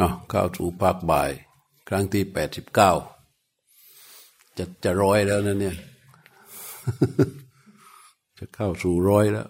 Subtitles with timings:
[0.00, 1.30] อ๋อเข้าสู่ภาคบ่าย
[1.88, 2.92] ครั้งที่แปดสิบเก้า
[4.56, 5.76] จะจะร้อยแล้วนะเนี่ย
[8.38, 9.48] จะเข้าสู่ร้อยแล้ว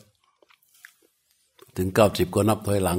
[1.76, 2.98] ถึงเก้าสิบก็นับถอยหลัง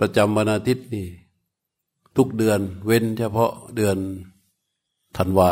[0.00, 1.06] ประจำวันอาทิตย์นี่
[2.16, 3.96] ทุกเดือนเว้นเฉพาะเดือน
[5.16, 5.50] ธันวา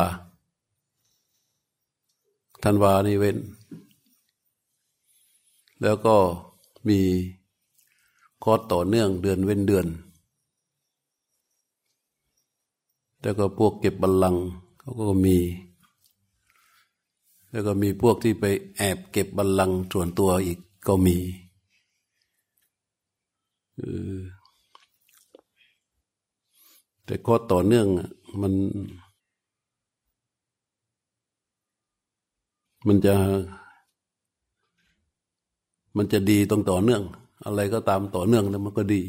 [2.65, 3.37] ธันวานี่เว้น
[5.83, 6.17] แล้วก็
[6.89, 7.01] มี
[8.45, 9.87] คอร์สต่อเนื่องเดือนเว้นเดือน
[13.23, 14.37] แล้วก็พวกเก็บบัลลัง
[14.79, 15.37] เขาก็มี
[17.51, 18.45] แล้วก็มีพวกที่ไป
[18.77, 21.17] แอบเก็บบัลลังส่วนตัวอีกก็มี
[27.05, 27.87] แต่คอร์สต่อเนื่อง
[28.41, 28.53] มัน
[32.87, 33.15] มันจะ
[35.97, 37.03] มันจะดีตรงต่อเนื่อง
[37.45, 39.03] อะไรก็ตามต่อเนื่องแล้วมันก็ดี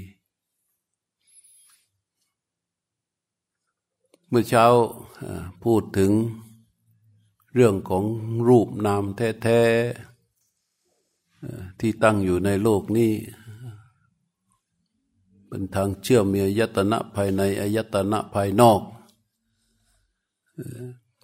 [4.30, 4.66] เมื่อเช้า
[5.63, 6.11] พูดถึง
[7.53, 8.03] เรื่องของ
[8.47, 13.11] รูปนามแท้ๆที่ตั้งอยู่ในโลกนี้
[15.47, 18.81] เป็นทางเชื่อมมีอายตนะภายในอายตนะภายนอก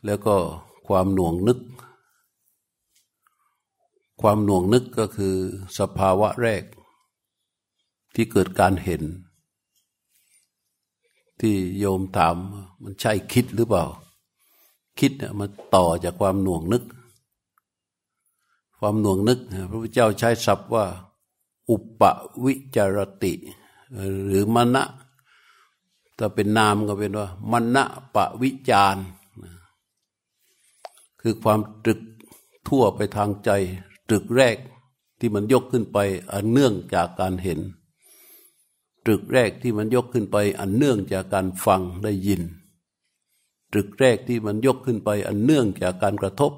[0.05, 0.35] แล้วก็
[0.87, 1.59] ความหน่วงนึก
[4.25, 5.35] ความหน่วงนึกก็คือ
[5.79, 6.63] สภาวะแรก
[8.15, 9.03] ที่เกิดการเห็น
[11.39, 12.35] ที่โยมถาม
[12.83, 13.85] มันใช่คิดหรือเปล่า
[14.99, 16.83] คิดเนี่ยมันต่อจากความหน่วงนึก
[18.79, 20.85] ความหน่วงนึก พระพุทธเจ้าใช้ศัพท์ว่า
[21.69, 22.01] อุป
[22.45, 23.33] วิจารติ
[24.27, 24.83] หรือมณะ
[26.17, 27.83] ถ้าเป็นนามก็เป็นว่ามณะ
[28.15, 28.95] ปะวิจาร
[31.21, 32.01] คือความตรึก
[32.67, 33.51] ทั่วไปทางใจ
[34.13, 34.57] ตรึกแรก
[35.19, 35.97] ที่มันยกขึ้นไป
[36.33, 37.59] อันเนื่องจากการเห็น
[39.05, 42.41] ตรึกแรกที่มันยกขึ้นไปอันเนื่องจากการฟังได้ยิน
[43.71, 46.51] ตรึกแรกที่มันยกขึ้นไปอันเนื่องจากการกระทบ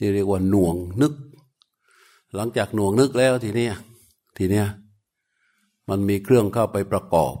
[0.00, 1.14] นี่เรียกว่าหน่วงนึก
[2.34, 3.68] หลังจากหน่วงนึกแล้วทีนี้
[4.36, 4.64] ทีนี้
[5.88, 7.34] มันมีเครื่องเข้าไปประกอบ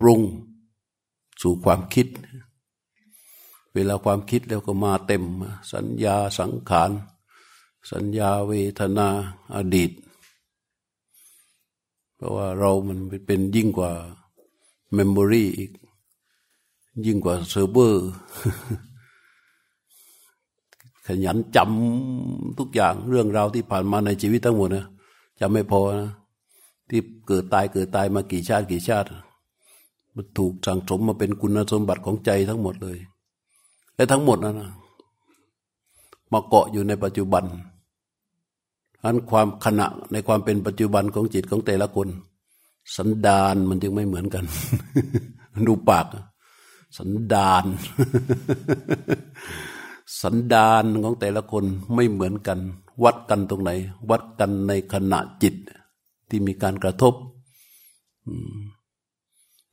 [0.00, 0.20] ปรุง
[1.42, 2.06] สู่ความคิด
[3.74, 5.24] เวลาความคิดแล้วก็มาเต็ม
[5.72, 6.90] สัญญาสังขาร
[7.92, 9.08] สัญญาเวทนา
[9.54, 9.90] อดีต
[12.16, 13.92] เพราะว่าเรามันเป็นยิ่งกว่า
[14.94, 15.70] เมมโมรีอีก
[17.06, 18.06] ยิ่งกว่าเซิร์ฟเวอร์
[21.06, 24.86] ขยันจำทุกอย่างเรื่องราวที่ผ่านมาในชีวิตทั้งหมดนะ
[25.40, 26.10] จำไม่พอนะ
[26.88, 29.06] ที่เกิดตายเกิดตายมากี่ชาติกี่ชาติ
[30.14, 32.98] มันถูกสั่งสมมาเป็นคุณสมบัติของใจทั้งหมดเลย
[33.94, 34.72] และทั้งหมดนั้นนะ
[36.32, 37.44] มาเกาะอยู่ในปัจจุบัน
[39.04, 42.08] อันความขณะในความเป็นปัจจุบันของจิตของแต่ละคน
[42.96, 44.44] สันดานมันจึงไม่เหมือนกัน
[45.66, 46.06] ดูปาก
[46.98, 47.64] สันดาน
[50.22, 51.64] สันดานของแต่ละคน
[51.94, 52.58] ไม่เหมือนกัน
[53.04, 53.70] วัดกันตรงไหน
[54.10, 55.54] วัดกันในขณะจิต
[56.28, 57.14] ที่มีการกระทบ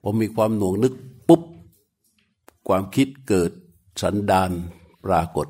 [0.04, 0.94] ผมมีความหน่วงนึก
[1.28, 1.42] ปุ๊บ
[2.68, 3.52] ความคิดเกิด
[4.02, 4.52] สันดาน
[5.06, 5.48] ปรากฏ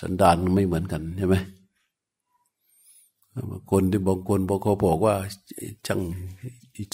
[0.00, 1.36] สันดานไม่เหมือนกันใช่ไหม
[3.70, 5.14] คนที่บางคนบอกเขาบอกว่า
[5.86, 6.00] ช่าง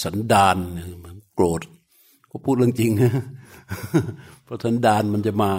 [0.05, 0.57] สันดาน
[1.05, 1.61] มันโกรธ
[2.31, 2.91] ก็พูดเรื่องจริง
[4.45, 5.53] เพราะสันดานมันจะมา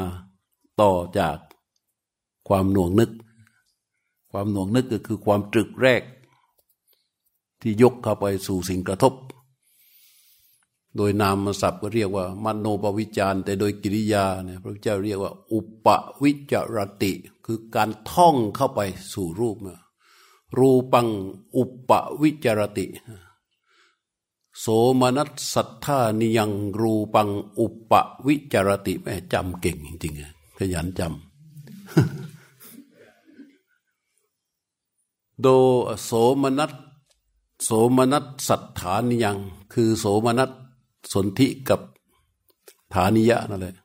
[0.81, 1.37] ต่อจาก
[2.47, 3.11] ความหน่วงนึก
[4.31, 6.01] ความหน่วงนึกก็คือความตรึกแรก
[7.61, 9.13] ที่ยกเข้าไปสู่สิ่งกระทบ
[10.95, 15.87] โดยนามศัพท์ก็เรียกว่ามโนปวิจารแต่โดยกิริยาเนี่ยพระพุทธเจ้าเรียกว่า อุป
[16.23, 17.11] วิจารติ
[17.45, 18.79] คือการท่องเข้าไป
[19.13, 19.57] สู่รูป
[20.57, 21.07] รูปัง
[21.55, 21.91] อุป
[22.21, 22.85] วิจารติ
[24.59, 24.65] โส
[25.01, 27.29] มนัสสัทธานิยังรูปัง
[27.59, 27.93] อุป
[28.27, 31.13] วิจารติแม่จำเก่งจริงๆขยันจำ
[35.41, 35.47] โด
[36.03, 36.11] โส
[36.41, 36.71] มนัส
[37.63, 39.37] โสมนัสสัทธานิยัง
[39.73, 40.51] คือโสมนัส
[41.13, 41.79] สนธิกับ
[42.93, 43.75] ฐานิยะนั่นแหละ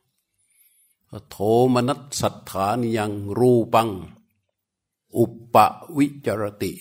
[1.29, 1.37] โท
[1.73, 3.89] มนัสสัทธานิยังรูปัง
[5.17, 5.55] อุป
[5.97, 6.73] วิจารติ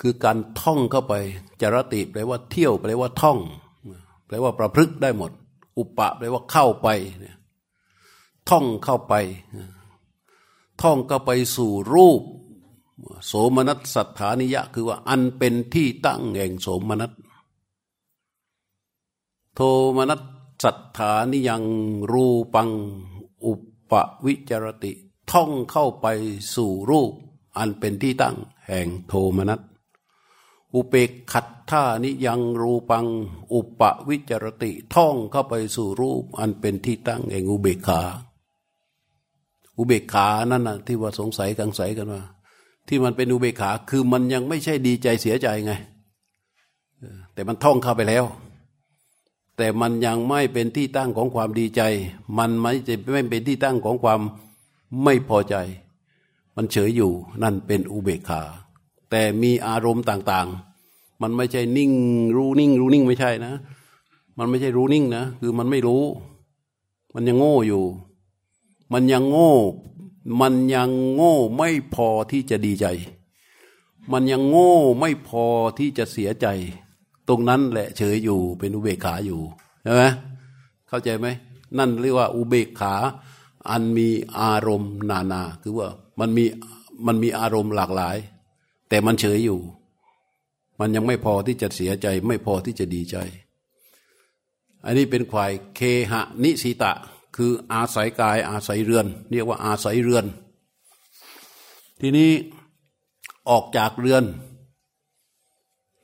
[0.00, 1.14] คือการท่องเข้าไป
[1.60, 3.38] จารติแปลว่าเที่ยวแปลว่าท่อง
[4.26, 5.32] แปลว่าประพฤกได้หมด
[5.78, 6.88] อุปปะแปลว่าเข้าไป
[8.48, 9.14] ท่องเข้าไป
[10.82, 12.22] ท่องเข้าไปสู่รูป
[13.26, 17.12] โสมนัสสัทธานิยะ คือว่าอันเป็นที่ตั้งแห่งโสมนัส
[19.54, 19.60] โท
[19.96, 20.20] มนัส
[20.62, 21.64] สัทธานิยัง
[22.12, 22.70] รูปัง
[23.44, 23.52] อุ
[23.90, 23.92] ป
[24.24, 24.92] วิจารติ
[25.30, 26.06] ท่องเข้าไป
[26.54, 27.12] สู่รูป
[27.58, 28.36] อันเป็นที่ตั้ง
[28.66, 29.60] แห่งโทมนัส
[30.74, 33.06] อุเปกขัดท่านิยังรูปัง
[33.52, 38.00] อุปวิจรติ ท่องเข้าไปสู่รูป อันเป็นที่ตั้งแห่งอุเบกขา
[39.76, 42.22] อุเบกขานั่นนะที่ว่าสงสัยกังสัยกันว่า
[42.88, 45.72] ที่มันเป็นอุเบกขาคือมันยังไม่ใช่ดีใจเสียใจไง
[47.34, 48.24] แต่มันท่องเข้าไปแล้ว
[49.56, 51.82] แต่มันยังไม่เป็นที่ตั้งของความดีใจ
[52.38, 54.20] มันไม่จะไม่เป็นที่ตั้งของความ
[55.02, 55.56] ไม่พอใจ
[56.56, 57.12] มันเฉยอยู่
[57.42, 58.42] นั่นเป็นอุเบกขา
[59.10, 61.92] แต่มีอารมณ์ต่างๆ มันไม่ใช่นิ่ง
[62.36, 63.52] รู้นิ่ง รู้นิ่งไม่ใช่นะ
[64.38, 66.02] มันไม่ใช่รู้นิ่งนะ คือมันไม่รู้
[67.14, 67.84] มันยังโง่อยู่
[68.92, 69.52] มันยังโง่
[70.40, 72.86] มันยังโง่ไม่พอที่จะดีใจ
[74.12, 75.44] มันยังโง่ไม่พอ
[75.78, 76.46] ที่จะเสียใจ
[77.28, 79.40] ตรงนั้นแหละเฉยอยู่เป็นอุเบกขาอยู่
[79.82, 80.04] ใช่ไหม
[80.88, 81.26] เข้าใจไหม
[81.78, 82.94] นั่นเรียกว่าอุเบกขา
[83.70, 85.88] อันมีอารมณ์นานา คือว่า
[86.20, 86.44] มันมี
[87.06, 88.16] มันมีอารมณ์หลากหลาย
[88.88, 89.60] แต่มันเฉยอยู่
[90.80, 93.16] มันยังไม่พอที่จะเสียใจ ไม่พอที่จะดีใจ
[94.84, 95.80] อันนี้เป็นควายเค
[96.10, 96.92] หะนิสิตะ
[97.36, 100.26] คืออาศัยกายอาศัยเรือน เรียกว่าอาศัยเรือน
[102.00, 102.30] ทีนี้
[103.50, 104.24] ออกจากเรือน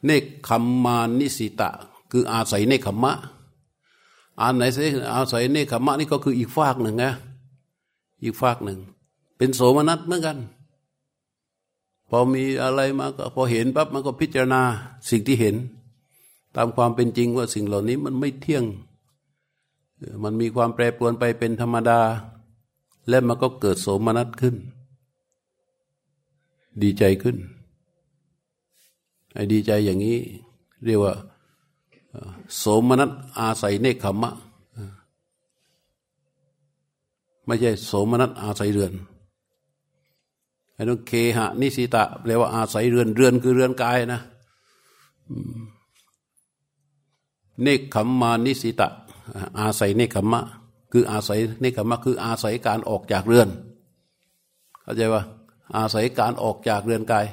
[0.04, 1.70] เนคขมมานิสิตะ
[2.10, 3.14] คืออาศัยเนคขมมะ
[4.40, 4.62] อาไหน
[5.14, 7.12] อาศัยเนคขมมะนี่ก็คืออีกฝากหนึ่งนะ
[8.22, 8.78] อีกฝากหนึ่ง
[9.36, 10.38] เป็นโสมนัสเหมือนกัน
[12.08, 14.62] พอมีอะไรมาก็พอเห็นปั๊บมันก็พิจารณา
[15.10, 15.56] สิ่งที่เห็น
[16.56, 18.64] ตามความเป็นจริงว่าสิ่งเหล่านี้มันไม่เที่ยง
[20.24, 22.00] มันมีความแปรปรวนไปเป็นธรรมดา
[23.08, 24.56] และมันก็เกิดโสมนัสขึ้น
[26.82, 27.36] ดีใจขึ้น
[29.34, 30.18] ไอ้ดีใจอย่างนี้
[30.84, 31.14] เรียกว่า
[32.56, 34.32] โสมนัสอาศัยเนคขมะ
[37.46, 38.92] ไม่ใช่โสมนัสอาศัยเรือน
[40.74, 44.20] ไอ้ต้องเคหะนิสิตะแปลว่าอาศัยเรือนเรือนคือเรือนกายนะ
[47.62, 48.88] เนคขมมานิสิตะ
[49.58, 50.40] อาศัยเนคขมะ
[50.92, 53.48] คืออาศัยเนคขมะ คืออาศัยการออกจากเรือน
[54.82, 55.22] เข้าใจว่า
[55.76, 57.26] อาศัยการออกจากเรือนกาย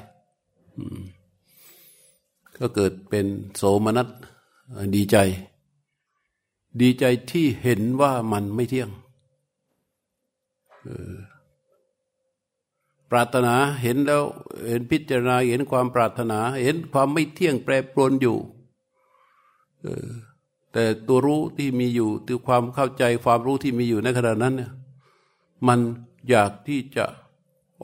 [2.58, 3.26] ก็เกิดเป็น
[3.56, 4.08] โสมนัส
[4.94, 5.16] ดีใจ
[6.80, 8.90] ดีใจที่เห็นว่ามันไม่เที่ยง
[13.10, 14.24] ปรารถนาเห็นแล้ว
[14.68, 18.38] เห็นพิจารณาเห็นความปรารถนา เห็นความไม่เที่ยงแปรปรวนอยู่
[20.72, 24.70] แต่ตัวรู้ที่มีอยู่ตัวความเข้าใจความรู้ที่มีอยู่ในขณะนั้นเนี่ย
[25.66, 25.78] มัน
[26.30, 27.04] อยากที่จะ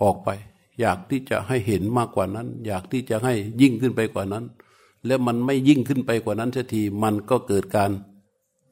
[0.03, 0.29] ออกไป
[0.81, 4.45] อยากที่จะให้เห็นมากกว่านั้น อยากที่จะให้ยิ่งขึ้นไปกว่านั้น
[5.07, 7.91] แล้วมันไม่ยิ่งขึ้นไปกว่านั้นสักทีมันก็เกิดการ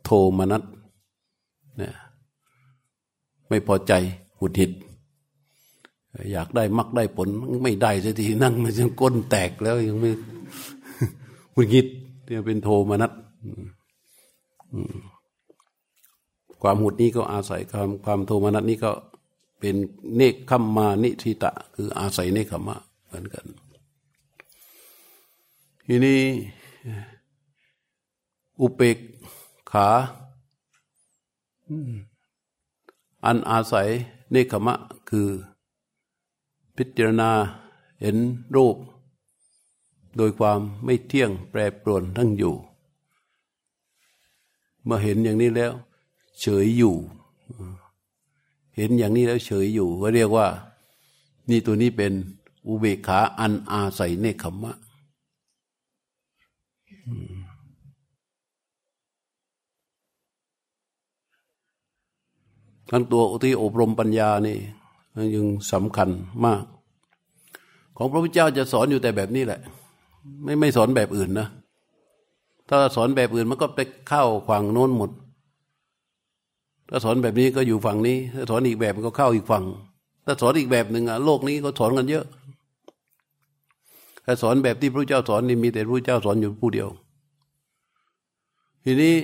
[0.04, 0.62] โทมนัส
[1.78, 1.94] เนี่ย
[3.48, 3.92] ไม่พอใจ
[4.38, 4.72] หุดหิด
[6.32, 7.28] อยากได้มักได้ผล
[7.62, 10.10] ไม่ได้สักทีนั่งมันยังก้นแตกแล้วยังไม่
[11.54, 11.86] หุดหิด
[12.24, 13.12] เนี่ยเป็นโทมนัส
[16.62, 18.90] ความหุดนี้ก็อาศัยความความโทมนัสนี้ก็
[19.60, 19.76] เป็น
[20.16, 22.76] เนคขมมานิทิตะ คืออาศัยเนคขมะ
[23.06, 23.44] เหมือนกัน
[25.86, 26.20] ทีนี้
[28.60, 28.98] อุเปก
[29.70, 29.88] ขา
[33.24, 33.88] อันอาศัย
[34.30, 34.74] เนคขมะ
[35.08, 35.28] คือ
[36.76, 37.30] พิจารณา
[38.00, 38.16] เห็น
[38.56, 38.76] รูป
[40.16, 42.54] โดยความไม่เที่ยงแปรปรวนทั้งอยู่
[44.84, 45.72] เมื่อเห็นอย่างนี้แล้ว
[46.40, 46.94] เฉยอยู่
[48.76, 50.46] เห็นอย่างนี้แล้วเฉยอยู่ก็เรียกว่า
[51.48, 52.12] นี่ตัวนี้เป็น
[52.66, 54.76] อุเบกขาอันอาศัยเนคขมะ
[62.90, 64.58] ทั้งตัวอุทิอบรมปัญญานี่
[65.14, 66.08] มันยังสำคัญ
[66.44, 66.64] มาก
[67.96, 69.60] ของพระพุทธเจ้าจะสอนอยู่แต่แบบนี้แหละ
[70.44, 71.48] ไม่ไม่สอนแบบอื่นนะ
[72.68, 75.10] ถ้าสอนแบบอื่นมันก็ไปเข้าฝั่งโน้นหมด
[76.88, 79.64] ถ้าสอนแบบนี้ก็อยู่ฝั่งนี้ ถ้าสอนอีกแบบมันก็เข้าอีกฝั่ง
[80.24, 82.24] ถ้าสอนอีกแบบหนึ่งอะโลกนี้ก็สอนกันเยอะ
[84.24, 86.88] ถ้าสอนแบบที่พระเจ้าสอนนี่มีแต่พระเจ้าสอนอยู่ผู้เดียว
[88.84, 89.14] ทีนี้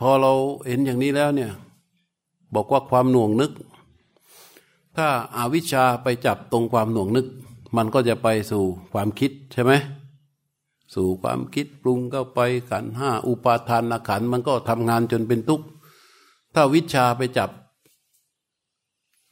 [0.00, 0.32] พอเรา
[0.66, 1.50] เห็นอย่างนี้แล้วเนี่ย
[2.54, 3.52] บอกว่าความหน่วงนึก
[4.96, 7.26] ถ้าอาวิชชาไปจับตรงความหน่วงนึก
[7.76, 9.72] มันก็จะไปสู่ความคิดใช่ไหม
[10.94, 12.40] สู่ความคิดปรุงเข้าไป
[12.70, 15.66] ขันห้าอุปาทานขันมันก็ทำงานจนเป็นทุกข์
[16.54, 17.50] ถ้าวิชาไปจับ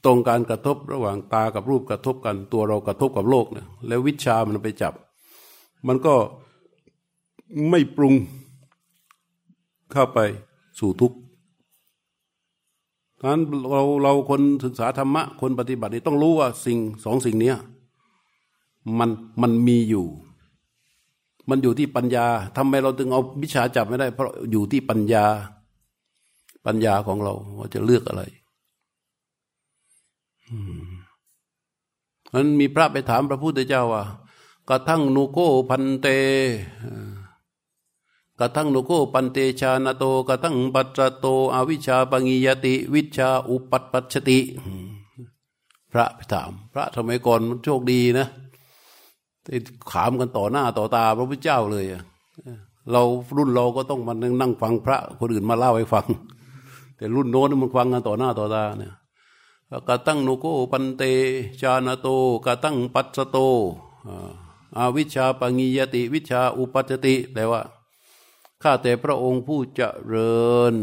[0.05, 4.95] ตรงการกระทบระหว่างตากับรูปกระทบกัน ตัวเรากระทบกับโลกเนี่ยแล้ววิชามันไปจับ
[5.87, 6.15] มันก็
[7.71, 8.15] ไม่ปรุง
[9.93, 10.19] เข้าไป
[10.79, 11.19] สู่ทุกข์
[13.21, 17.55] ฉะนั้นเราเราคนศึกษาธรรมะ คนปฏิบัตินี่ต้องรู้ว่าสิ่งสองสิ่งนี้
[18.99, 19.11] มัน
[19.43, 20.07] มันมีอยู่
[21.49, 22.27] มันอยู่ที่ปัญญา
[22.57, 25.25] ทำไมเราถึงเอาวิชาจับไม่ได้ เพราะอยู่ที่ปัญญา
[26.67, 28.23] ปัญญาของเราว่าจะเลือกอะไร
[32.35, 34.05] มันมีพระไปถามพระพุทธเจ้าว่า
[34.69, 36.07] กระทั่งนุโกพันเต
[38.39, 44.39] กระทั่งนุโกปันเตชาณโตกระทั่งปัจโตอวิชาปังียติ วิชาอุปัตปัชติ
[45.93, 48.27] พระไปถาม พระทำไมก่อนมันโชคดีนะ
[49.91, 51.85] ขามกันต่อหน้าต่อตาพระพุทธเจ้าเลย
[52.93, 53.03] เรา
[53.37, 56.07] รุ่นเราก็ต้องมานั่งฟังพระคนอื่นมาเล่าให้ฟัง
[56.97, 58.93] แต่รุ่นโน้นมันฟังกันต่อหน้าต่อตาเนี่ย
[59.89, 61.03] กตั้งนุโกปันเต
[61.61, 62.09] ชาณโต
[62.47, 63.39] กตั้งปัสโต
[64.77, 67.63] อาวิชาปังียติ วิชาอุปัจติแปลว่า
[68.63, 69.81] ข้าแต่พระองค์ผู้เจ
[70.13, 70.75] ริญ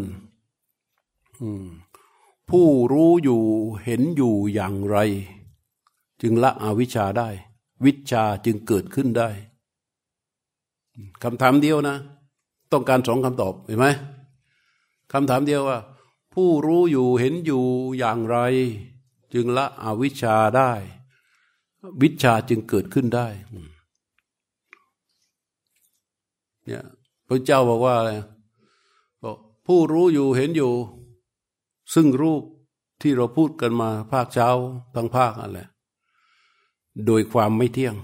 [2.50, 3.44] ผู้รู้อยู่
[3.84, 4.98] เห็นอยู่อย่างไร
[6.22, 7.30] จึงละอวิชชาได้
[7.86, 9.30] วิชาจึงเกิดขึ้นได้
[11.24, 11.98] คำถามเดียวนะ
[12.72, 13.88] ต้องการสองคำตอบเห็นไหม
[15.14, 15.80] คำถามเดียวว่า
[16.34, 17.64] ผู้รู้อยู่เห็นอยู่
[17.98, 18.38] อย่างไร
[19.34, 20.72] จึงละอวิชชาได้
[22.02, 23.28] วิชาจึงเกิดขึ้นได้
[26.66, 26.84] เนี่ย
[27.28, 28.12] พระเจ้าบอกว่าอะไร
[29.24, 30.72] บอกผู้รู้อยู่เห็นอยู่
[31.94, 32.42] ซึ่งรูป
[33.02, 34.50] ที่เราพูดกันมา ภาคเช้า
[34.96, 35.60] ทั้งภาคอะไร
[37.06, 37.96] โดยความไม่เที่ยง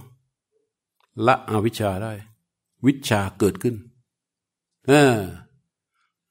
[1.27, 2.13] ละอวิชชาได้
[2.85, 3.75] วิชาเกิดขึ้น
[4.87, 5.17] เออ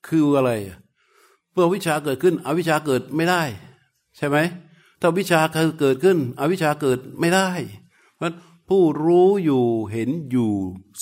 [0.06, 0.50] คืออะไร
[1.52, 3.42] เมื่อวิชาเกิดขึ้น อวิชาเกิดไม่ได้
[4.16, 4.36] ใช่ไหม
[5.00, 5.40] ถ้าวิชา
[5.80, 7.48] เกิดขึ้น อวิชาเกิดไม่ได้
[8.16, 8.32] เพราะ
[8.68, 10.52] ผู้รู้อยู่เห็นอยู่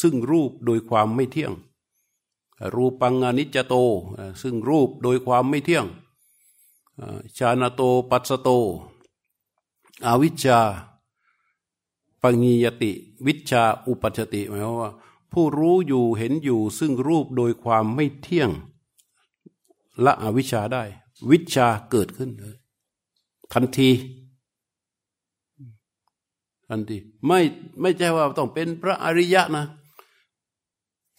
[0.00, 1.52] ซึ่งรูปโดยความไม่เที่ยง
[2.74, 3.74] รูปังอนิจจโต
[4.42, 5.86] ซึ่งรูปโดยความไม่เที่ยง
[7.38, 8.48] ชาณโตปัสโต
[10.06, 10.60] อวิชชา
[12.22, 12.92] ปัญญติ
[13.26, 14.90] วิชาอุปัชติหมายว่า
[15.32, 18.50] ผู้รู้อยู่เห็นอยู่ซึ่งรูปโดยความไม่เที่ยง
[20.04, 20.84] ละอวิชชาได้
[21.30, 22.56] วิชาเกิดขึ้นเลย
[23.52, 23.90] ทันที
[26.68, 26.96] ทันที
[27.26, 27.40] ไม่
[27.80, 29.64] ไม่ใช่ว่าต้องเป็นพระอริยะนะ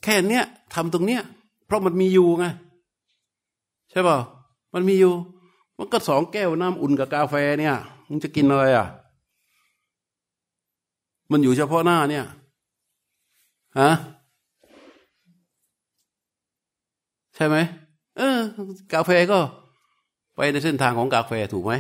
[0.04, 1.22] แค่เนี้ยทำตรงเนี้ย
[1.66, 2.46] เพราะมันมีอยู่ไง
[3.92, 4.18] ใช่ป่ะ
[4.74, 5.14] มันมีอยู่
[5.78, 7.76] มันก็สองแก้วน้ำอุ่นกับกาแฟเนี่ย
[8.10, 8.88] มึงจะกินอะไรอะ
[11.32, 12.26] มันอยู่เฉพาะหน้าเนี่ย
[13.80, 13.92] ฮะ
[17.36, 17.58] ใช่ไหม
[18.18, 18.40] เออ
[18.94, 19.40] กาแฟก็
[20.36, 21.74] ไปในเส้นทางของกาแฟถูกไหม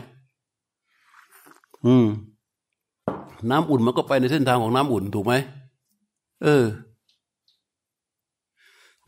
[1.86, 2.06] อืม
[3.50, 5.34] น้ำอุ่นมันก็ไปในเส้นทางของน้ำอุ่นถูกไหม
[6.44, 6.64] เออ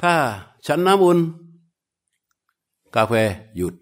[0.02, 0.14] ถ้า
[0.68, 1.20] ฉันน้ำอุ่น
[2.96, 3.14] กาแฟ
[3.58, 3.74] หยุด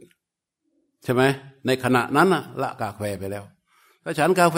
[1.04, 1.24] ใช่ไหม
[1.66, 2.28] ในขณะนั้น
[2.62, 3.44] ละกาแฟไปแล้ว
[4.04, 4.58] ถ้าฉันกาแฟ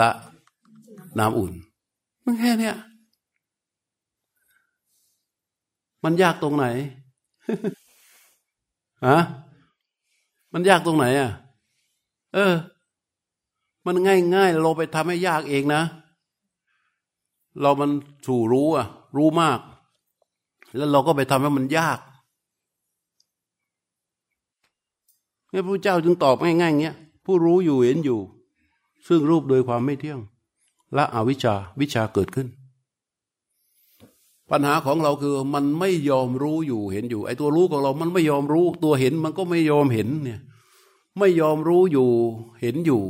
[0.00, 0.10] ละ
[1.18, 1.52] น้ำอุ่น
[2.24, 2.72] มันแค่นี้
[6.04, 6.66] มันยากตรงไหน
[9.06, 9.18] ฮะ
[10.52, 11.30] มันยากตรงไหนอะ
[12.34, 12.54] เออ
[13.86, 15.82] มันง่ายง่ายเราไปทำให้ยากเองนะ
[17.60, 17.90] เรามัน
[18.26, 19.58] สู่รู้อะ รู้มาก
[20.76, 21.98] แล้วเราก็ไปทำให้มันยาก
[25.52, 28.18] พระพุทธเจ้าจึงตอบง่ายๆอย่างเงี้ยผู้รู้อยู่เห็นอยู่
[29.08, 30.20] ซึ่งรูปโดยความไม่เที่ยง
[30.94, 32.48] และอวิชชาวิชาเกิดขึ้น
[34.50, 40.40] ปัญหาของเราคือมันไม่ยอมรู้อยู่เห็นอยู่ ไอ้ตัวรู้ของเรามันไม่ยอมรู้ ตัวเห็นมันก็ไม่ยอมเห็นเนี่ย
[41.18, 42.08] ไม่ยอมรู้อยู่
[42.60, 43.02] เห็นอยู่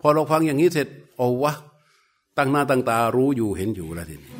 [0.00, 1.52] พอเราฟังอย่างนี้เสร็จโอ้วะ
[2.36, 4.32] ตั้งหน้าตั้งตารู้อยู่เห็นอยู่แล้วทีนี้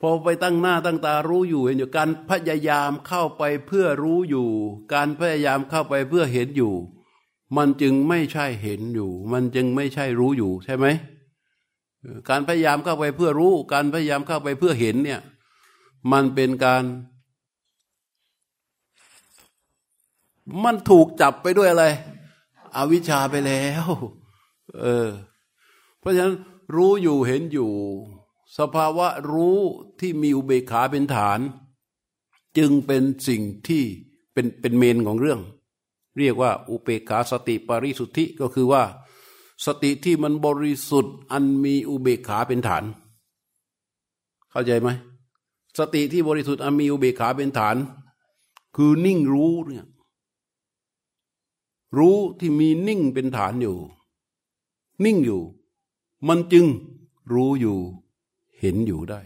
[0.00, 4.48] พอไปตั้งหน้าตั้งตารู้อยู่เห็นอยู่การพยายามเข้าไปเพื่อรู้อยู่
[4.94, 6.72] การพยายามเข้าไปเพื่อเห็นอยู่
[7.56, 10.86] มันจึงไม่ใช่เห็นอยู่ มันจึงไม่ใช่รู้อยู่ใช่ไหม
[12.28, 15.20] การพยายามเข้าไปเพื่อรู้ การพยายามเข้าไปเพื่อเห็นเนี่ย
[16.12, 16.84] มันเป็นการ
[20.64, 21.86] มันถูกจับไปด้วยอะไร
[22.76, 23.86] อวิชชาไปแล้ว
[24.78, 25.08] เออ
[25.98, 26.34] เพราะฉะนั้น
[26.76, 27.70] รู้อยู่เห็นอยู่
[28.56, 29.60] สภาวะรู้
[30.00, 31.40] ที่มีอุเบกขาเป็นฐาน
[32.56, 33.82] จึงเป็นสิ่งที่
[34.32, 35.40] เป็นเป็นเมนของเรื่อง
[36.18, 38.82] เรียกว่าอุเบกขาสติปริสุทธิก็คือว่า
[39.64, 42.84] สติที่มันบริสุทธิ์อันมีอุเบกขาเป็นฐาน
[44.50, 44.88] เข้าใจไหม
[45.78, 47.76] สติที่บริสุทธิ์อันมีอุเบกขาเป็นฐาน
[48.76, 49.86] คือนิ่งรู้เนี่ย
[51.98, 53.76] รู้ที่มีนิ่งเป็นฐานอยู่
[55.04, 55.42] นิ่งอยู่
[56.28, 56.66] มันจึง
[57.32, 57.78] รู้อยู่
[58.60, 59.20] เห็นอยู่ได้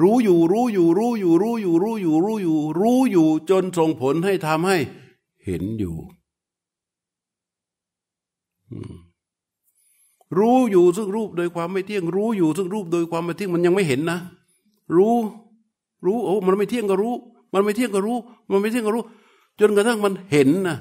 [0.00, 4.78] รู้อยู่รู้อยู่รู้อยู่รู้อยู่รู้อยู่รู้อยู่ รู้อยู่จนส่งผลให้ทำให้
[5.44, 5.96] เห็นอยู่
[10.38, 14.18] รู้อยู่ซึ่งรูปโดยความไม่เที่ยง รู้อยู่ซึ่งรูปโดยความไม่เที่ยงมันยังไม่เห็นนะ
[14.96, 15.14] รู้
[16.04, 17.14] รู้โอ้มันไม่เที่ยงก็รู้
[17.52, 18.16] มันไม่เที่ยงก็รู้
[18.50, 19.04] มันไม่เที่ยงก็รู้
[19.60, 20.76] จนกระทั่งมันเห็นนะ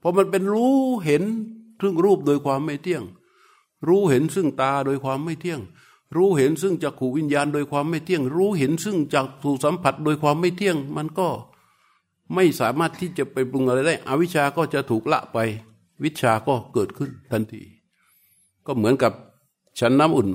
[0.00, 1.22] พอมันเป็นรู้เห็น
[1.80, 3.02] ซึ่งรูปโดยความไม่เที่ยง
[3.88, 5.60] รู้เห็นซึ่งตาโดยความไม่เที่ยง
[6.16, 11.28] รู้เห็นซึ่งจักขูวิญญาณโดยความไม่เที่ยง รู้เห็นซึ่งจักถูสัมผัสโดยความไม่เที่ยง มันก็
[12.34, 15.38] ไม่สามารถที่จะไปปรุงอะไรได้ อวิชาก็จะถูกละไป
[16.04, 17.62] วิชาก็เกิดขึ้นทันที
[18.66, 19.12] ก็เหมือนกับ
[19.78, 20.28] ฉันน้ำอุ่น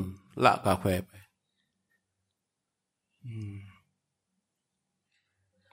[0.43, 1.11] ละกาแฟไป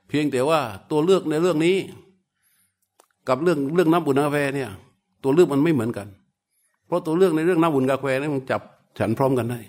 [0.08, 1.76] เพียงแต่ว่าตัวเลือกในเรื่องนี้
[3.28, 4.70] กับเรื่องเรื่องน้ำอุ่นกาแฟเนี่ย
[5.22, 6.08] ตัวเลือกมันไม่เหมือนกัน
[6.94, 8.60] ราะตัวเลือกในเรื่องน้ำอุ่นกาแฟนี่มันจับ
[8.98, 9.60] ฉันพร้อมกันได้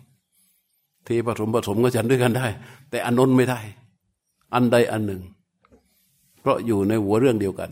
[1.06, 2.48] เทผสมผสมก็ฉันด้วยกันได้
[2.90, 3.60] แต่อันนนไม่ได้
[4.54, 5.22] อันใดอันหนึ่ง
[6.42, 7.72] เพราะอยู่ในหัวเรื่องเดียวกัน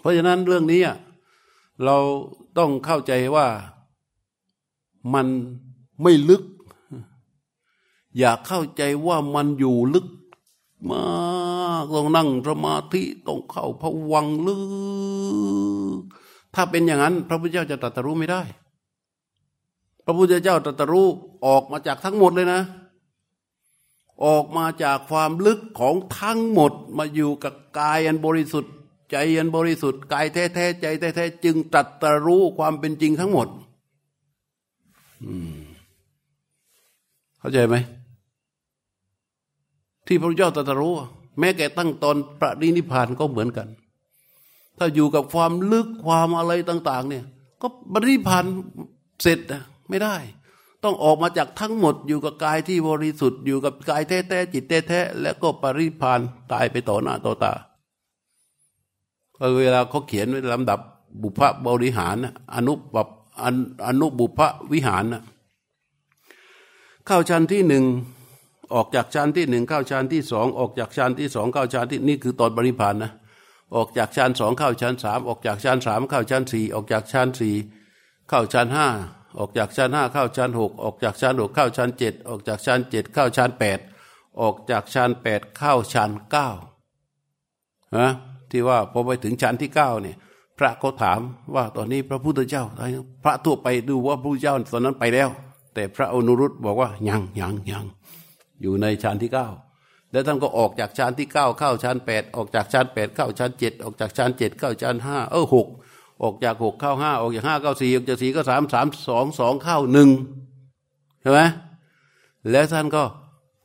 [0.00, 0.82] เพราะฉะนั้นเรื่องนี้
[1.84, 1.96] เรา
[2.58, 3.46] ต้องเข้าใจว่า
[5.14, 5.26] มัน
[6.02, 6.42] ไม่ลึก
[8.18, 10.06] อยากเข้าใจว่ามันอยู่ลึก
[10.90, 11.02] มา
[11.82, 14.62] กต้องนั่งสมาธิต้องเข้าพวังลึก
[16.58, 18.42] ถ้าเป็นอย่างนั้น พระพุทธเจ้าจะตรัสรู้ไม่ได้
[20.04, 21.06] พระพุทธเจ้าตรัสรู้
[21.46, 22.62] ออกมาจากทั้งหมดเลยนะ
[24.24, 28.72] ออกมาจากความลึกของทั้งหมดมาอยู่กับกายอันบริสุทธิ์
[29.10, 33.48] ใจอันบริสุทธิ์กายแท้ๆใจแท้ๆจึงตรัสรู้ความเป็นจริงทั้งหมด
[37.38, 37.76] เข้าใจไหม
[40.06, 40.92] ที่พระเจ้าตรัสรู้
[41.38, 43.68] แม้แก่ตั้งตอนปรินิพานก็เหมือนกัน
[44.78, 47.24] ถ้าอยู่กับความลึกความอะไรต่าง ๆ เนี่ย
[47.62, 48.44] ก็ปรินิพาน
[49.22, 50.16] เสร็จนะไม่ได้
[50.84, 56.20] ต้องออกมาจากทั้งหมดอยู่กับกายที่บริสุทธิ์อยู่กับกายแท้ๆจิตแท้ๆแล้วก็ปรินิพาน
[56.52, 57.52] ตายไปต่อหน้าต่อตา
[59.58, 60.80] เวลาเขาเขียนลำดับ
[61.22, 62.16] บุพบริหาร
[62.54, 62.96] อนุป
[63.86, 64.40] อนุบุพ
[64.72, 65.22] วิหารนะ
[67.06, 67.84] เข้าชั้นที่หนึ่ง
[68.74, 73.12] ออกจากชั้นที่หนึ่งเข้าชั้นที่สองออกจากชั้นที่สองเข้าชั้นที่นี่คือตอนบริพานนะ
[73.74, 77.54] ออกจากชั้นสองเข้าชั้นสามออกจากชั้นสามเข้าชั้นสี่ออกจากชั้นสี่
[78.28, 78.88] เข้าชั้นห้า
[79.38, 83.78] ออกจากชั้นห้าเข้าชั้นหกออกจากชั้นหกเข้าชั้นเจ็ดออกจากชั้นเจ็ดเข้าชั้นแปด
[84.40, 86.50] ออกจากชั้นแปดเข้าชั้นเก้า
[87.96, 88.08] ฮะ
[88.50, 90.16] ที่ว่าพอไปถึงชั้นที่เก้าเนี่ย
[90.58, 91.20] พระก็ถาม
[91.54, 92.64] ว่าตอนนี้พระพุทธเจ้า
[93.24, 95.28] พระทั่วไปดูว่าพระพุทธเจ้าตอนนั้นไปแล้ว
[95.74, 97.84] แต่พระอนุรุตบอกว่ายังยังยัง
[98.62, 99.48] อยู่ในชั้นที่เก้า
[100.16, 105.68] แล้วท่านก็ออกจากชั้นที่เก้าเข้าชั้นแปดออกจากชั้นแปดเข้าชั้นเจ็ดออกจากชั้นเจ็ดเข้าชั้นห้าเออหก
[106.22, 110.08] ออกจากหกเข้าห้าออกจากห้าเข้าสี่ออกจากสี่ก็สามสามสองสองเข้าหนึ่ง
[111.20, 111.40] ใช่ไหม
[112.50, 113.02] แล้วท่านก็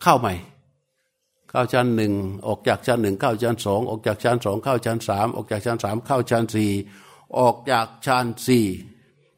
[0.03, 0.33] เข้าใหม่
[1.49, 2.13] เข้าชั้นหนึ่ง
[2.47, 6.71] ออกจากชั้นหนึ่งเข้าชั้นสองออกจากชั้นสองเข้าชั้นสามออกจากชั้นสามเข้าชั้นสี่
[7.39, 8.65] ออกจากชั้นสี่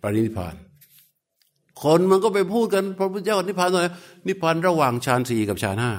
[0.01, 0.55] ปรินิพาน
[1.83, 3.87] คนมันก็ไปพูดกันพระพุทธเจ้านิพพานอะไร
[4.27, 5.93] นิพพานระหว่างฌานสี่กับฌานห้า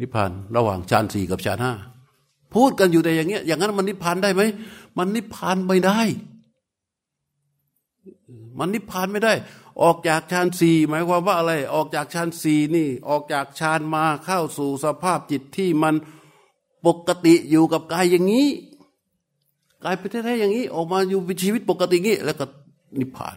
[0.00, 1.72] นิพพานระหว่างฌานสี่กับฌานห้า
[2.54, 4.42] พูดกันอยู่แต่อย่างเงี้ย อย่างนั้นมันนิพพานได้ไหม
[4.98, 6.00] มันนิพพานไม่ได้
[8.58, 9.32] มันนิพพานไม่ได้
[9.82, 15.94] ออกจากฌานสี่หมายความว่าอะไร ออกจากฌานสี่นี่ ออกจากฌานมาเข้าสู่สภาพจิตที่มัน
[16.86, 18.48] ปกติอยู่กับกายอย่างนี้
[19.84, 22.44] กายไปแท้ๆอย่างนี้ ออกมาอยู่เป็นชีวิตปกติงี้ แล้วก็
[23.00, 23.36] นิพพาน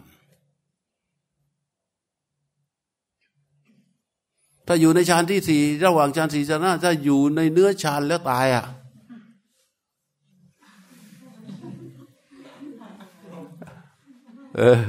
[4.72, 8.64] ถ้าอยู่ในฌานที่สี่ระหว่างฌานสี่ฌานห้าถ้าอยู่ในเนื้อฌานแล้วตายอะ
[14.56, 14.80] เออ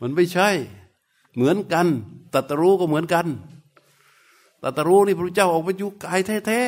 [0.00, 0.48] มันไม่ใช่
[1.34, 1.86] เหมือนกัน
[2.34, 3.26] ตัตรู้ก็เหมือนกัน
[4.62, 6.62] ตัตรู้นี่พระเจ้าออกมาอยู่กายแท้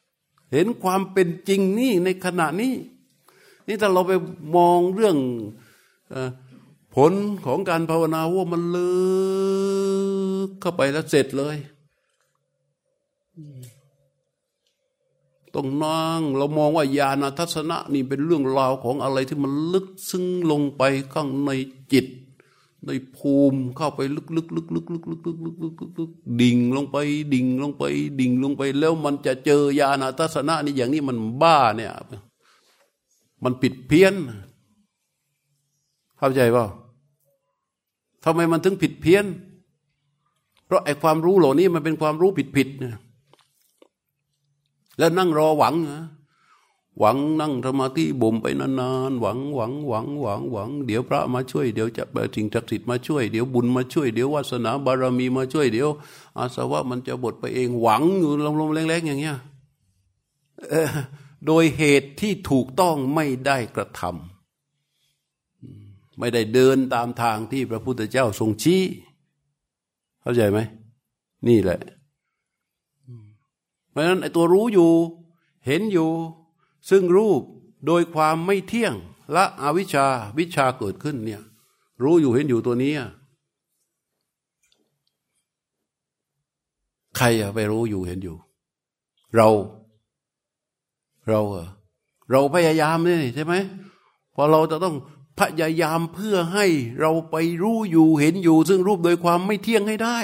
[0.00, 2.74] ๆเห็นความเป็นจริงนี่ในขณะนี้
[3.66, 4.12] นี่ถ้าเราไป
[4.56, 5.16] มองเรื่อง
[6.94, 7.12] ผล
[7.46, 8.90] ของการภาวนาว่ามันลึ
[10.48, 11.58] กเข้าไปแล้วเสร็จเลย
[15.54, 20.82] ต้องนั่งเรามองว่าญาณทัศนะนี่เป็นเรื่องราวของอะไรที่มันลึกซึ้งลงไป
[21.14, 21.50] ข้างใน
[21.92, 22.06] จิต
[22.86, 26.96] ในภูมิเข้าไปลึกๆลึกๆลึกๆลึกๆลึกๆลึกๆลึกๆดิ่งลงไป
[27.34, 27.82] ดิ่งลงไป
[28.20, 31.92] ดิ่งลงไป แล้วมันจะเจอญาณทัศนะนี่อย่างนี้มันบ้าเนี่ย
[33.44, 34.14] มันผิดเพี้ยน
[36.18, 36.64] เข้าใจป่า
[38.24, 39.24] ทำไมมันถึงผิดเพี้ยน
[40.66, 42.96] เพราะไอ้ความรู้เหล่านี้มันเป็นความรู้ผิดๆเนี่ย
[44.98, 46.02] แล้วนั่งรอหวังนะ
[46.98, 55.88] หวังนั่งสมาธิบ่มไปนานๆหวังหวังหวังหวังหวัง เดี๋ยวพระมาช่วย เดี๋ยวจะสิ่งศักดิ์สิทธิ์มาช่วย เดี๋ยวบุญมาช่วย เดี๋ยววาสนาบารมีมาช่วย เดี๋ยว
[56.38, 59.38] อาสวะมันจะบดไปเองหวังอยู่ลมๆแรงๆอย่างเงี้ย
[61.46, 68.82] โดยเหตุที่ถูกต้องไม่ได้กระทำไม่ได้เดินตามทางที่พระพุทธเจ้าทรงชี้
[70.22, 70.58] เข้าใจไหม
[71.48, 71.80] นี่แหละ
[73.98, 74.90] ราะฉะนั้นไอ้ตัวรู้อยู่
[75.66, 76.10] เห็นอยู่
[76.90, 77.42] ซึ่งรูป
[77.86, 78.94] โดยความไม่เที่ยง
[79.34, 80.06] ละอวิชชา
[80.38, 81.42] วิชาเกิดขึ้นเนี่ย
[82.02, 82.92] รู้อยู่เห็นอยู่ตัวนี้
[87.16, 88.36] ใครอะไปรู้อยู่เห็นอยู่
[89.36, 89.48] เรา
[91.28, 91.56] เราอ
[92.30, 93.54] เราพยายามนี่ใช่ไหม
[94.34, 94.94] พอเราจะต้อง
[95.40, 96.66] พยายามเพื่อให้
[97.00, 100.18] เราไปรู้อยู่เห็นอยู่ ซึ่งรูปโดยความไม่เที่ยงให้ได้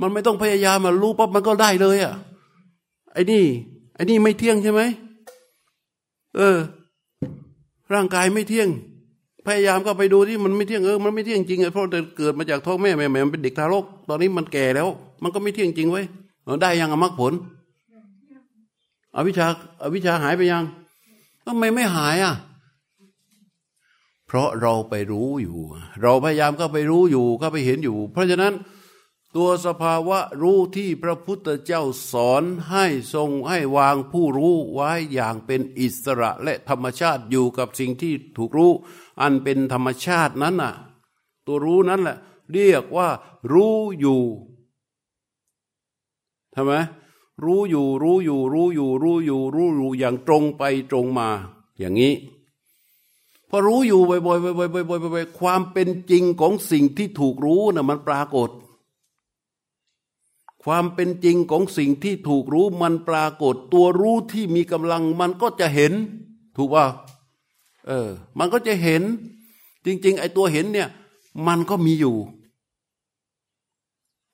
[0.00, 3.44] มันไม่ต้องพยายามมารู้ปั๊บมันก็ได้เลยอะไอ้นี่
[3.94, 4.82] ไอ้นี่ไม่เที่ยงใช่ไหม
[6.36, 6.56] เออ
[7.92, 8.68] ร่างกายไม่เที่ยง
[9.46, 11.84] พยายามก็ไปดูที่มันไม่เที่ยงเออมันไม่เที่ยงจริงเพราะ
[12.16, 14.88] เกิดมาจากท้องแม่แม่แม่มันเป็นเด็กทารก ตอนนี้มันแก่แล้ว
[15.22, 16.02] มันก็ไม่เที่ยงจริงไว้
[16.62, 17.32] ได้ยังอมรรคผล
[19.16, 19.46] อวิชา
[19.82, 20.64] อาวิชาหายไปยัง
[21.44, 22.34] ทำไมไม่หายอะ
[24.26, 25.56] เพราะเราไปรู้อยู่
[26.02, 28.52] เราพยายามก็ไปรู้อยู่ก็ไปเห็นอยู่ เพราะฉะนั้น
[29.36, 38.72] ตัวสภาวะรู้ที่พระพุทธเจ้าสอนให้ทรงให้วางผู้รู้ไว้อย่างเป็นอิสระและธรรมชาติอยู่กับสิ่งที่ถูกรู้
[39.20, 40.74] อันเป็นธรรมชาตินั้นน่ะ
[41.46, 42.16] ตัวรู้นั้นแหละ
[42.52, 43.08] เรียกว่า
[43.52, 44.22] รู้อยู่
[46.58, 46.74] ช่ไม
[47.44, 51.28] รู้อยู่รู้อยู่รู้อยู่รู้อยู่รู้อยู่อย่างตรงไปตรงมา
[51.78, 52.14] อย่างนี้
[53.48, 58.48] พอรู้อยู่บ่อยๆบ่อยๆบ่อยๆบ่อยๆความเป็นจริงของสิ่งที่ถูกรู้น่ะมันปรากฏ
[60.64, 65.92] ความเป็นจริงของสิ่งที่ถูกรู้มันปรากฏตัวรู้ที่มีกำลังมันก็จะเห็น
[66.56, 66.84] ถูกป่ะ
[67.86, 69.02] เออ มันก็จะเห็น
[69.84, 70.88] จริง ๆ ไอ้ตัวเห็นเนี่ย
[71.46, 72.16] มันก็มีอยู่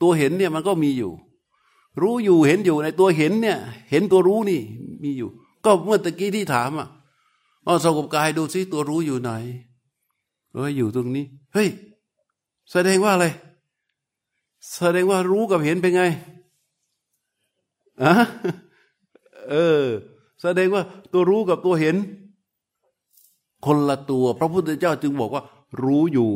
[0.02, 1.12] ตัวเห็นเนี่ยมันก็มีอยู่
[2.00, 3.58] รู้อยู่เห็นอยู่ในตัวเห็นเนี่ย
[3.90, 4.60] เห็นตัวรู้นี่
[5.02, 5.28] มีอยู่
[5.64, 6.88] ก็เมื่อตะกี้ที่ถามอะ
[7.64, 9.30] เอาสงบกายดูซิตัวรู้อยู่ไหน
[10.52, 11.68] เอออยู่ตรงนี้ เฮ้ย
[12.70, 13.26] แสดงว่าอะไร
[14.72, 16.02] แสดงว่ารู้กับเห็นเป็นไง
[18.02, 18.14] อะ
[19.50, 19.84] เออ
[20.42, 21.96] แสดงว่าตัวรู้กับตัวเห็น
[23.64, 25.42] คนละตัว พระพุทธเจ้าจึงบอกว่า
[25.82, 26.30] รู้อยู่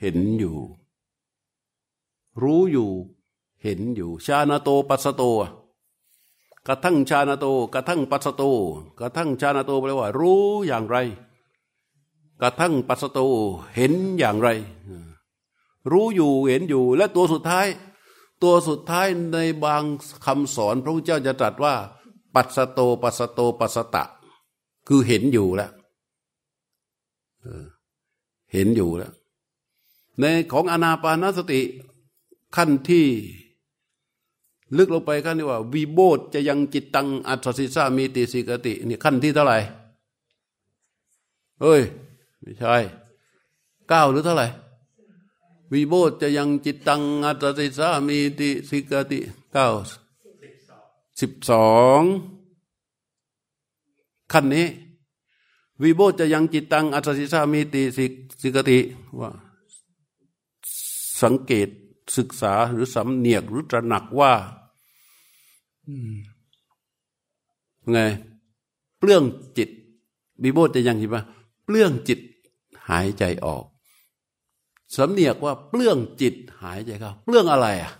[0.00, 0.56] เห็นอยู่
[2.42, 2.90] รู้อยู่
[3.62, 5.22] เห็นอยู่ ชาณโตปัสโต
[6.66, 8.42] กระทั่งชาณโตกระทั่งปัสโต
[9.00, 10.96] กระทั่งชาณโตแปลว่า รู้อย่างไร
[12.40, 13.18] กระทั่งปัสโต
[13.74, 14.48] เห็นอย่างไร
[15.92, 17.66] รู้อยู่เห็นอยู่ และตัวสุดท้าย
[18.42, 19.82] ตัวสุดท้ายในบาง
[20.26, 21.74] คำสอน พระพุทธเจ้าจะตรัสว่า
[22.34, 24.04] ปัสโตปัสโตปัสตะ
[24.88, 25.72] คือเห็นอยู่แล้ว
[28.52, 29.12] เห็นอยู่แล้ว
[30.18, 31.60] ในของอนาปานสติ
[32.56, 33.06] ขั้นที่
[34.76, 39.58] ลึกลงไปขั้นที่ว่าวีโบดจะยังจิตตังอัศสิสามีติสิกตินี่ขั้นที่เท่าไหร่
[41.60, 41.82] เฮ้ย
[42.40, 42.74] ไม่ใช่
[43.88, 44.46] เก้าหรือเท่าไหร่
[45.72, 49.20] วีโบดจะยังจิตตังอัศสิสามีติสิกติ
[49.52, 49.66] เก้า
[51.20, 52.02] สิบสอง
[54.32, 54.66] ขั้นนี้
[55.82, 58.04] วีโบจะยังจิตตังอัศสิสามีติสิ
[58.40, 58.78] สิกติ
[59.20, 59.30] ว่า
[61.22, 61.68] สังเกต
[62.16, 64.32] ศึกษาหรือสำเนียกหรือตระหนักว่า
[67.90, 67.98] ไง
[68.98, 69.24] เปลื้อง
[69.56, 69.70] จิต
[70.42, 71.22] บีโบจะยังเห็นปะ
[71.64, 72.20] เปลื้องจิต
[72.88, 73.64] หายใจออก
[74.96, 77.92] สำเนียกว่าเปลื้องจิตหายใจเข้าเปลื้องอะไรอะ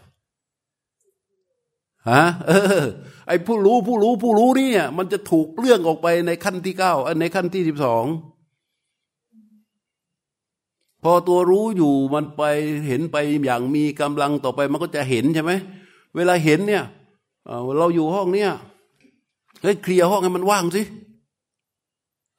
[2.09, 2.51] ฮะเอ
[2.81, 2.85] อ
[3.27, 8.05] ไอ้ผู้รู้ผู้รู้ผู้รู้นี่เนี่ยมันจะถูกเปลื้องออกไปในขั้นที่เก้าในขั้นที่สิบสอง
[11.03, 12.43] พอตัวรู้อยู่มันไป
[12.87, 15.53] เห็นไปอย่างมีกำลังต่อไปมันก็จะเห็นใช่ไหม
[16.17, 16.85] เวลาเห็นเนี่ย
[17.79, 18.51] เราอยู่ห้องเนี้ย
[19.63, 20.83] เฮ้ยเคลียร์ห้องให้มันว่างสิ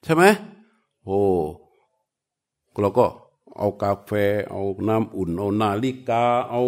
[0.03, 0.23] ใช่ไหม
[1.05, 1.19] โอ้
[2.81, 3.05] เราก็
[3.57, 4.11] เอากาแฟ
[4.51, 6.61] เอาน้ำอุ่น เอานาฬิกา เอา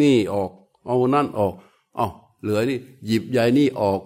[0.00, 0.50] นี่ออก
[0.86, 1.54] เอานั่นออก
[1.96, 2.06] เอา
[2.42, 4.00] เหลือนี่หยิบใยนี่ออก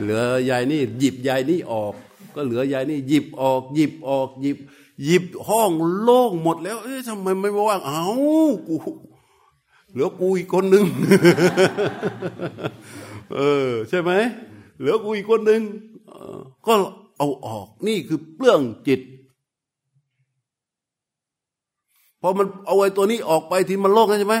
[0.00, 1.94] เหลือใยนี่หยิบใยนี่ออก
[2.34, 4.58] ก็เหลือใยนี่หยิบออก หยิบออกหยิบ
[5.04, 8.02] หยิบห้องโล่งหมดแล้ว เอ๊ะทำไมไม่ว่างเอ้า
[8.68, 8.74] กู
[9.90, 10.84] เหลือกูอีกคนหนึ่ง
[13.34, 14.10] เออ ใช่ไหม
[14.78, 15.62] เหลือกูอีกคนหนึ่ง
[16.66, 16.74] ก็
[17.18, 19.00] เอาออกนี่คือเปลื้องจิต
[22.22, 24.36] พอมันเอาไอ้ตัวนี้ออกไปที่มันโลกใช่ไหม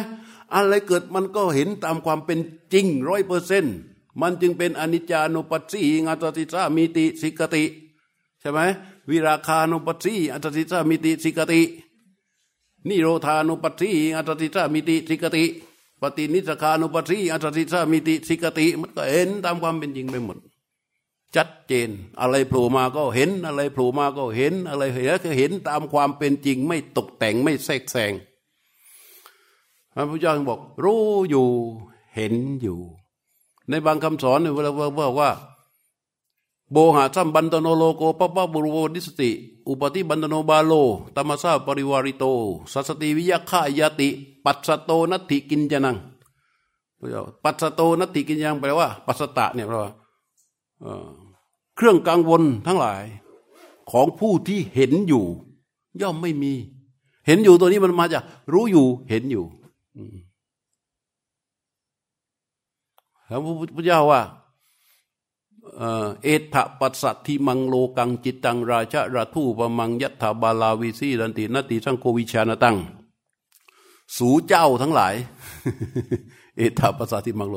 [0.54, 2.38] อะไรเกิดมันก็เห็นตามความเป็น
[2.72, 3.64] จริงร้อยเปอร์เซ็นต์
[4.20, 7.64] มันจึงเป็นอนิจจานุปัสสี อัสสสิสสามีติสิกขติ
[8.40, 8.60] ใช่ไหม
[9.10, 11.60] วิราคานุปัสสีอัสสสิสสามีติสิกขติ
[12.88, 15.44] นิโรธานุปัสสีอัสสสิสสามีติสิกขติ
[16.00, 20.36] ปฏินิสสัคคานุปัสสีอัสสสิสสามีติสิกขติ มันก็เห็นตามความเป็นจริงไปหมด
[21.36, 21.90] ชัดเจน
[22.20, 28.12] อะไรโผล่มาก็เห็นอะไรโผล่มาก็เห็นอะไรเห็นก็เห็นตามความเป็นจริง ไม่ตกแต่งไม่แทรกแซง
[29.94, 31.46] พระพุทธเจ้าบอก รู้อยู่
[32.14, 32.78] เห็นอยู่
[33.68, 35.30] ในบางคำสอนเนี่ยเวลาบอกว่า
[36.72, 39.30] โมหะสัมพันธะโนโลโก ภัพพะรูโปวะ ทิสสะติ
[39.68, 40.72] อุปะธิพันธะโน พาโล
[41.14, 42.24] ตะมะสา ปะริวาริโต
[42.72, 44.08] สัสสะติวิยะขายะติ
[44.44, 45.96] ปัสสะโตนัตถิกิญจะนัง
[47.44, 49.92] ปัสสโตนัตถิกินยังแปลว่า ปัสสตะเนี่ยแปลว่า
[51.76, 53.04] เครื่องกังวลทั้งหลาย
[53.90, 55.24] ของผู้ที่เห็นอยู่
[56.00, 56.52] ย่อมไม่มี
[57.26, 59.44] เห็นอยู่ตัวนี้มันมาจากรู้อยู่เห็นอยู่
[63.26, 64.22] แล้วพระพุทธเจ้าว่า
[66.22, 72.76] เอถะปัสสัทิมังโลกังจิตตังราชาราทูปมังยัตถาบาลาวิสีดันตินติสังโควิชานตัง
[74.16, 75.14] สูเจ้าทั้งหลาย
[76.56, 77.56] เอถาปัสสัทิมังโล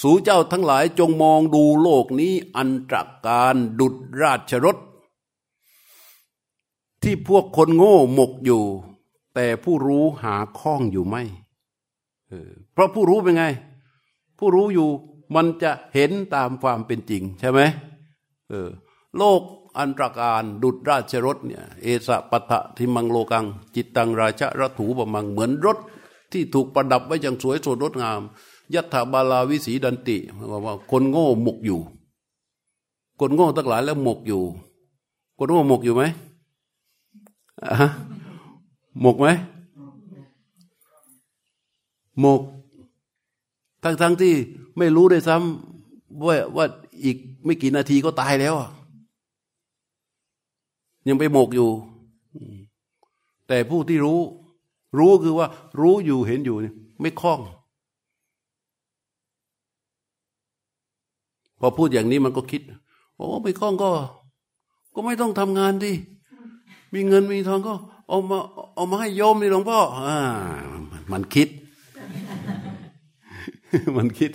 [0.00, 4.76] สูเจ้าทั้งหลายจงมองดูโลกนี้อันตรการดุดราชรถ
[7.02, 8.62] ที่พวกคนโง่หมกอยู่
[9.34, 11.22] แต่ผู้รู้หาข้องอยู่ไม่
[12.72, 13.44] เพราะผู้รู้เป็นไง
[14.38, 14.88] ผู้รู้อยู่
[15.34, 17.60] มันจะเห็นตามความเป็นจริงใช่ไหม
[18.48, 18.68] เออ
[19.18, 19.40] โลก
[19.78, 25.78] อันตรการดุดราชรถเนี่ยเอสะปะทะทิมังโลกัง จิตตังราชระถูปมังเหมือนรถ
[26.36, 28.20] ที่ถูกประดับไว้อย่างสวยสดงดงาม
[28.74, 30.16] ยัตถาบาลาวิสีดันติ
[30.64, 31.80] ว่า คนโง่หมกอยู่
[33.20, 34.42] คนโง่ทั้งหลายแล้วหมกอยู่
[35.38, 36.02] คนโง่หมกอยู่ไหม
[39.00, 39.26] หมกไหม
[42.20, 42.40] หมก
[43.82, 44.34] ทั้งทั้งที่
[44.78, 46.66] ไม่รู้ด้วยซ้ำว่าว่า
[47.04, 48.54] อีกไม่กี่นาทีก็ตายแล้ว
[51.08, 51.70] ยังไปหมกอยู่
[53.48, 54.20] แต่ผู้ที่รู้
[54.98, 55.46] รู้คือว่า
[55.80, 56.56] รู้อยู่เห็นอยู่
[57.00, 57.40] ไม่คล้อง
[61.60, 62.62] พอพูดอย่างนี้มันก็คิด
[63.16, 63.90] โอ้ไม่คล้องก็
[64.94, 65.92] ก็ไม่ต้องทำงานดิ
[66.94, 67.74] มีเงินมีทองก็
[68.08, 68.38] เอามา
[68.74, 70.18] เอามาให้โยมนี่หลวงพ่ออ่า
[71.12, 71.48] มันคิด
[73.96, 74.30] มันคิด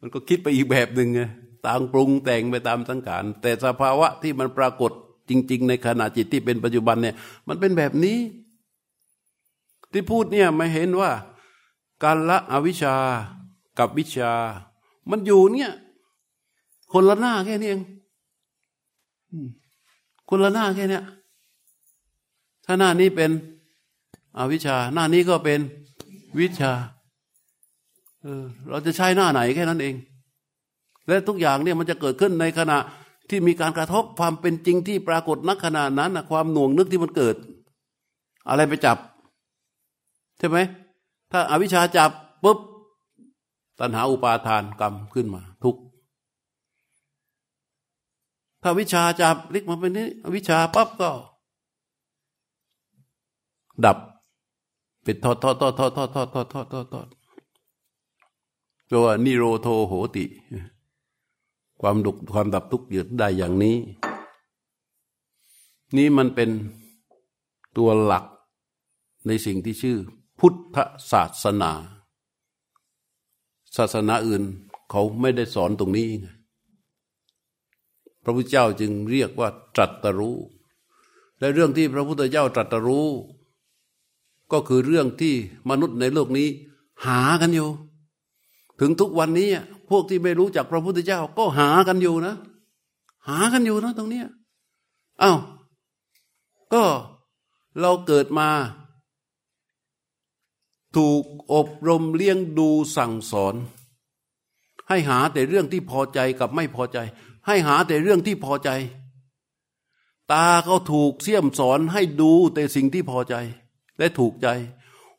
[0.00, 1.20] มันก็คิดไปอีกแบบหนึ่งไง
[1.66, 4.92] ต่างปรุงแต่งไปตามสังขารแต่สภาวะที่มันปรากฏ
[5.28, 7.14] จริง ๆ ในขณะจิตที่เป็นปัจจุบันเนี่ย
[7.48, 8.16] มันเป็นแบบนี้
[9.92, 11.10] ที่พูดเนี่ยไม่เห็นว่า
[12.02, 12.94] การละอวิชา
[13.78, 14.32] กับวิชา
[15.10, 15.72] มันอยู่เนี่ย
[16.92, 17.82] คนละหน้าแค่นี้เอง
[20.28, 21.00] คนละหน้าแค่นี้
[22.64, 23.30] ถ้าหน้านี้เป็น
[24.38, 25.60] อวิชา หน้านี้ก็เป็น
[26.38, 26.72] วิชา
[28.22, 29.94] เออเราจะใช้หน้าไหนแค่นั้นเอง
[31.06, 32.78] และทุกอย่างเนี่ยมันจะเกิดขึ้นในขณะ
[33.30, 37.36] ที่มีการกระทบความเป็นจริงที่ปรากฏนักขณะนั้นนะความหน่วงนึกที่มันเกิด
[38.48, 38.96] อะไรไปจับ
[40.38, 40.58] ใช่ไหม
[41.30, 42.10] ถ้าอาวิชชาจับ
[42.44, 42.58] ปุ๊บ
[43.78, 45.76] ตัณหาอุปาทานกรรมขึ้นมา ทุก
[48.62, 51.10] ถ้าวิชาจับลิกมาเป็นนี้วิชาปั๊บก็
[53.84, 53.98] ดับ
[55.02, 57.08] เป็นทอดทอดทอดทอดทอดทอดทอดทอดทอด
[58.86, 60.24] แปลว่านิโรโทโหติ
[61.80, 63.76] ความดุความดับทุกข์ยืดได้อย่างนี้
[65.96, 66.50] นี่มันเป็น
[67.76, 68.24] ตัวหลัก
[69.26, 69.98] ในสิ่งที่ชื่อ
[70.48, 70.78] พุทธ
[71.12, 71.72] ศาสนา
[73.76, 74.42] ศาสนาอื่น
[74.90, 76.28] เขาไม่ได้สอนตรงนี้ไง
[78.22, 80.36] พระพุทธเจ้าจึงเรียกว่าตรัสรู้
[81.38, 83.08] และเรื่องที่พระพุทธเจ้าตรัสรู้
[84.52, 85.34] ก็คือเรื่องที่
[85.70, 86.48] มนุษย์ในโลกนี้
[87.06, 87.68] หากันอยู่
[88.80, 89.48] ถึงทุกวันนี้
[89.90, 92.34] พวกที่ไม่รู้จักพระพุทธเจ้าก็หากันอยู่นะ
[93.28, 94.26] หากันอยู่นะตรงเนี้ย
[95.22, 95.38] อา้าว
[96.72, 96.84] ก็
[97.80, 98.48] เราเกิดมา
[100.96, 103.54] ถูกอบรมเลี้ยงดูสั่งสอน
[104.88, 106.98] ให้หาแต่เรื่องที่พอใจกับไม่พอใจ
[107.46, 108.70] ให้หาแต่เรื่องที่พอใจ
[110.32, 113.34] ตาเขาถูกเสี่ยมสอนให้ดูแต่สิ่งที่พอใจ
[113.98, 114.48] และถูกใจ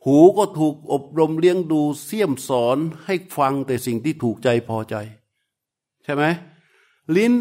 [0.06, 4.96] หูก็ถูกอบรมเลี้ยงดูเสี่ยมสอนให้ฟังแต่สิ่งที่ถูกใจพอใจ
[6.04, 6.24] ใช่ไหม
[7.16, 7.34] ลิ้น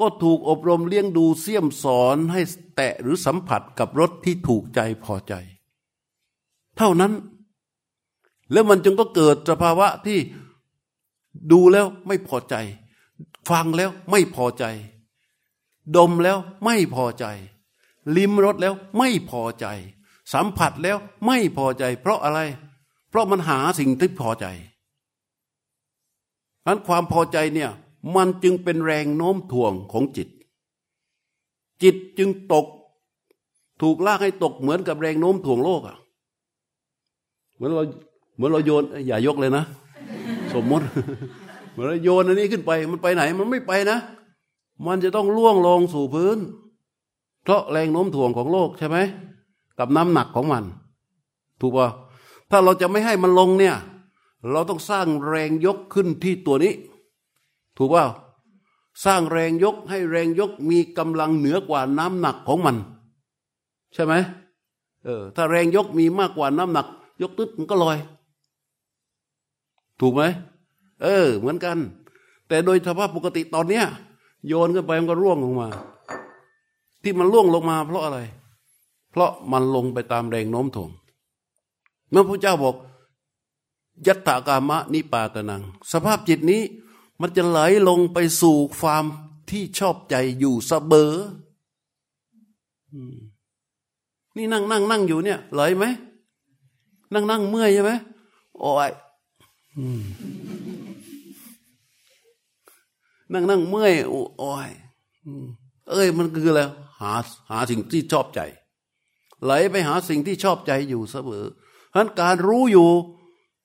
[0.00, 2.40] ก็ถูกอบรมเลี้ยงดูเสี่ยมสอนให้
[2.76, 5.34] แตะหรือสัมผัสกับรสที่ถูกใจพอใจ
[6.76, 7.12] เท่านั้น
[8.52, 10.18] แล้วมันจึงก็เกิดสภาวะที่
[11.52, 12.54] ดูแล้วไม่พอใจ
[13.50, 14.64] ฟังแล้วไม่พอใจ
[15.96, 17.24] ดมแล้วไม่พอใจ
[18.16, 19.66] ลิ้มรสแล้วไม่พอใจ
[20.32, 22.40] สัมผัสแล้วไม่พอใจ เพราะอะไร
[23.08, 24.46] เพราะมันหาสิ่งที่พอใจ
[26.66, 27.70] นั้นความพอใจเนี่ย
[28.16, 30.28] มันจึงเป็นแรงโน้มถ่วงของจิต
[31.82, 32.66] จิตจึงตก
[33.82, 35.96] ถูกลากให้ตกเหมือนกับแรงโน้มถ่วงโลกอะ่ะ
[37.54, 37.84] เหมือนเรา
[38.34, 39.64] เหมือนเราโยนอย่ายกเลยนะ
[40.54, 40.84] สมมติ
[41.70, 43.98] เหมือนเราโยนอันนี้ขึ้นไป มันไปไหนมันไม่ไปนะ
[44.86, 46.38] มันจะต้องล่วงลงสู่พื้น
[47.42, 48.98] เพราะแรงโน้มถ่วงของโลกใช่ไหม
[49.78, 50.64] กับน้ำหนักของมัน
[51.60, 51.88] ถูกป่ะ
[52.50, 53.76] ถ้าเราจะไม่ให้มันลงเนี่ย
[54.50, 56.74] เราต้องสร้างแรงยกขึ้นที่ตัวนี้
[57.76, 58.04] ถูกป่ะ
[59.04, 62.76] สร้างแรงยกให้แรงยกมีกำลังเหนือกว่าน้ำหนักของมัน
[63.94, 64.14] ใช่ไหม
[65.04, 66.86] เออถ้าแรงยกมีมากกว่าน้ำหนัก
[67.22, 67.96] ยกตึ๊ดมันก็ลอย
[70.00, 70.22] ถูกไหม
[71.02, 71.78] เออ เหมือนกัน
[72.48, 73.84] แต่โดยสภาพปกติตอนเนี้ย
[74.46, 75.68] โยนขึ้นไปมันก็ร่วงลงมา
[77.02, 78.18] ที่มันร่วงลงมา เพราะอะไร
[79.10, 80.90] เพราะมันลงไปตามแรงโน้มถ่วง
[82.10, 82.76] เมื่อพระเจ้าบอก
[84.06, 86.62] ยัตถากามะนิปาตนัง สภาพจิตนี้
[87.20, 89.04] มันจะไหลลงไปสู่ความ
[89.50, 91.12] ที่ชอบใจอยู่เสมอ
[94.36, 95.84] นี่นั่งนั่งนั่งอยู่เนี่ยไหลไหม
[97.12, 97.92] นั่งนั่งเมื่อยใช่ไหม
[98.58, 98.92] โอ้ย
[103.32, 104.68] นั่งนั่งเมื่อยโอ้ย
[105.90, 106.60] เอ้ยมันคืออะไร
[107.00, 107.12] หา
[107.50, 108.40] หาสิ่งที่ชอบใจ
[109.44, 111.44] ไหลไปหาสิ่งที่ชอบใจอยู่เสมอ
[111.92, 112.90] ฉะนั้นการรู้อยู่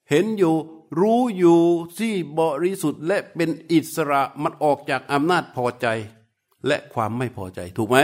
[0.10, 0.56] เห็นอยู่
[1.00, 1.60] รู้อยู่
[2.00, 5.88] ที่บริสุทธิ์และเป็นอิสระมันออกจากอำนาจพอใจ
[6.68, 7.98] และความไม่พอใจ ถูกไหม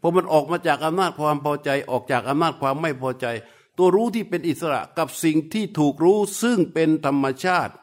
[0.00, 3.26] พอมันออกมาจากอำนาจความพอใจ ออกจากอำนาจความไม่พอใจ
[3.82, 7.74] ตัวรู้ที่เป็นอิสระกับสิ่งที่ถูกรู้ซึ่งเป็นธรรมชาติ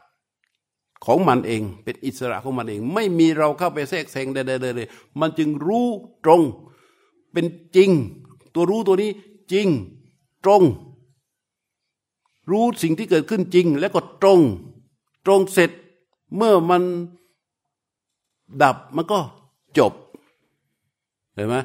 [1.06, 4.88] ของมันเอง เป็นอิสระของมันเอง ไม่มีเราเข้าไปแทรกแซงใดๆเลย
[5.20, 5.88] มันจึงรู้
[6.26, 6.42] ตรง
[7.32, 7.92] เป็นจริง
[8.54, 9.12] ตัวรู้ตัวนี้
[9.52, 9.68] จริง
[10.44, 10.64] ตรง
[12.52, 14.40] รู้สิ่งที่เกิดขึ้นจริง แล้วก็ตรง
[15.26, 15.72] ตรงเสร็จ
[16.36, 16.84] เมื่อมัน
[18.62, 19.20] ดับมันก็
[19.78, 19.94] จบ
[21.34, 21.56] เห็นไหม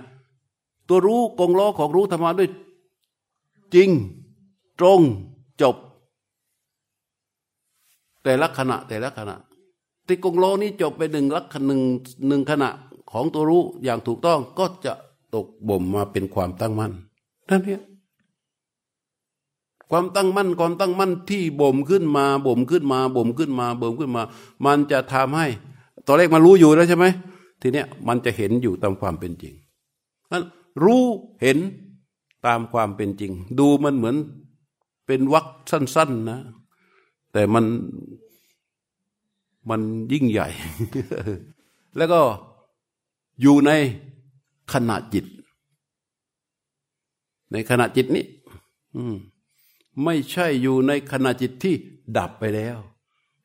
[0.89, 2.51] ตัวรู้กงล้อของรู้ธรรมะด้วย
[3.75, 3.91] จริง
[4.83, 5.01] ตรง
[5.63, 5.77] จบ
[8.23, 9.37] แต่ละขณะแต่ละขณะ
[10.07, 11.81] ที่กงโลนี้จบไปหนึ่งลักหนึ่ง
[12.29, 12.71] หนึ่งขณะ
[13.11, 14.93] ของตัวรู้อย่างถูกต้องก็จะ
[15.35, 16.93] ตกบ่มมาเป็นความตั้งมั่น
[17.51, 17.83] นั่นเอง
[19.91, 24.23] ความตั้งมั่นความตั้งมั่นที่บ่มขึ้นมาบ่มขึ้นมาบ่มขึ้นมาบ่มขึ้นมา
[24.65, 25.47] มันจะทำให้
[26.07, 27.07] ตอนแรกมารู้อยู่แล้วใช่ไหม
[27.61, 29.55] ทีเนี้ยมันจะเห็นอยู่ตามความเป็นจริง
[30.33, 30.45] นั้น
[30.85, 31.05] รู้
[31.43, 31.59] เห็น
[32.47, 34.17] ตามความเป็นจริง ดูมันเหมือน
[35.13, 36.41] เป็นวักสั้น ๆนะ
[37.33, 37.65] แต่มัน
[39.71, 39.81] มัน
[40.13, 40.49] ยิ่งใหญ่
[41.97, 42.21] แล้วก็
[43.41, 43.71] อยู่ใน
[44.73, 45.25] ขณะจิต
[47.53, 48.27] ในขณะจิตนี้
[50.05, 51.75] ไม่ใช่อยู่ในขณะจิตที่
[52.17, 52.77] ดับไปแล้ว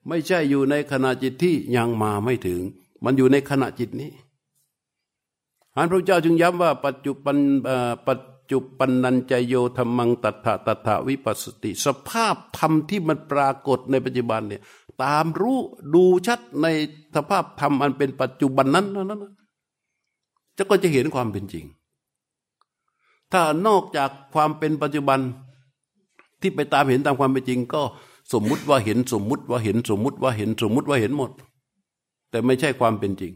[0.07, 2.61] ไม่ใช่อยู่ในขณะจิตที่ยังมาไม่ถึง
[3.03, 4.11] มันอยู่ในขณะจิตนี้
[5.75, 7.37] อันพระเจ้าจึงย้ำว่าปัจจุบัน
[8.07, 8.19] ปัจ
[8.51, 14.61] จุปันนันจโยธรรมังตัถะตัถะวิปัสสติ สภาพธรรมที่มันปรากฏในปัจจุบันเนี่ย
[15.03, 15.59] ตามรู้
[15.93, 16.67] ดูชัดใน
[17.15, 19.23] สภาพธรรมอันเป็นปัจจุบันนั้นนั้น
[20.57, 21.65] จะก็จะเห็นความเป็นจริง
[23.31, 25.19] ถ้านอกจากความเป็นปัจจุบัน
[26.41, 27.81] ที่ไปตามเห็นตามความเป็นจริง ก็
[28.33, 31.31] สมมุติว่าเห็นสมมุติว่าเห็นสมมุติว่าเห็นสมมุติว่าเห็นหมด
[32.29, 33.33] แต่ไม่ใช่ความเป็นจริง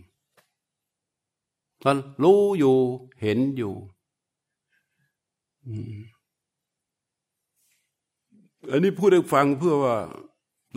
[1.83, 2.75] ท่านรู้อยู่
[3.21, 3.73] เห็นอยู่
[8.69, 9.97] อันนี้พูดให้ฟังเพื่อว่า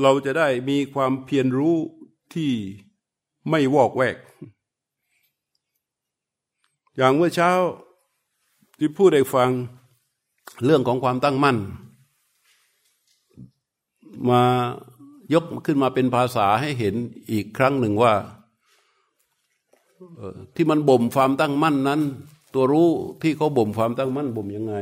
[0.02, 1.76] เราจะได้มีความเพียรรู้
[2.34, 2.50] ที่
[3.50, 4.16] ไม่วอกแวก
[6.96, 7.50] อย่างเมื่อเช้า
[8.78, 9.50] ที่พูดให้ฟัง
[10.64, 11.56] เรื่องของความตั้งมั่น
[14.28, 14.42] มา
[15.34, 16.94] ยกขึ้นมาเป็นภาษาให้เห็น
[17.30, 18.14] อีกครั้งหนึ่งว่า
[20.54, 22.00] ที่มันบ่มความตั้งมั่นนั้น
[22.54, 22.88] ตัวรู้
[23.22, 24.74] ที่เขาบ่มความตั้งมั่นบ่มยังไง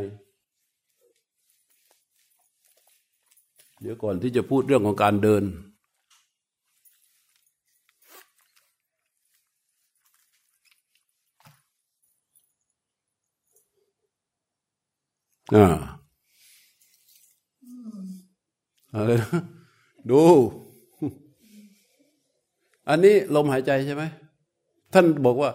[3.81, 5.45] เดี๋ยวก่อนที่จะพูดเรื่องของการเดิน
[15.55, 15.67] อ่า
[18.95, 19.13] อะไร
[20.11, 20.21] ดู
[22.89, 24.03] อันนี้ลมหายใจใช่ไหม
[24.93, 25.51] ท่านบอกว่า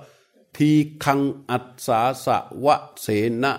[0.58, 0.72] ที
[1.04, 3.08] คังอัศสาสะวะเส
[3.44, 3.54] นะ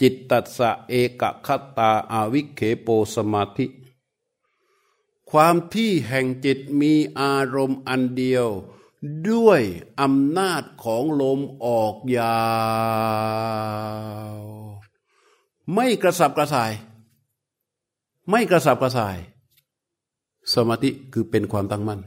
[0.00, 3.66] จิตตัสสะเอกคตาอาวิเคโปสมาธิ
[5.30, 8.48] ความที่แห่งจิตมีอารมณ์อันเดียว
[9.28, 9.62] ด้วย
[10.00, 12.40] อำนาจของลมออกยา
[14.34, 14.38] ว
[15.74, 16.72] ไม่กระสับกระส่าย
[18.30, 19.16] ไม่กระสับกระส่าย
[20.54, 22.00] สมาธิคือเป็นความตั้งมั่น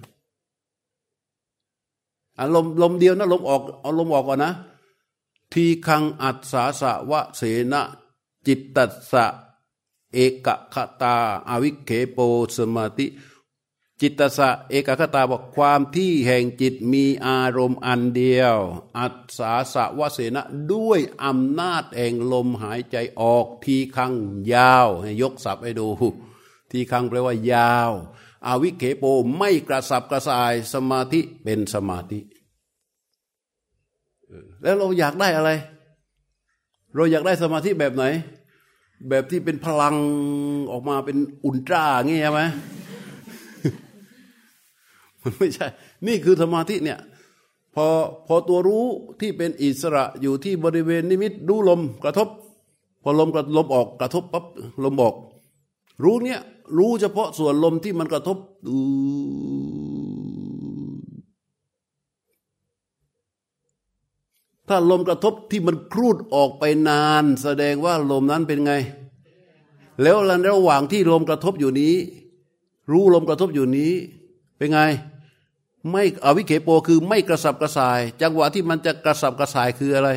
[2.41, 4.51] อารมณ์ลมเดียวนะลมออกเอาลมออกก่อนนะ
[5.53, 7.81] ทีคังอัศสาสะวะเสนะ
[8.47, 9.25] จิตตัสสะ
[10.13, 11.15] เอกคตา
[11.49, 12.17] อาวิเคโป
[12.55, 13.07] สมาติ
[13.99, 18.57] จิตตสะเอกคตาบอกความที่แห่งจิตมีอารมณ์อันเดียว
[18.97, 24.13] อัศสาสะวเสนะด้วยอำนาจแห่งลมหายใจออกทีคัง
[24.53, 24.87] ยาว
[25.21, 25.87] ยกศัพท์ให้ดู
[26.71, 27.91] ทีคังแปลว่ายาว
[28.47, 29.03] อาวิเคโป
[29.37, 32.19] ไม่กระสับกระส่ายสมาธิเป็นสมาธิ
[34.63, 35.49] แล้วเราอยากได้อะไร
[36.95, 38.03] เราอยากได้สมาธิแบบไหน
[39.09, 39.95] แบบที่เป็นพลัง
[40.71, 42.41] ออกมาเป็นอุลตร้าเงี้ยไหม
[45.21, 45.67] มันไม่ใช่
[46.07, 46.99] นี่คือสมาธิเนี่ย
[47.75, 47.85] พอ
[48.27, 48.85] พอตัวรู้
[49.21, 52.27] ที่เป็นอิสระอยู่ที่บริเวณนิมิตรู้ลมกระทบ
[53.03, 54.45] พอลมกระลมออกกระทบปั๊บ
[54.83, 55.15] ลมออก
[56.03, 56.39] รู้เนี่ย
[56.77, 58.37] รู้เฉพาะส่วนลมที่มันกระทบ
[64.71, 68.73] ถ้าลมกระทบที่มันครูดออกไปนาน แสดงว่าลมนั้นเป็นไง
[70.01, 70.17] แล้ว
[70.49, 71.93] ระหว่างที่ลมกระทบอยู่นี้
[72.91, 73.91] รู้ลมกระทบอยู่นี้
[74.57, 74.79] เป็นไง
[75.91, 80.09] ไม่อวิเคโปคือไม่กระสับกระส่าย จังหวะที่มันจะกระสับกระส่ายคืออะไร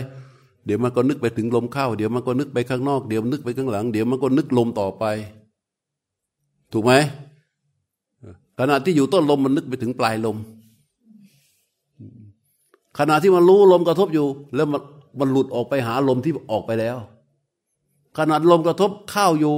[0.64, 5.04] เดี๋ยวมันก็นึกไปถึงลมเข้า เดี๋ยวมันก็นึกไปข้างนอก เดี๋ยวนึกไปข้างหลัง เดี๋ยวมันก็นึกลมต่อไป
[6.72, 6.92] ถูกไหม
[8.58, 10.36] ขณะที่อยู่ต้นลมมันนึกไปถึงปลายลม
[12.98, 14.82] ขณะที่มันรู้ลมกระทบอยู่ แล้วมัน
[15.18, 16.96] มันหลุดออกไปหาลมที่ออกไปแล้ว
[18.18, 19.54] ขณะลมกระทบเข้าอยู่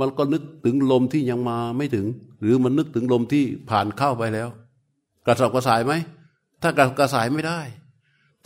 [0.00, 2.06] มันก็นึกถึงลมที่ยังมาไม่ถึง
[2.40, 4.48] หรือมันนึกถึงลมที่ผ่านเข้าไปแล้ว
[5.26, 5.92] กระสับกระส่ายไหม
[6.62, 7.60] ถ้ากระกระสายไม่ได้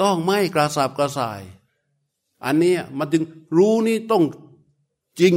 [0.01, 1.41] ต้องไม่กระสับกระส่าย
[2.45, 3.23] อันนี้มันจึง
[3.57, 4.25] รู้นี่ต้อง
[5.21, 5.35] จริง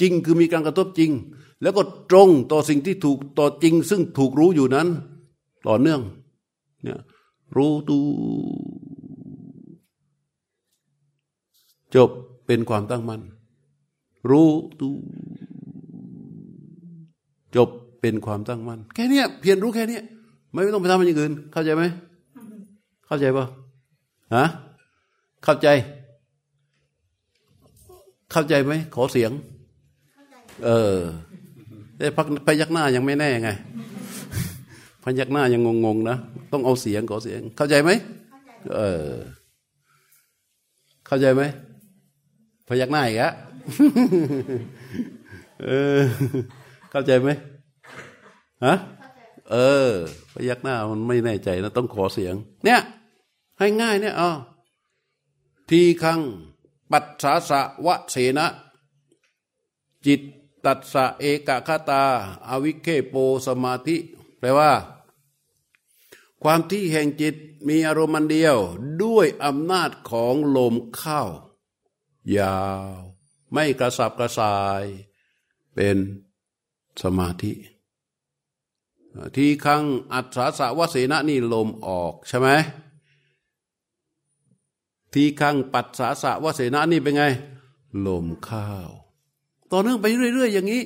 [0.00, 1.10] จริงคือมีการกระทบจริง
[1.62, 4.88] แล้วก็ตรงต่อสิ่งที่ถูกต่อจริง ซึ่งถูกรู้อยู่นั้น
[5.66, 6.00] ต่อเนื่อง
[6.82, 6.98] เนี่ย
[7.54, 7.98] รู้ตู
[11.94, 12.10] จบ
[12.46, 13.20] เป็นความตั้งมั่น
[14.30, 14.48] รู้
[14.80, 14.88] ตู
[17.56, 17.68] จบ
[18.00, 19.98] เป็นความตั้งมั่นแค่นี้เพียรรู้แค่นี้
[20.52, 21.84] ไม่ต้องไปทำอะไรอย่างอื่น เข้าใจไหม
[23.06, 23.46] เข้าใจปะ
[24.34, 24.44] ฮะ
[25.44, 25.68] เข้าใจ
[28.32, 29.30] เข้าใจไหมขอเสียง
[30.64, 30.98] เออ
[31.96, 33.50] แต่พักพยักหน้ายังไม่แน่ไง
[35.08, 36.16] พยักหน้ายังงงๆนะ
[36.52, 37.90] ต้องเอาเสียงขอเสียง เข้าใจไหม
[38.74, 38.78] เอ
[39.08, 39.12] อ
[41.06, 41.42] เข้าใจไหม
[42.68, 43.32] พยักหน้าอีกอะ
[45.64, 46.00] เออ
[46.90, 47.28] เข้าใจไหม
[48.64, 48.74] ฮะ
[49.50, 49.56] เอ
[49.88, 49.90] อ
[50.34, 52.34] พยักหน้ามันไม่แน่ใจนะต้องขอเสียง
[52.64, 52.80] เนี่ย
[53.58, 54.30] ให้ง่ายเนี่ยอ๋อ
[55.68, 56.20] ทีคัง
[56.90, 58.46] ปัสสาสะวะเสนะ
[60.06, 60.20] จิต
[60.64, 62.02] ตัสสะเอกคตา
[62.48, 63.14] อาวิเคโป
[63.46, 63.96] สมาธิ
[64.40, 64.70] แปลว่า
[66.48, 67.34] ความที่แห่งจิต
[67.68, 68.56] มีอารมณ์เดียว
[69.02, 71.22] ด้วยอำนาจของลมเข้า
[72.38, 72.96] ยาว
[73.52, 74.84] ไม่กระสับกระส่าย
[75.74, 75.96] เป็น
[77.02, 77.52] สมาธิ
[79.36, 79.82] ที่ขัง
[80.12, 82.48] อัศสาวเสนะนี่ลมออกใช่ไหม
[85.12, 87.24] ที่ขังปัสสาสะวเสนะนี่เป็นไง
[88.06, 88.68] ลมเข้า
[89.70, 90.82] ต่อเนื่องไปเรื่อย ๆ อย่างนี้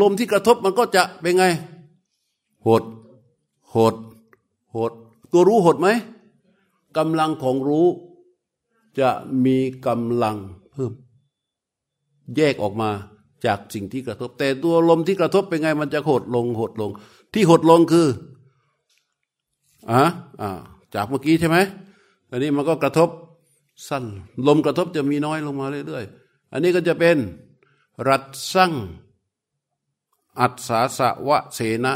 [0.00, 1.44] ลมที่กระทบมันก็จะเป็นไง
[2.66, 2.82] หด
[3.76, 3.96] หด
[4.76, 4.92] หด
[5.32, 5.88] ตัวรู้หดไหม
[6.96, 7.86] กำลังของรู้
[9.00, 9.08] จะ
[9.44, 9.56] มี
[9.86, 10.36] กำลัง
[10.72, 10.92] เพิ่ม
[12.36, 12.90] แยกออกมา
[13.46, 16.90] จากสิ่งที่กระทบ แต่ตัวลมที่กระทบเป็นไง มันจะหดลงหดลง
[17.34, 18.08] ที่หดลงคือ
[19.90, 20.02] อ่า
[20.40, 20.50] อ่า
[20.94, 21.58] จากเมื่อกี้ใช่ไหม
[22.30, 23.08] อันนี้มันก็กระทบ
[23.88, 24.04] สั้น
[24.46, 27.16] ลมกระทบจะมีน้อยลงมาเรื่อยๆ อันนี้ก็จะเป็น
[28.08, 28.72] รัตสัง
[30.40, 31.94] อัศาสวะเสนะ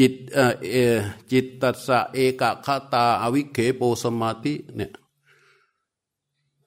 [0.00, 0.38] จิตเอ
[0.94, 0.98] อ
[1.32, 4.92] จิตตัสสะเอกคตาอวิเคโปสมาธิเนี่ย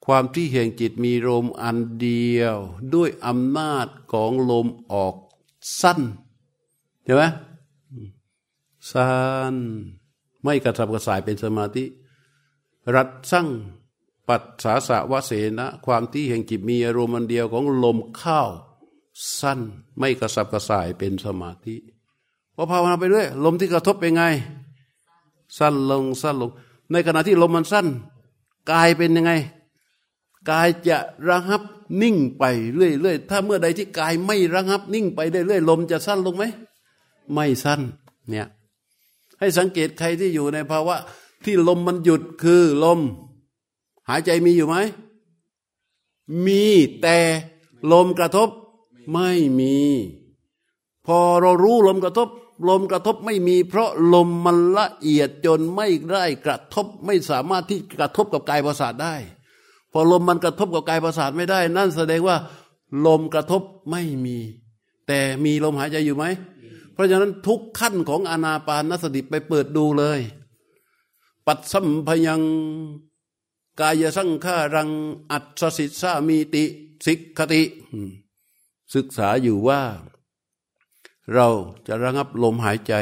[0.04, 2.56] ความที่แห่งจิตมีลมอันเดียว
[2.94, 5.14] ด้วยอำนาจของลมออก
[5.80, 6.00] สั้น
[7.04, 7.22] ใช่ไหม
[8.90, 9.56] สั้น
[10.42, 11.84] ไม่กระสับกระส่ายเป็นสมาธิ
[12.94, 13.48] รัดสั่ง
[14.28, 18.40] ปัสสาสะวะเสนะความที่แห่งจิตมีอารมณ์เดียวของลมเข้า
[19.40, 19.60] สั้น
[19.98, 21.76] ไม่กระสับกระส่ายเป็นสมาธิ
[22.54, 24.22] พอภาวนาไปเรื่อยลมที่กระทบเป็นไง
[25.58, 26.50] สั้นลงสั้นลง
[26.90, 27.86] ในขณะที่ลมมันสั้น
[28.70, 29.32] กายเป็นยังไง
[30.50, 30.98] กายจะ
[31.28, 31.62] ระงับ
[32.02, 32.44] นิ่งไป
[32.74, 36.44] เรื่อยๆ ถ้าเมื่อใดที่กายไม่ระงับนิ่งไปเรื่อยๆลมจะสั้นลงไหม
[37.32, 37.80] ไม่สั้น
[38.28, 38.46] เนี่ย
[39.38, 40.96] ให้สังเกตใครที่อยู่ในภาวะ
[41.44, 43.00] ที่ลมมันหยุดคือลม
[44.08, 44.76] หายใจมีอยู่ไหม
[46.46, 46.64] มี
[47.02, 47.18] แต่
[47.92, 48.48] ลมกระทบ
[49.12, 49.76] ไม่มี
[51.06, 52.28] พอเรารู้ลมกระทบ
[52.68, 59.14] ลมกระทบไม่มี เพราะลมมันละเอียดจนไม่ได้กระทบไม่สามารถที่กระทบกับกายประสาทได้
[59.92, 62.36] พอลมมันกระทบกับกายประสาทไม่ได้ นั่นแสดงว่า
[63.06, 64.38] ลมกระทบไม่มี
[65.06, 66.24] แต่มีลมหายใจอยู่ไหม
[66.92, 70.20] เพราะฉะนั้นทุกขั้นของอนาปานสติไปเปิดดูเลย
[71.46, 72.42] ปัดสัมพยัง
[73.80, 74.90] กายสังขารัง
[75.30, 76.64] อัศสิสามีติ
[77.06, 77.62] สิกขติ
[78.94, 79.80] ศึกษาอยู่ว่า
[81.32, 81.48] เรา
[81.86, 82.94] จะระงับลมหายใจ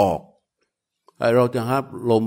[0.00, 0.20] ออก
[1.34, 2.24] เราจะระงับลม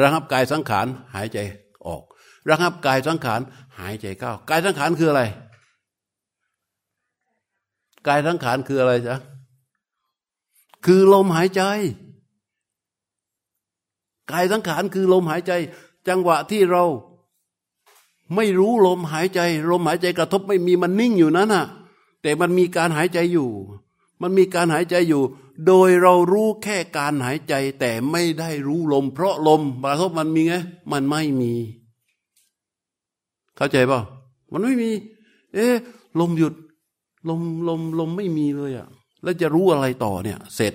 [0.00, 1.38] ระงับกายสังขารหายใจ
[1.86, 2.02] ออก
[2.48, 3.40] ระงับกายสังขาร
[3.78, 5.22] หายใจเข้ากายสังขารคืออะไร
[8.06, 9.16] กายสังขารคืออะไรจ๊ะ
[10.84, 11.62] คือลมหายใจ
[14.32, 15.52] กายสังขารคือลมหายใจ
[16.08, 16.84] จังหวะที่เรา
[18.34, 19.40] ไม่รู้ลมหายใจ
[19.70, 21.66] ลมหายใจกระทบไม่มีมันนิ่งอยู่นั้นน่ะ
[22.22, 23.50] แต่มันมีการหายใจอยู่
[24.22, 25.22] มันมีการหายใจอยู่
[25.66, 30.54] โดยเรารู้แค่การหายใจแต่ไม่ได้รู้ลม เพราะลมกระทบมันมีไง
[30.92, 31.52] มันไม่มี
[33.56, 34.00] เข้าใจป่ะ
[34.52, 34.90] มันไม่มี
[35.54, 35.74] เอ๊ะ
[36.20, 36.54] ลมหยุด
[37.28, 38.88] ลมลมลมไม่มีเลยอะ
[39.22, 40.74] แล้วจะรู้อะไรต่อเนี่ย เสร็จ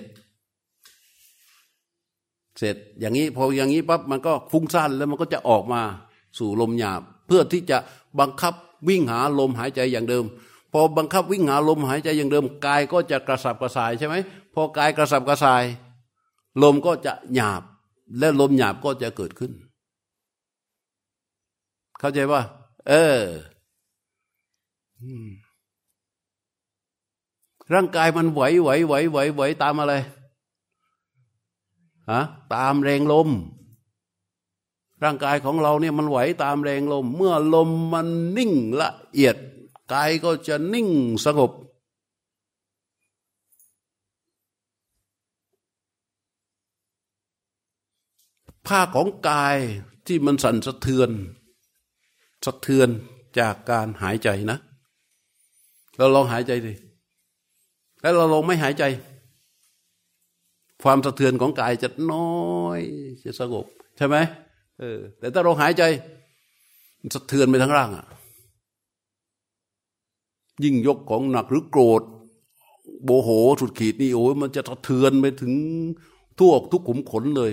[2.58, 5.82] เสร็จอย่างนี้พออย่างนี้ปั๊บมันก็ฟุ้งซ่านแล้วมันก็จะออกมา
[6.38, 7.78] สู่ลมหยาบ เพื่อที่จะ
[8.20, 8.54] บังคับ
[8.88, 10.24] วิ่งหาลมหายใจอย่างเดิม
[10.72, 14.14] พอบังคับวิ่งหาลมหายใจอย่างเดิมกายก็จะกระสับกระส่ายใช่ไหม
[14.54, 15.64] พอกายกระสับกระส่าย
[16.62, 17.62] ลมก็จะหยาบ
[18.18, 19.52] และลมหยาบก็จะเกิดขึ้น
[21.98, 22.42] เข้าใจป่ะ
[22.88, 23.20] เออ
[27.74, 29.94] ร่างกายมันไหวไหวไหวไหวไหวตามอะไร
[32.10, 32.20] ฮะ
[32.54, 33.28] ตามแรงลม
[35.02, 39.36] ร่างกายของเราเนี่ยมันไหวตามแรงลม เมื่อลมมันนิ่งละเอียด
[39.92, 40.88] กายก็จะนิ่ง
[41.26, 41.52] สงบ
[48.66, 49.56] ผ้าของกาย
[50.06, 51.10] ที่มันสั่นสะเทือน
[52.44, 52.88] สะเทือน
[53.38, 54.58] จากการหายใจนะ
[55.96, 56.72] เราลองหายใจดิ
[58.00, 58.84] แล้วเราลองไม่หายใจ
[60.82, 62.80] ความสะเทือนของกายจะน้อย
[63.24, 63.66] จะสงบ
[63.96, 64.16] ใช่ไหม
[64.80, 65.82] เออแต่ถ้าเราหายใจ
[67.14, 68.06] สะเทือนไปทั้งร่างอะ
[70.64, 72.02] ยิ่งยกของหนักหรือโกรธ
[73.04, 73.28] โบโห
[73.60, 75.52] สุดขีดนี่โอ้ยมันจะสะเทือนไปถึง
[76.38, 77.52] ทั่วทุกขุมขนเลย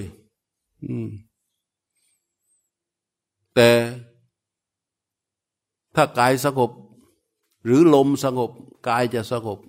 [0.86, 1.08] อืม
[3.56, 3.70] แต่
[5.96, 6.72] ถ้ากายสงบ
[7.66, 8.52] หรือลมสงบ
[8.88, 9.60] กายจะสงบ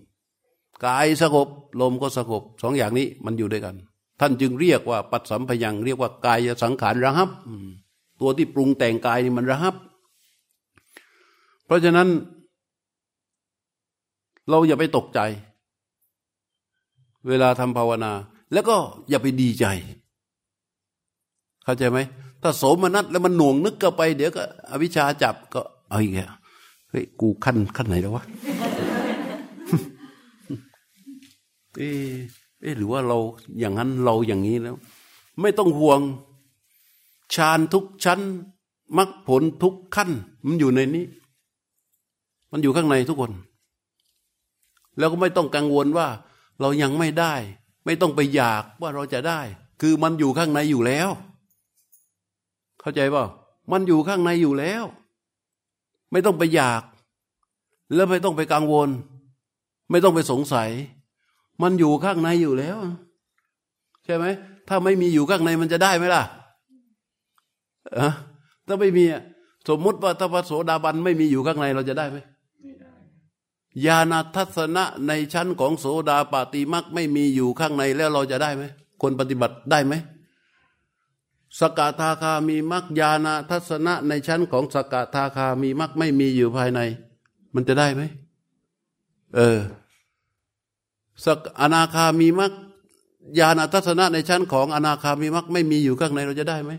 [0.86, 1.48] กายสงบ
[1.80, 3.76] ลมก็สงบสองอย่างนี้มันอยู่ด้วยกัน
[4.20, 7.30] ท่านจึงเรียกว่า ปัจสัมพยัง เรียกว่ากายสังขารระหับ
[8.20, 9.74] ตัวที่ปรุงแต่งกายนี่มันระหับ
[11.64, 12.08] เพราะฉะนั้น
[14.50, 15.20] เราอย่าไปตกใจ
[17.28, 18.12] เวลาทำภาวนา
[18.52, 18.76] แล้วก็
[19.08, 19.66] อย่าไปดีใจ
[21.64, 21.98] เข้าใจไหม
[22.42, 26.30] ถ้าโสมนัสแล้วมันหน่วงนึกก็ไป เดี๋ยวก็ อวิชชาจับก็ เอาอีกแล้ว
[26.90, 28.24] เฮ้ยกูขั้นขั้นไหนแล้ววะ
[31.78, 31.82] เอ
[32.60, 33.18] เอหรือว่าเรา
[33.60, 34.76] อย่างนั้นเราอย่างนี้แล้ว
[35.40, 36.00] ไม่ต้องห่วง
[37.34, 38.20] ฌานทุกชั้น
[38.96, 40.10] มรรคผลทุกขั้น
[40.46, 41.04] มันอยู่ในนี้
[42.50, 43.32] มันอยู่ข้างในทุกคน
[44.98, 46.08] แล้วก็ไม่ต้องกังวลว่า
[46.60, 47.34] เรายังไม่ได้
[47.86, 49.40] ไม่ต้องไปอยากว่าเราจะได้
[49.80, 51.08] คือมันอยู่ข้างในอยู่แล้ว
[52.80, 53.24] เข้าใจป่า
[53.72, 54.84] มันอยู่ข้างในอยู่แล้ว
[56.12, 56.82] ไม่ต้องไปอยาก
[57.94, 58.88] แล้วไม่ต้องไปกังวล
[59.90, 60.70] ไม่ต้องไปสงสัย
[61.62, 62.76] มันอยู่ข้างในอยู่แล้ว
[64.04, 64.24] ใช่ไหม
[64.68, 66.22] ถ้าไม่มีอยู่ข้างในมันจะได้ไหมล่ะ
[67.98, 68.10] อะ
[68.66, 69.04] ถ้าไม่มี
[69.68, 72.18] สมมุติว่าถ้าพระโสดาบันไม่มีอยู่ข้างในเราจะได้ไหม
[73.84, 78.64] ญาณทัศนะในชั้นของโสดาปาติมักไม่มีอยู่ข้างในแล้วเราจะได้ไหม
[79.02, 79.94] คนปฏิบัติได้ไหม
[81.60, 86.80] สกทาคามีมักญาณทัศนะในชั้นของสกทาคามีมักไม่มีอยู่ภายใน
[87.54, 88.02] มันจะได้ไหม
[89.36, 89.58] เออ
[91.24, 92.52] สกอนาคามีมัก
[93.38, 96.72] ญาณทัศนะในชั้นของอนาคามีมักไม่มีอยู่ข้างในเราจะได้ไหม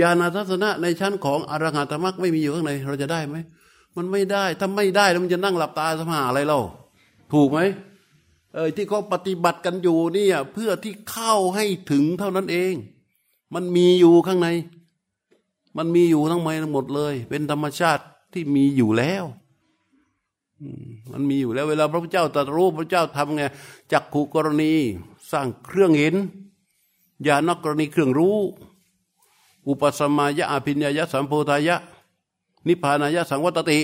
[0.00, 3.36] ญาณทัศนะในชั้นของอรหัตมักไม่มีอยู่ข้างในเราจะได้ไหม
[3.96, 6.58] มันไม่ได้ ถ้าไม่ได้แล้วมันจะนั่งหลับตาสมาอะไรเรา
[7.32, 7.58] ถูกไหม
[8.54, 12.74] เออที่เขาปฏิบัติกันอยู่เนี่ยเพื่อที่เข้าให้ถึงเท่านั้นเอง
[13.54, 14.48] มันมีอยู่ข้างใน
[15.76, 19.24] มันมีอยู่ทั้งไม่ทั้งหมดเลย เป็นธรรมชาติที่มีอยู่แล้ว
[21.12, 23.42] มันมีอยู่แล้ว เวลาพระพุทธเจ้าตรัสรู้พระเจ้าทำไง
[23.92, 24.72] จักขูกรณี
[25.32, 26.14] สร้างเครื่องเห็น
[27.26, 28.38] ญาณกรณีเครื่องรู้
[29.68, 31.76] อุปสมายะอภิญญายะสัมโพธายะ
[32.68, 33.78] นิพพานายะสังวัตติ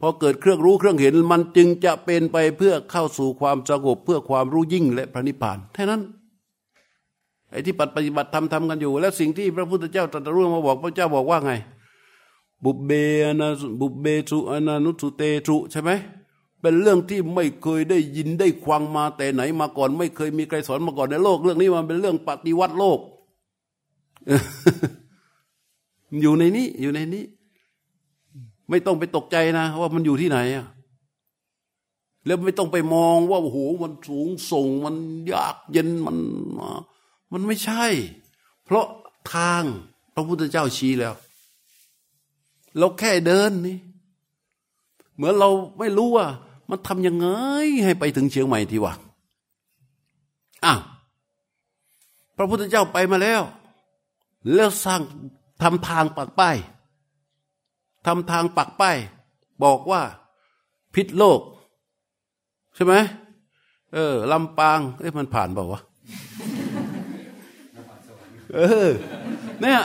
[0.00, 6.02] พอเกิดเครื่องรู้เครื่องเห็นมันจึงจะเป็นไปเพื่อเข้าสู่ความสงบเพื่อความรู้ยิ่งและพระนิพพานแค่นั้น
[7.50, 11.52] ไอ้ที่ปฏิบัติทำทำกันอยู่ และสิ่งที่พระพุทธเจ้าตรัสรู้มาบอกพระเจ้าบอกว่าไง
[12.64, 12.90] บุเบ
[13.38, 13.48] นา
[13.80, 15.90] บุเบสุอนานุสุเตสุใช่ไหม
[16.60, 22.98] เป็นเรื่องที่ไม่เคยได้ยินได้ควังมาแต่ไหนมาก่อน ไม่เคยมีใครสอนมาก่อนในโลก เรื่องนี้มันเป็นเรื่องปฏิวัติโลก
[26.20, 27.24] อยู่ในนี้อยู่ในนี้
[28.70, 30.66] ไม่ต้องไปตกใจนะ ว่ามันอยู่ที่ไหนอะ
[32.26, 34.96] แล้วไม่ต้องไปมองว่าโอ้โหมันสูงส่งมัน
[35.32, 36.16] ยากเย็นมัน
[37.32, 37.84] มันไม่ใช่
[38.64, 38.86] เพราะ
[39.34, 39.62] ทาง
[40.14, 41.14] พระพุทธเจ้าชี้แล้ว
[42.78, 43.78] เราแค่เดินนี่
[45.14, 46.26] เหมือนเราไม่รู้ว่า
[46.70, 47.28] มันทำยังไง
[47.84, 48.94] ให้ไปถึงเชียงใหม่ทีวะ
[50.64, 50.80] อ้าว
[52.36, 53.42] พระพุทธเจ้าไปมาแล้ว
[54.54, 55.00] แล้วสร้าง
[55.62, 56.56] ทำทางปักป้าย
[58.08, 58.96] ทำทางปักป้าย
[59.64, 60.02] บอกว่า
[60.94, 61.40] พิษโลก
[62.74, 62.94] ใช่ไหม
[63.94, 65.80] เออลำปางเอ้ยมันผ่านเปล่าวะ
[68.54, 68.88] เออ
[69.62, 69.80] เนี่ย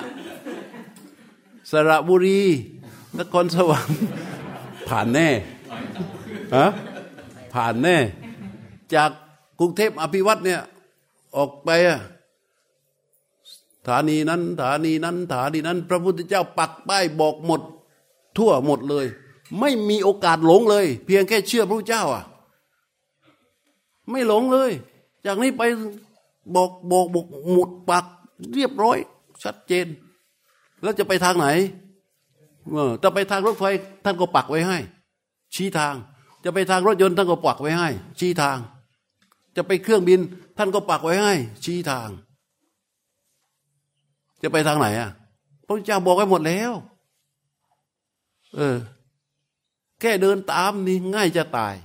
[1.72, 2.42] สระบุรี
[3.20, 4.00] นครสวรรค์
[4.90, 5.28] ผ่านแน่
[6.56, 6.66] ฮะ
[7.54, 7.98] ผ่านแน่
[8.96, 9.10] จาก
[9.60, 10.62] กรุงเทพอภิวัตเนี่ย
[11.36, 12.00] ออกไปอะ
[13.88, 17.62] ฐานีนั้นฐานีนั้นฐานีนั้น พระพุทธเจ้าปักป้ายบอกหมด
[18.38, 19.06] ทั่วหมดเลย
[19.60, 22.24] ไม่มีโอกาสหลงเลย เพียงแค่เชื่อพระเจ้าอะ
[24.12, 24.72] ไม่หลงเลย
[25.26, 25.64] จากนี้ไป
[26.56, 28.06] บอกบอกบอกหมดปัก
[28.56, 28.98] เรียบร้อย
[29.44, 29.88] ชัดเจน
[30.84, 31.48] แล้วจะไปทางไหน
[32.72, 33.64] เออจะไปทางรถไฟ
[34.06, 34.78] ท่านก็ปักไว้ให้
[35.56, 35.96] ชี้ทาง
[36.44, 38.58] จะไปทางรถยนต์ท่านก็ปักไว้ให้ ชี้ทาง
[39.56, 40.20] จะไปเครื่องบิน
[40.58, 42.10] ท่านก็ปักไว้ให้ ชี้ทาง
[44.44, 45.10] จะไปทางไหนอะ
[45.66, 46.72] พระเจ้าบอกไว้หมดแล้ว
[48.56, 48.78] เออ
[50.00, 51.76] แค่เดินตามนี่ง่ายจะตาย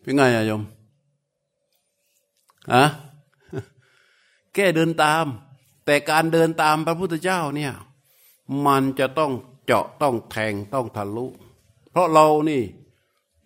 [0.00, 0.62] เป็นไงอะโยม
[2.72, 2.84] อะ
[4.54, 5.26] แค่เดินตาม
[5.84, 7.72] แต่การเดินตามพระพุทธเจ้าเนี่ย
[8.66, 9.32] มันจะต้อง
[9.64, 11.26] เจาะต้องแทงต้องทะลุ
[11.90, 12.62] เพราะเรานี่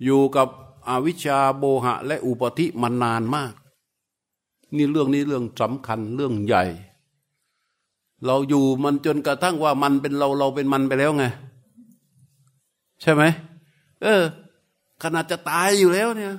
[0.05, 0.49] อยู่กับ
[0.89, 3.53] อวิชชาโบหะ และอุปธิมันนานมาก
[4.77, 6.65] นี่เรื่องนี้เรื่องสำคัญเรื่องใหญ่
[8.27, 11.25] เราอยู่มันจนกระทั่งว่ามันเป็นเราเราเป็นมันไปแล้วไง
[13.03, 13.23] ใช่ไหม
[14.03, 14.23] เออ
[15.03, 16.35] ขนาดจะตายอยู่แล้วเนี่ย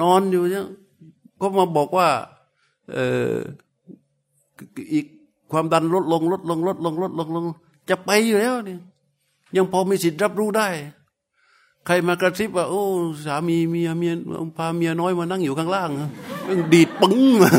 [0.00, 0.66] นอนอยู่เนี่ย
[1.40, 2.08] ก็มาบอกว่า
[2.92, 2.98] เอ
[3.32, 3.34] อ
[4.94, 5.06] อีก
[5.50, 7.44] ความดันลดลงลดลงลดลงลดลงลง
[7.88, 8.80] จะไปอยู่แล้วเนี่ย
[9.56, 10.68] ยังพอมีสิทธิ์รับรู้ได้
[11.86, 12.82] ใครมากระซิบว่า โอ้
[13.26, 14.12] สามีเมียเมีย
[14.56, 15.90] พาเมียน้อยมานั่งอยู่ข้างล่าง
[16.72, 17.50] ดีดปึ้งมา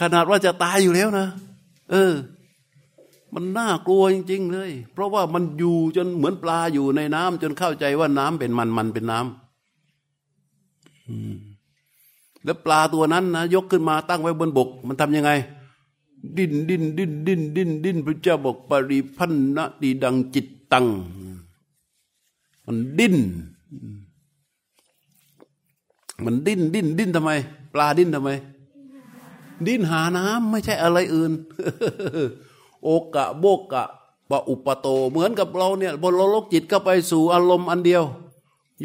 [0.00, 1.26] ขนาดว่าจะตายอยู่แล้วนะ
[1.90, 2.12] เออ
[3.34, 9.28] มันน่ากลัวจริง ๆ เลย เพราะว่ามันอยู่จนเหมือนปลาอยู่ในน้ำจนเข้าใจว่าน้ำเป็นมันมันเป็นน้ำ
[12.44, 15.30] แล้วปลาตัวนั้นนะยกขึ้นมาตั้งไว้บนบก มันทำยังไง
[16.36, 20.86] ดิ้นดิ้นดิ้นดิ้นดิ้นดิ้นพระเจ้าบอกปริพันนะดีดังจิตตัง
[22.66, 23.16] มันดิ้น
[26.24, 27.30] มันดิ้นดิ้นดิ้นทำไม
[27.72, 28.30] ปลาดิ้นทำไม
[29.66, 31.32] ดิ้นหาน้ำไม่ใช่อะไรอื่น
[32.82, 33.84] โอกะโบกะ
[34.30, 38.04] ปะอุปโต เหมือนกับเราเนี่ยบนโลกจิตก็ไปสู่อารมณ์อันเดียว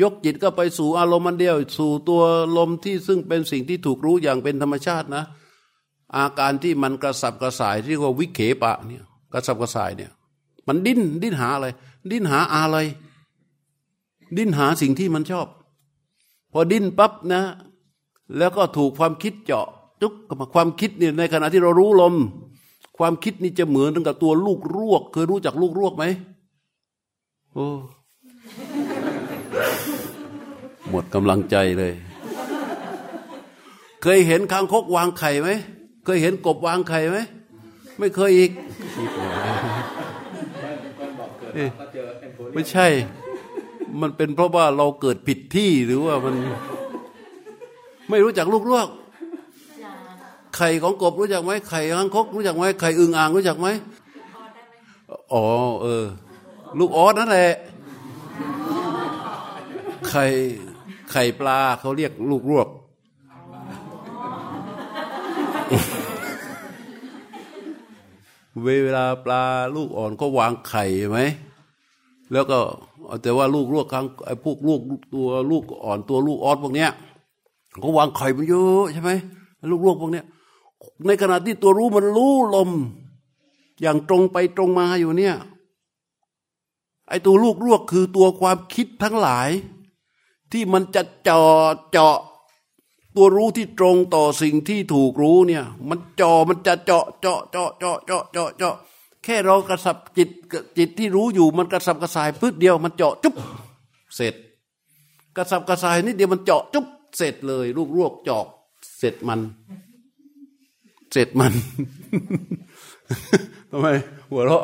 [0.01, 2.21] ยกจิตก็ไปสู่อารมณ์อันเดียว สู่ตัว
[2.57, 5.23] ลมที่ซึ่งเป็นสิ่งที่ถูกรู้อย่างเป็นธรรมชาตินะ
[6.15, 9.03] อาการที่มันกระสับกระส่ายที่ว่าวิเขปะเนี่ย
[9.33, 10.11] กระสับกระส่ายเนี่ย
[10.67, 11.67] มันดิ้นดิ้นหาอะไร
[12.11, 12.77] ดิ้นหาอะไร
[14.37, 15.47] ดิ้นหาสิ่งที่มันชอบ
[16.51, 17.41] พอดิ้นปั๊บนะ
[18.37, 19.67] แล้วก็ถูกความคิดเจาะ
[20.01, 22.15] จุกกับความคิดเนี่ยในขณะที่เรารู้ลม
[22.97, 26.05] ความคิดนี่จะเหมือนกับตัวลูกรวก เคยรู้จักลูกรวกไหม
[27.53, 27.67] โอ้
[30.89, 31.93] หมดกำลังใจเลย
[34.03, 35.49] เคยเห็นคางคกวางไข่ไหม
[36.05, 37.17] เคยเห็นกบวางไข่ไหม
[37.99, 38.51] ไม่เคยอีก
[42.53, 42.87] ไม่ใช่
[44.01, 46.35] มันเป็นเพราะว่าเราเกิดผิดที่หรือว่ามัน
[48.09, 48.87] ไม่รู้จักลูกรวก
[50.61, 53.67] ไข่ของกบรู้จักไหมไข่หางคกรู้จักไหมไข่อึงอ่างรู้จักไหม
[55.33, 55.45] อ๋อ
[55.81, 56.05] เออ
[56.79, 57.51] ลูกออสนั่นแหละ
[60.09, 60.25] ไข่
[61.11, 62.67] ไข่ปลาเขาเรียกลูกรวก
[68.63, 69.43] เวลาปลา
[69.75, 71.19] ลูกอ่อนก็วางไข่ไหม
[72.31, 72.59] แล้วก็
[73.21, 74.81] แต่ว่าลูกรวกครั้งไอ้พวกลูก
[75.13, 76.89] ตัวลูกอ่อนตัวลูกออสพวกเนี้ย
[77.81, 79.11] เขาวางไข่มันเยอะใช่ไหม
[79.71, 80.25] ลูกรวกพวกเนี้ย
[81.05, 82.69] ในขณะที่ตัวรู้มันรู้ลม
[83.81, 85.35] อย่างตรงไปตรงมาอยู่เนี่ย
[87.07, 89.49] ไอ้ตัวลูกรวกคือตัวความคิดทั้งหลาย
[90.51, 92.17] ที่มันจะเจาะเจาะ
[93.15, 98.75] ตัวรู้ที่ตรงต่อสิ่งที่ถูกรู้เนี่ย มันจ่อมันจะเจาะเจาะเจาะเจาะเจาะเจาะเจาะ
[99.23, 100.29] แค่เรากระสับจิต
[100.77, 103.35] จิตที่รู้อยู่มันกระสับกระส่ายพืชเดียวมันเจาะจุ๊บ
[104.15, 104.35] เสร็จ
[105.37, 106.85] กระสับกระส่ายนิดเดียวมันเจาะจุ๊บ
[107.17, 108.45] เสร็จเลยลูกรวกเจาะ
[108.97, 109.39] เสร็จมัน
[111.11, 111.53] เสร็จมัน
[113.71, 113.87] ทำไม
[114.29, 114.63] หัวเราะ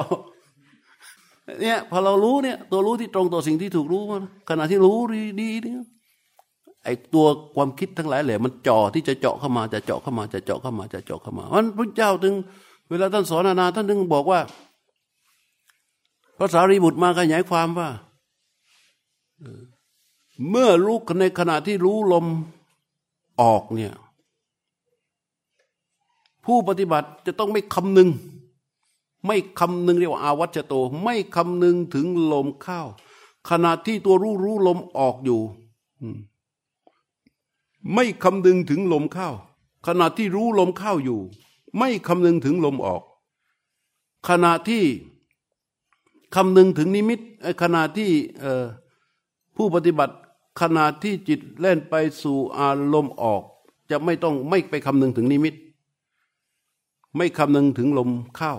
[1.61, 4.97] เนี่ยพอเรารู้เนี่ย ตัวรู้ที่ตรงต่อสิ่งที่ถูกรู้มันขณะที่รู้
[5.41, 5.81] ดีๆเนี่ย
[6.83, 7.25] ไอ้ตัว
[7.55, 12.33] ความคิดทั้งหลายแหละมันจ่อที่จะเจาะเข้ามาจะเจาะเข้ามาจะเจาะเข้ามาจะเจาะเข้ามาเพราะพระเจ้าถึง
[12.89, 14.39] เวลาท่านสอนนานาท่านถึงบอกว่า
[16.37, 17.89] พระสารีบุตรมาขยายความว่า
[20.49, 22.25] เมื่อรู้ในขณะที่รู้ลม
[23.41, 23.93] ออกเนี่ย
[26.45, 28.09] ผู้ปฏิบัติจะต้องไม่คำนึง
[29.25, 30.73] ไม่คำนึงเรียกว่าอาวัจโต
[31.03, 32.81] ไม่คำนึงถึงลมเข้า
[33.49, 35.41] ขณะที่ตัวรู้รู้ลมออกอยู่
[37.93, 39.29] ไม่คำนึงถึงลมเข้า
[39.87, 41.19] ขณะที่รู้ลมเข้าอยู่
[41.77, 43.01] ไม่คำนึงถึงลมออก
[44.29, 44.83] ขณะที่
[46.35, 47.19] คำนึงถึงนิมิต
[47.61, 48.11] ขณะที่
[49.55, 50.15] ผู้ปฏิบัติ
[50.61, 53.41] ขณะที่จิตเล่นไปสู่อารมณ์ออก
[53.91, 55.55] จะไม่ต้องไม่ไปคำนึงถึงนิมิต
[57.17, 58.53] ไม่คำนึงถึงลมเข้า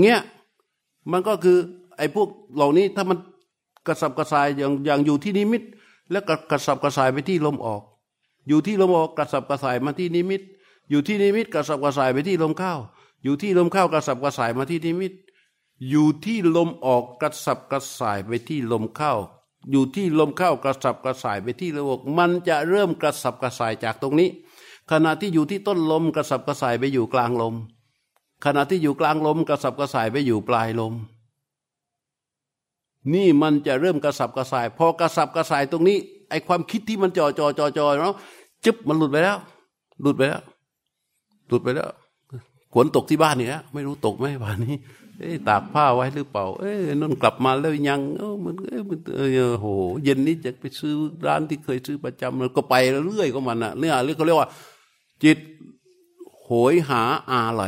[0.00, 0.20] เงี้ย
[1.12, 1.58] มันก็คือ
[1.96, 3.18] ไอ้พวกเหล่านี้ถ้ามัน
[3.86, 5.62] กระสับกระส่ายอย่างอย่างอยู่ที่นิมิต
[6.10, 7.82] แล้วกระสับกระส่ายไปที่ลมออก
[8.48, 10.42] อยู่ที่ลมออกกระสับกระส่ายมาที่นิมิต
[10.90, 12.74] อยู่ที่นิมิตกระสับกระส่ายไปที่ลมเข้า
[13.24, 15.12] อยู่ที่ลมเข้ากระสับกระส่ายมาที่นิมิต
[15.90, 19.12] อยู่ที่ลมออกกระสับกระส่ายไปที่ลมเข้า
[19.70, 24.28] อยู่ที่ลมเข้ากระสับกระส่ายไปที่ลมออก มันจะเริ่มกระสับกระส่ายจากตรงนี้
[24.90, 27.54] ขณะที่อยู่ที่ต้นลมกระสับกระส่ายไปอยู่กลางลม
[28.44, 30.94] ขณะที่อยู่กลางลมกระสับกระส่ายไปอยู่ปลายลม
[33.14, 35.96] นี่มันจะเริ่มกระสับกระส่าย พอกระสับกระส่ายตรงนี้
[36.30, 38.14] ไอความคิดที่มันจ่อจ่อจ่อจ่อเนาะ
[38.64, 39.36] จึ๊บมันหลุดไปแล้ว
[40.02, 40.42] หลุดไปแล้ว
[41.48, 41.90] หลุดไปแล้ว
[42.72, 44.76] ฝนตกที่บ้านเนี่ยไม่รู้ตกไหมบ้านนี้
[45.18, 49.20] เอ้ตากผ้าไว้หรือเปล่า เอ้นั่นกลับมาแล้วยังเออมันเอ้มันเอ
[49.50, 49.66] อโห
[50.04, 50.94] เย็นนี้จะไปซื้อ
[51.26, 52.74] ร้านที่เคยซื้อประจำมันก็ไป
[53.06, 54.48] เรื่อยก็มันอะเนี่ยเรียกเขาเรียกว่า
[55.24, 55.38] จิต
[56.40, 57.02] โหยหา
[57.32, 57.62] อะไร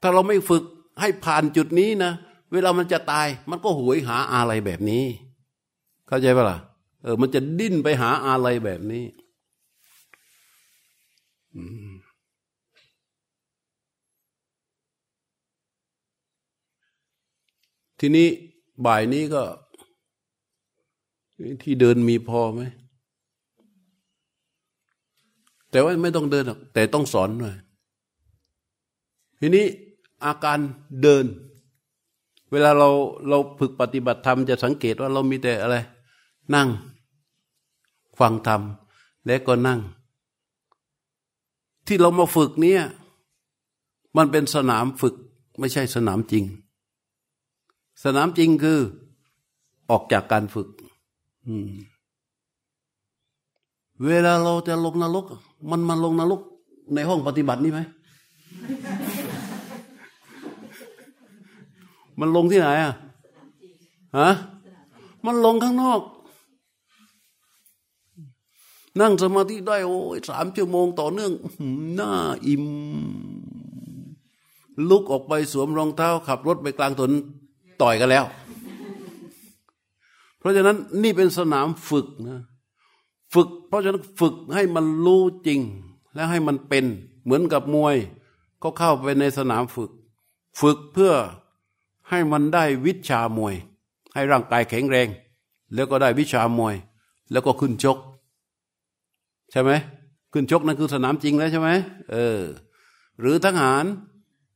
[0.00, 0.64] ถ้าเราไม่ฝึก
[1.00, 2.12] ให้ผ่านจุดนี้นะ
[2.52, 5.04] เวลามันจะตาย มันก็โหยหาอะไรแบบนี้
[6.06, 6.58] เข้าใจปะล่ะ
[7.02, 9.04] เออ มันจะดิ้นไปหาอะไรแบบนี้
[18.00, 18.28] ทีนี้
[18.86, 19.42] บ่ายนี้ก็
[21.62, 22.62] ที่เดินมีพอไหม
[25.72, 27.56] แต่ว่าไม่ต้องเดินหรอกแต่ต้องสอนหน่อย
[29.40, 29.66] ทีนี้
[30.24, 30.58] อาการ
[31.02, 31.24] เดิน
[32.50, 32.88] เวลาเรา
[33.28, 35.76] เราฝึกปฏิบัติธรรมจะสังเกตว่าเรามีแต่อะไร
[36.54, 36.68] นั่ง
[38.18, 38.62] ฟังธรรม
[39.26, 39.80] และก็นั่ง
[41.86, 42.82] ที่เรามาฝึกเนี่ย
[44.16, 45.14] มันเป็นสนามฝึก
[45.58, 46.44] ไม่ใช่สนามจริง
[48.04, 48.78] สนามจริงคือ
[49.90, 50.68] ออกจากการฝึก
[54.06, 55.26] เวลาเราจะลงนรก
[55.70, 56.40] มันมาลงนรก
[56.94, 57.80] ในห้องปฏิบัตินี่ไหม
[62.20, 62.94] มันลงที่ไหนอะ
[64.18, 64.30] ฮะ
[65.26, 66.00] มันลงข้างนอก
[69.00, 71.32] นั่งสมาธิได้โอ้ยสามชั่วโมงต่อเนื่อง
[71.94, 72.12] หน้า
[72.46, 72.64] อิ่ม
[74.88, 77.12] ลุกออกไปสวมรองเท้า ขับรถไปกลางถนน
[77.82, 78.24] ต่อยกันแล้ว
[80.38, 82.40] เพราะฉะนั้นนี่เป็นสนามฝึกนะ
[83.34, 85.60] ฝึก เพราะฉะนั้นฝึกให้มันรู้จริง
[86.14, 86.84] และให้มันเป็น
[87.24, 87.96] เหมือนกับมวย
[88.62, 89.90] ก็เข้าไปในสนามฝึก
[90.60, 91.12] ฝึกเพื่อ
[92.10, 93.54] ให้มันได้วิชามวย
[94.14, 95.08] ให้ร่างกายแข็งแรง
[95.74, 96.74] แล้วก็ได้วิชามวย
[97.32, 97.98] แล้วก็ขึ้นชก
[99.50, 99.70] ใช่ไหม
[100.32, 101.70] ขึ้นชกนั่นคือสนามจริงแล้วใช่ไหม
[102.12, 102.40] เออ
[103.20, 103.84] หรือทหาร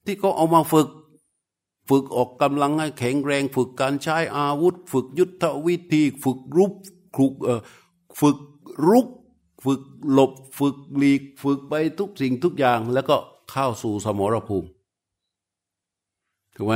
[0.05, 0.89] ที่เขาเอามาฝึก
[1.89, 6.72] ฝึกออกกำลังให้แข็งแรง ฝึกการใช้อาวุธ ฝึกยุทธวิธี ฝึกรุก
[7.16, 7.61] ฝึกเออ
[8.20, 8.37] ฝึก
[8.89, 9.07] รุก
[9.64, 13.16] ฝึกหลบฝึกหลีกฝึกไปทุกสิ่งทุกอย่าง แล้วก็
[13.51, 14.68] เข้าสู่สมรภูมิ
[16.57, 16.74] ถูกไหม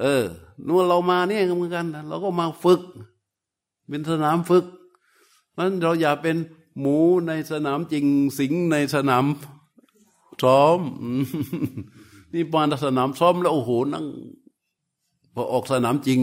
[0.00, 0.24] เออ
[0.66, 2.80] นู่นเรามาเนี่ยเหมือนกัน เราก็มาฝึก
[3.88, 4.64] เป็นสนามฝึก
[5.58, 6.36] นั้นเราอย่าเป็น
[6.80, 6.96] หมู
[7.26, 8.04] ในสนามจริง
[8.38, 9.24] สิงในสนาม
[10.42, 10.80] ซ้อม
[12.32, 14.06] นี่ปานสนามซ้อมแล้วโอ้โหนั่ง
[15.34, 16.20] พอออกสนามจริง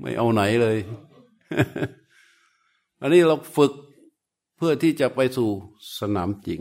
[0.00, 0.78] ไม่เอาไหนเลย
[3.02, 3.72] อันนี้เราฝึก
[4.56, 5.48] เพื่อที่จะไปสู่
[5.98, 6.60] สนามจริง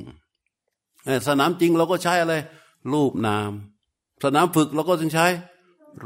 [1.28, 2.36] สนามจริงเราก็ใช้อะไร
[2.94, 3.52] รูปนาม
[4.24, 5.28] สนามฝึกเราก็ต้องใช้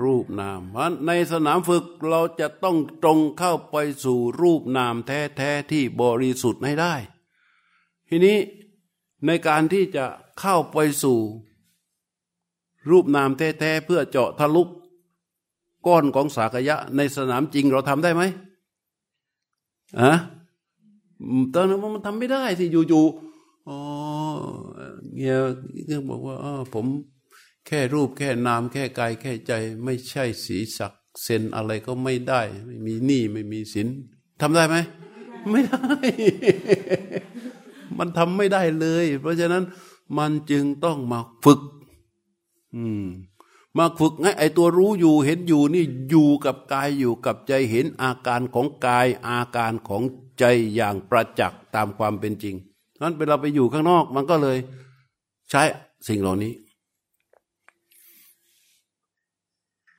[0.02, 6.94] รูปนามเพราะในสนามฝึกเราจะต้องตรงเข้าไปสู่รูปนามแท้ๆที่บริสุทธิ์ให้ได้
[8.10, 8.38] ทีนี้
[9.26, 10.06] ในการที่จะ
[10.40, 11.20] เข้าไปสู่
[12.90, 14.64] รูปนามแท้ๆเพื่อเจาะทะลุ
[15.88, 18.24] ก้อนของสากยะในสนามจริงเราทำได้ไหม
[20.00, 20.12] อะ
[21.54, 23.80] ตอนนั้นมันทำไม่ได้สิอยู่ๆอ๋อ
[25.16, 25.38] เงี้ย
[25.88, 26.86] เงี้ยบอกว่าอ๋อผม
[27.66, 29.52] แค่รูปแค่นามแค่กายแค่ใจ
[29.84, 33.88] ไม่ใช่สีสักเซนอะไรก็ไม่ได้ ไม่มีหนี้ไม่มีสิน
[34.42, 34.76] ทำได้ไหม
[35.52, 35.84] ไม่ได้
[37.98, 39.64] มันทำไม่ได้เลย เพราะฉะนั้น
[40.18, 41.60] มันจึงต้องมาฝึก
[42.76, 43.06] อืม
[43.78, 50.02] มาฝึกให้ไอตัวรู้อยู่เห็นอยู่นี่อยู่กับกายอยู่กับใจเห็นอาการของกายอาการของ
[50.40, 50.44] ใจ
[50.76, 52.56] อย่างประจักษ์ตามความเป็นจริง
[53.02, 54.58] นั้นเวลาไปอยู่ข้างนอกมันก็เลย
[55.50, 55.62] ใช้
[56.08, 56.54] สิ่งเหล่านี้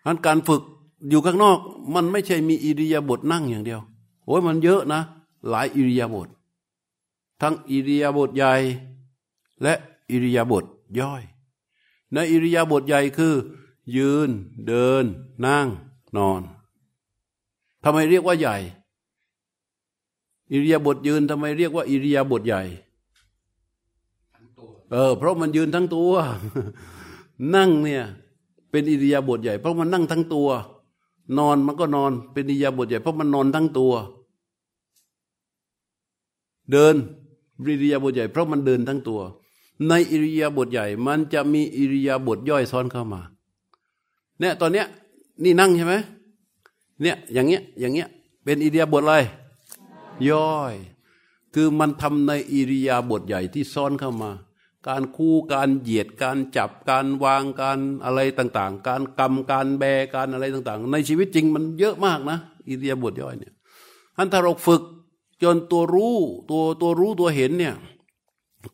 [0.06, 0.62] นั้นการฝึก
[1.10, 1.58] อยู่ข้างนอก
[1.94, 3.80] มันไม่ใช่มีอิริยาบถนั่งอย่างเดียว
[4.26, 5.00] โอ้ยมันเยอะนะ
[5.48, 6.28] หลายอิริยาบถ
[7.42, 8.52] ทั้งอิริยาบถใหญ่
[9.62, 9.74] และ
[10.10, 10.64] อิริยาบถ
[10.98, 11.22] ย่อย
[12.12, 13.34] ในอิริยาบถใหญ่คือ
[13.96, 14.30] ยืน
[14.66, 15.04] เดิน
[15.44, 15.66] นั่ง
[16.16, 16.42] นอน
[17.84, 18.56] ทำไมเรียกว่าใหญ่
[20.52, 22.62] อิริยาบถยืนทำไมเรียกว่า อิริยาบถใหญ่
[24.92, 26.12] เออ เพราะมันยืนทั้งตัว
[27.54, 28.04] นั่งเนี่ย
[28.70, 30.48] เป็นอิริยาบถใหญ่ เพราะมันนั่งทั้งตัว
[31.38, 33.92] นอนมันก็นอน เป็นอิริยาบถใหญ่ เพราะมันนอนทั้งตัว
[36.70, 36.94] เดิน
[37.68, 39.20] อิริยาบถใหญ่ เพราะมันเดินทั้งตัว
[39.88, 43.22] ในอิริยาบถใหญ่ มันจะมีอิริยาบถย่อยซ้อนเข้ามา
[44.40, 44.86] เนี่ยตอนเนี้ย
[45.44, 45.94] นี่นั่งใช่ไหม
[47.02, 48.08] เนี่ยอย่างเงี้ยอย่างเงี้ย
[48.44, 49.14] เป็นอิริยบถอะไร
[50.30, 50.74] ย่อย
[51.54, 54.30] คือมันทำในอิริยาบถใหญ่ที่ซ้อนเข้ามา
[54.88, 59.84] การคู่การเหยียดการจับการวางการอะไรต่าง ๆ การกำการแบ
[60.14, 63.52] การอะไรต่างๆ ในชีวิตจริงมันเยอะมากนะอิเดียบทย่อยเนี่ย
[64.16, 64.82] ท่านถ้าเราฝึก
[65.42, 66.16] จนตัวรู้
[66.50, 67.74] ตัวตัวรู้ตัวเห็นเนี่ย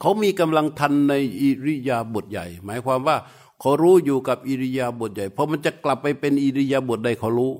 [0.00, 3.16] เขามีกำลังทันในอิริยาบถใหญ่ หมายความว่า
[3.62, 7.52] เขารู้อยู่กับอิริยาบถใหญ่พอมันจะกลับไปเป็นอิริยาบถใดเขารู้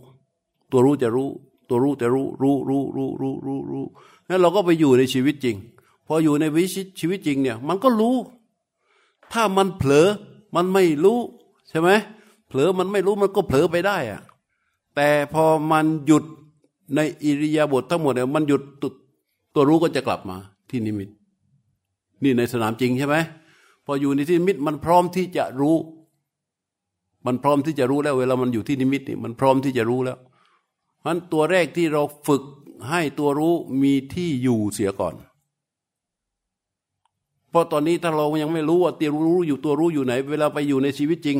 [0.70, 1.28] ตัวรู้จะรู้
[1.68, 3.84] ตัวรู้จะรู้ รู้รู้รู้รู้รู้รู้
[4.26, 5.57] แล้วเราก็ไปอยู่ในชีวิตจริง
[6.07, 8.16] พออยู่ในวิชิตชีวิตจริงเนี่ย มันก็รู้
[9.32, 10.09] ถ้ามันเผลอ
[10.55, 11.18] มันไม่รู้
[11.68, 11.90] ใช่ไหม
[12.48, 14.22] เผลอมันไม่รู้มันก็เผลอไปได้อะ
[14.96, 16.24] แต่พอมันหยุด
[16.94, 18.88] ในอิริยาบถทั้งหมดเนี่ยมันหยุดตุ
[19.55, 20.36] ตัวรู้ก็จะกลับมา
[20.70, 21.09] ที่นิมิต
[22.22, 23.16] นี่ในสนามจริงใช่ไหม
[23.87, 25.76] พออยู่ในที่นิมิตมันพร้อมที่จะรู้
[27.26, 30.18] มันพร้อมที่จะรู้แล้ว เวลามันอยู่ที่นิมิตนี่มันพร้อมที่จะรู้แล้ว
[31.01, 32.43] เพราะตัวแรกที่เราฝึก
[32.89, 35.14] ให้ตัวรู้มีที่อยู่เสียก่อน
[37.51, 41.39] เพราะตอนนี้ถ้าเรายังไม่รู้ว่าตัวรู้อยู่ตัวรู้อยู่ไหน เวลาไปอยู่ในชีวิตจริง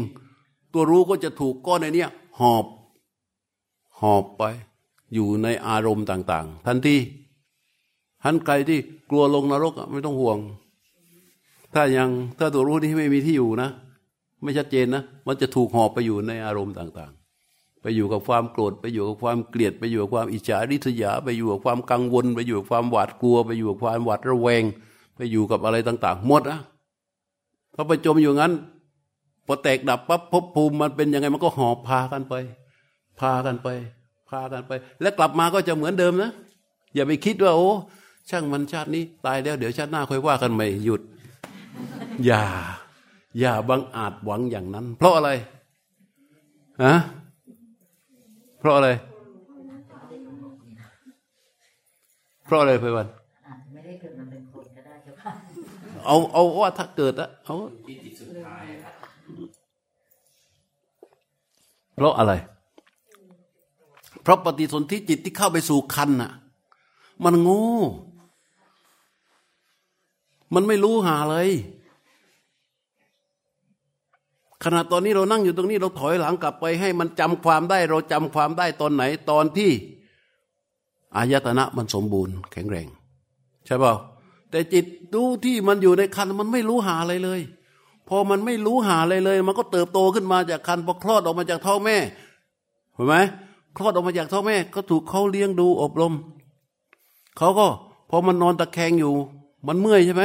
[0.73, 2.07] ตัวรู้ก็จะถูกก้อนในนี้
[2.39, 2.67] หอบ
[4.01, 4.43] หอบไป
[5.15, 6.97] อยู่ในอารมณ์ต่าง ๆ ทันที
[8.23, 8.79] ทันใครที่
[9.11, 10.39] กลัวลงนรกไม่ต้องห่วง
[11.75, 13.71] ถ้ายังถ้าตัวรู้ที่ไม่มีที่อยู่นะ
[14.43, 24.63] ไม่ชัดเจนนะ มันจะถูกหอบไปอยู่ในอารมณ์ต่างๆ ไปอยู่กับความโกรธไปอยู่กับความเกลียด ไปอยู่กับความอิจฉาริษยา ไปอยู่กับความกังวล ไปอยู่กับความหวาดกลัว ไปอยู่กับความหวาดระแวง
[25.17, 26.59] ไปอยู่กับอะไรต่าง ๆ หมดอะ
[27.75, 28.53] พอไปจมอยู่งั้น
[29.47, 32.35] พอแตกดับปั๊บภพภูมิมันเป็นยังไงมันก็หอบพากันไป
[33.21, 33.69] พากันไป
[34.29, 36.31] พากันไป แล้วกลับมาก็จะเหมือนเดิมนะ
[36.95, 37.71] อย่าไปคิดว่าโอ้
[38.31, 41.01] ช่างมันชาตินี้ตายแล้วเดี๋ยวชาติหน้าค่อยว่ากันใหม่หยุด
[42.27, 42.43] อย่า
[43.41, 45.31] อย่าบังอาจหวังอย่างนั้น เพราะอะไร
[46.85, 46.95] ฮะ
[48.61, 48.89] เพราะอะไร
[52.45, 53.09] เพราะอะไรเพื่อน
[56.07, 57.55] เอาเอาว่าถ้าเกิดอะเอา
[61.95, 62.33] เพราะอะไร
[64.23, 66.33] เพราะปฏิสนธิจิตที่เข้าไปสู่คันน่ะ
[67.25, 67.65] มันโง่
[70.55, 71.51] มันไม่รู้หาเลย
[74.65, 79.71] ขณะตอนนี้เรานั่งอยู่ตรงนี้เราถอยหลังกลับไปให้มันจำความได้ เราจำความได้ตอนไหนตอนที่
[81.17, 82.87] อายตนะมันสมบูรณ์แข็งแรง
[83.67, 83.95] ใช่เปล่า
[84.51, 84.85] แต่จิต
[85.15, 87.41] รู้ที่มันอยู่ในคันมันไม่รู้หาอะไรเลย
[88.09, 91.97] พอมันไม่รู้หาอะไรเลย มันก็เติบโตขึ้นมาจากคันพอคลอดออกมาจากท้องแม่
[92.95, 93.15] เห็นไหม
[93.77, 96.13] คลอดออกมาจากท้องแม่ ก็ถูกเขาเลี้ยงดูอบรม
[97.39, 97.67] เขาก็
[98.11, 99.15] พอมันนอนตะแคงอยู่
[99.67, 100.25] มันเมื่อยใช่ไหม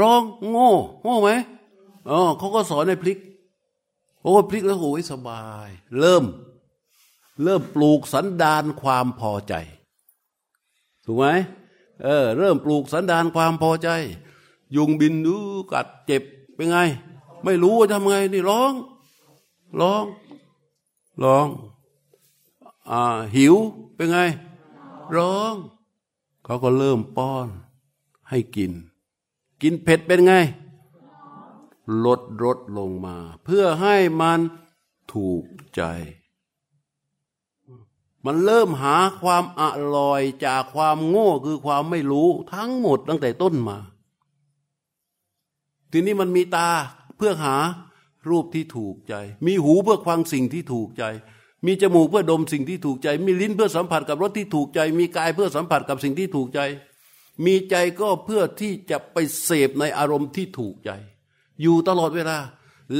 [0.00, 0.70] ร้องโง่
[1.02, 1.30] โง่ไหม
[2.10, 3.18] อ๋อเขาก็สอนให้พลิก
[4.22, 5.68] โอ้พลิกแล้วโอ้ยสบาย
[5.98, 6.24] เริ่ม
[7.42, 9.54] เริ่มปลูกสันดานความพอใจ
[11.04, 11.26] ถูกไหม
[12.02, 13.88] เออ เริ่มปลูกสันดานความพอใจ
[14.76, 15.36] ยุงบินดู
[15.72, 16.22] กัดเจ็บ
[16.54, 16.78] เป็นไง
[17.44, 18.72] ไม่รู้ว่าทำไงนี่ร้อง
[19.80, 20.04] ร้อง
[21.24, 21.46] ร้อง
[22.90, 23.54] อ่าหิว
[23.94, 24.18] เป็นไง
[25.16, 25.54] ร้อง
[26.44, 27.48] เขาก็เริ่มป้อน
[28.28, 28.72] ให้กิน
[29.62, 30.34] กินเผ็ดเป็นไง
[32.04, 34.40] ลดลดลงมา เพื่อให้มัน
[35.12, 35.44] ถูก
[35.76, 35.82] ใจ
[38.26, 39.62] มันเริ่มหาความอ
[39.96, 43.78] ร่อยจากความโง่คือความไม่รู้ทั้งหมดตั้งแต่ต้นมา
[45.92, 46.68] ทีนี้มันมีตา
[47.16, 47.56] เพื่อหา
[48.28, 49.14] รูปที่ถูกใจ
[49.46, 51.04] มีหูเพื่อฟังสิ่งที่ถูกใจ
[51.66, 56.60] มีจมูกเพื่อดมสิ่งที่ถูกใจ มีลิ้นเพื่อสัมผัสกับรสที่ถูกใจ มีกายเพื่อสัมผัสกับสิ่งที่ถูกใจ
[57.44, 60.90] มีใจก็เพื่อที่จะไปเสพในอารมณ์ที่ถูกใจ
[61.62, 62.38] อยู่ตลอดเวลา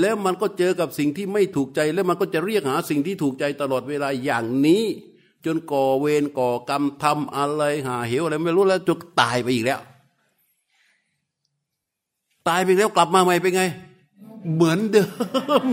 [0.01, 4.85] แล้วมันก็เจอกับสิ่งที่ไม่ถูกใจ แล้วมันก็จะเรียกหาสิ่งที่ถูกใจตลอดเวลาอย่างนี้
[5.45, 9.81] จนก่อเวรก่อกรรมทำอะไรหาเหวอะไรไม่รู้แล้วจนตายไปอีกแล้ว
[12.49, 13.63] ตายไปแล้วกลับมาใหม่เป็นไง
[14.55, 15.05] เหมือนเดิ
[15.63, 15.67] ม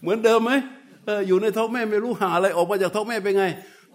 [0.00, 0.52] เหมือนเดิมไหม
[1.08, 3.44] อออยู่ในท้องแม่ไม่รู้หาอะไรออกมาจากท้องแม่เป็นไง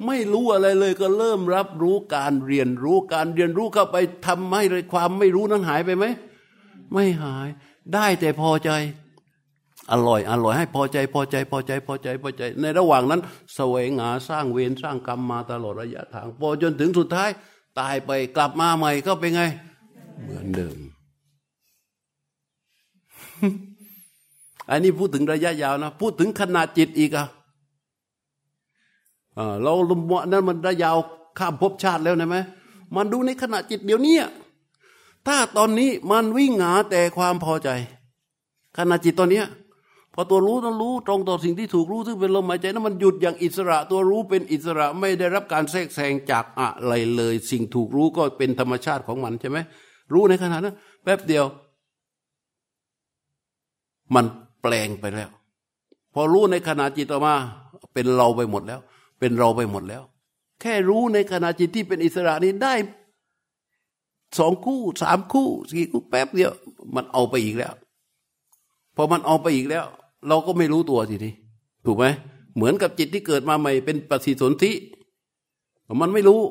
[0.07, 4.63] ไม่รู้อะไรเลยก็เริ่มรับรู้การเรียนรู้การเรียนรู้เข้าไปทำให้
[4.93, 6.05] ความไม่รู้นั้นหายไปไหม
[6.93, 7.47] ไม่หาย
[7.93, 8.71] ได้แต่พอใจ
[9.91, 13.21] อร่อยอร่อยให้พอใจ พอใจ พอใจ พอใจพอใจ ในระหว่างนั้น
[13.55, 17.29] แสวงหาสร้างเวรสร้างกรรมมาตลอดระยะทาง พอจนถึงสุดท้าย
[17.79, 19.41] ตายไปกลับมาใหม่ก็เป็นไง
[20.21, 20.77] เหมือนเดิม
[24.69, 27.27] อันนี้พูดถึงระยะยาวนะ พูดถึงขนาดจิตอีกอะ
[29.63, 30.97] เราลมวนั้นมันระยะยาว
[31.39, 32.37] ข้ามภพชาติแล้วนะไหม
[32.95, 34.15] มันดูในขณะจิตเดี๋ยวนี้
[35.29, 37.69] ถ้าตอนนี้มันวิ่งหาแต่ความพอใจ
[38.77, 39.43] ขณะจิตตอนนี้
[40.13, 49.57] พอตัวรู้ต้องรู้ตรงต่อสิ่งที่ถูกรู้ซึ่งเป็นลมหายใจนั้นมันหยุดอย่างอิสระ ตัวรู้เป็นอิสระไม่ได้รับการแทรกแซงจากอะไรเลย สิ่งถูกรู้ก็เป็นธรรมชาติของมันใช่ไหม
[50.13, 51.45] รู้ในขณะนั้นแป๊บเดียว
[54.15, 54.25] มัน
[54.61, 55.29] แปลงไปแล้ว
[56.13, 57.35] พอรู้ในขณะจิตออกมา
[57.93, 58.79] เป็นเราไปหมดแล้ว
[59.19, 60.03] เป็นเราไปหมดแล้ว
[60.61, 62.73] แค่รู้ในขณะจิตที่เป็นอิสระนี้ได้
[64.37, 66.53] สองคู่สามคู่สี่คู่แป๊บเดียว
[66.95, 67.73] มันเอาไปอีกแล้ว
[68.95, 69.85] พอมันเอาไปอีกแล้ว
[70.27, 71.33] เราก็ไม่รู้ตัวทีนี้
[71.85, 72.05] ถูกไหม
[72.55, 74.71] เหมือนกับจิตที่เกิดมาใหม่เป็นปฏิสนธิ
[76.01, 76.41] มันไม่รู้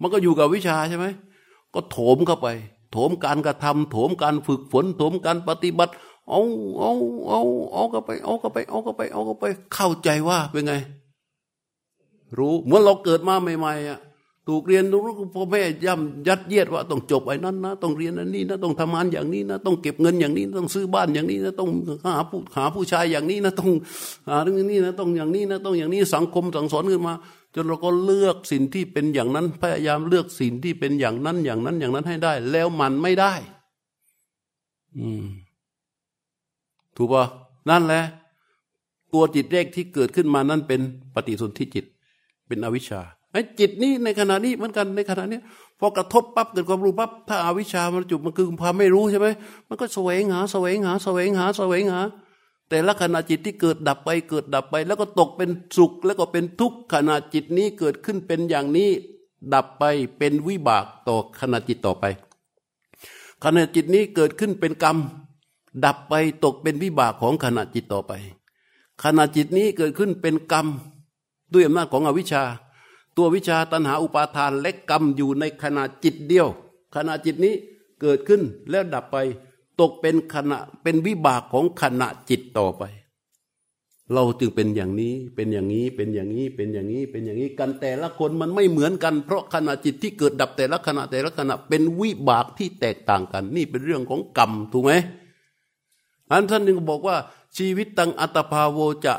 [0.00, 1.06] มันก็อยู่กับวิชาใช่ไหม
[1.74, 2.48] ก็โถมเข้าไป
[2.92, 5.92] โถมการกระทำโถมการฝึกฝน โถมการปฏิบัติ
[6.28, 6.42] เอา
[6.80, 6.92] เอา
[7.28, 7.40] เอา
[7.72, 9.44] เอาก็ไปเอาก็ไปเอาก็ไปเอาก็ไป
[9.74, 10.74] เข้าใจว่าเป็นไง
[12.38, 14.00] รู้เหมื่อเราเกิดมาใหม่ๆอะ
[14.48, 15.02] ถูกเรียนรู้
[15.34, 21.68] พ่อแม่ย่ำยัดเยียดว่าต้องจบไอ้นั้นนะต้องเรียนอันนี้นะต้องทำงานอย่างนี้นะต้องเก็บเงินอย่างนี้ต้องซื้อบ้านอย่างนี้นะต้อง
[22.06, 23.70] หาผู้หาผู้ชายอย่างนี้นะต้อง
[24.28, 27.14] หาเรื่องนี้นะต้องอย่างนี้นะต้องอย่างนี้สังคมสั่งสอนขึ้นมา
[27.54, 33.32] จนเราก็เลือกสิ่งที่เป็นอย่างนั้น พยายามเลือกสิ่งที่เป็นอย่างนั้นอย่างนั้นอย่างนั้นให้ได้ แล้วมันไม่ได้
[34.98, 35.24] อืม
[36.96, 37.24] ถูกปะ
[37.70, 38.02] นั่นแหละ
[39.12, 40.80] ตัวจิตเลขที่เกิดขึ้นมานั่นเป็น
[41.14, 41.84] ปฏิสนธิจิต
[42.46, 43.00] เป็นอวิชชา
[43.32, 45.40] ไอ้จิตนี้ในขณะนี้เหมือนกันในขณะนี้
[45.80, 49.28] พอกระทบปั๊บเกิดความรู้ปั๊บถ้าอาวิชามันจุดมันคือความไม่รู้ใช่ไหม
[49.68, 52.00] มันก็แสวงหาแสวงหาแสวงหาแสวงหา
[52.68, 58.90] แต่ละขณะจิตที่เกิดดับไปเกิดดับไป แล้วก็ตกเป็นสุข แล้วก็เป็นทุกข์ขณะจิตนี้เกิดขึ้นเป็นอย่างนี้
[59.54, 59.84] ดับไป
[60.18, 62.04] เป็นวิบากต่อขณะจิตต่อไป
[63.44, 64.96] ขณะจิตนี้เกิดขึ้นเป็นกรรม
[65.84, 66.14] ดับไป
[66.44, 68.12] ตกเป็นวิบากของขณะจิตต่อไป
[69.02, 70.66] ขณะจิตนี้เกิดขึ้นเป็นกรรม
[71.52, 72.42] ด้วยอำนาจของอวิชชา
[73.20, 76.48] ตัววิชาตัณหาอุปาทานและกรรมอยู่ในขณะจิตเดียว
[76.94, 77.54] ขณะจิตนี้
[78.00, 79.16] เกิดขึ้นแล้วดับไป
[79.80, 82.82] ตกเป็นขณะเป็นวิบากของขณะจิตต่อไป
[84.14, 94.92] เราจึงเป็นอย่างนี้เป็นอย่างนี้เป็นอย่างนี้เป็นอย่างนี้เป็นอย่างนี้กันแต่ละคนมันไม่เหมือนกัน เพราะขณะจิตที่เกิดดับแต่ละขณะแต่ละขณะเป็นวิบากที่แตกต่างกัน นี่เป็นเรื่องของกรรมถูกไหม
[96.30, 97.16] อันท่านหนึ่งบอกว่า
[97.56, 99.14] ชีวิตตังอัตภาโวจะ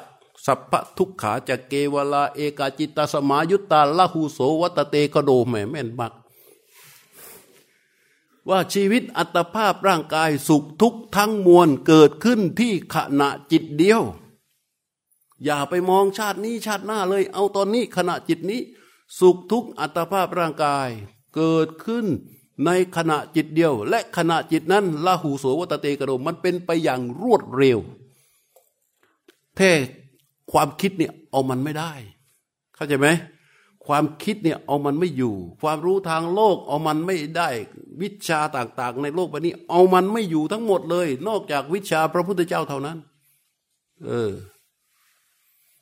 [0.46, 6.14] สัพพทุกขาจะเกวลาเอกาจิตตสมายุตตาละหูโสวัตเตกโดแม่แม่นมาก
[8.50, 14.02] ว่าชีวิตอัตภาพร่างกายสุขทุกทั้งมวลเกิดขึ้นที่ขณะจิตเดียว
[15.44, 18.62] อย่าไปมองชาตินี้ชาติหน้าเลย เอาตอนนี้ขณะจิตนี้
[19.20, 20.90] สุขทุกอัตภาพร่างกาย
[21.36, 22.06] เกิดขึ้น
[22.66, 27.80] ในขณะจิตเดียว และขณะจิตนั้นลาหูโสวัตเตกโดมันเป็นไปอย่างรวดเร็ว
[29.58, 29.72] แท้
[30.52, 31.92] ความคิดเนี่ยเอามันไม่ได้
[32.76, 33.08] เข้าใจไหม
[33.86, 37.50] ความคิดเนี่ยเอามันไม่อยู่ ความรู้ทางโลกเอามันไม่ได้
[38.02, 42.98] วิชาต่างๆ ในโลกใบนี้ เอามันไม่อยู่ทั้งหมดเลย นอกจากวิชาพระพุทธเจ้าเท่านั้น
[44.06, 44.32] เออ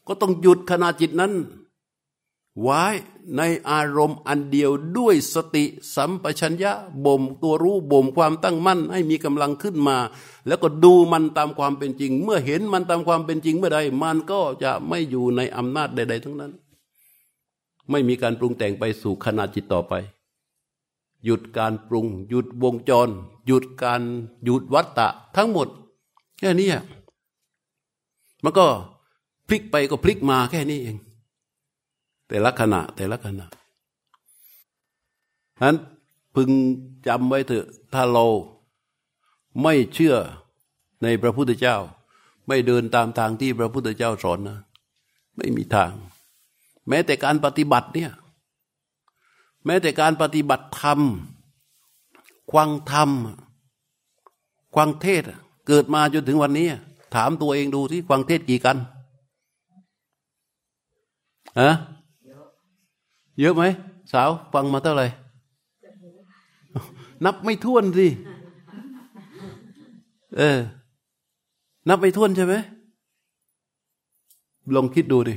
[0.07, 1.31] ก็ต้องหยุดขณะจิตนั้น
[2.61, 2.83] ไว้
[3.37, 6.71] ในอารมณ์อันเดียวด้วยสติสัมปชัญญะ
[7.05, 9.97] บ่มตัวรู้บ่มความตั้งมั่นให้มีกำลังขึ้นมา
[10.47, 16.51] แล้วก็ดูมันตามความเป็นจริง เมื่อเห็นมันตามความเป็นจริงเมื่อใด มันก็จะไม่อยู่ในอำนาจใด ๆ ทั้งนั้น
[17.89, 19.93] ไม่มีการปรุงแต่งไปสู่ขนาดจิตต่อไป
[21.25, 23.09] หยุดการปรุง หยุดวงจร
[23.45, 24.01] หยุดการ
[24.43, 25.67] หยุดวัตตะ ทั้งหมด
[26.39, 26.69] แค่นี้
[28.43, 28.65] มันก็
[29.47, 30.97] พลิกไปก็พลิกมาแค่นี้เอง
[32.29, 33.47] แต่ละขณะ แต่ละขณะ
[35.61, 35.75] นั้น
[36.35, 36.49] พึง
[37.07, 38.25] จำไว้เถอะ ถ้าเรา
[39.63, 40.15] ไม่เชื่อ
[41.03, 41.77] ในพระพุทธเจ้า
[42.47, 44.59] ไม่เดินตามทางที่พระพุทธเจ้าสอนนะ
[45.37, 45.91] ไม่มีทาง
[46.87, 48.11] แม้แต่การปฏิบัติเนี่ย
[49.65, 50.99] แม้แต่การปฏิบัติธรรม
[52.51, 53.09] ควังธรรม
[54.73, 55.23] ควังเทศ
[55.67, 56.67] เกิดมาจนถึงวันนี้
[57.15, 58.77] ถามตัวเองดูที่ควังเทศกี่กัน
[61.61, 61.73] ฮะ
[63.39, 63.63] เยอะไหม
[64.11, 65.07] สาวฟังมาเท่าไหร่
[67.25, 68.07] นับไม่ท้วนสิ
[70.37, 70.59] เออ
[71.89, 72.55] นับไม่ท้วนใช่ไหม
[74.75, 75.35] ลองคิดดูดิ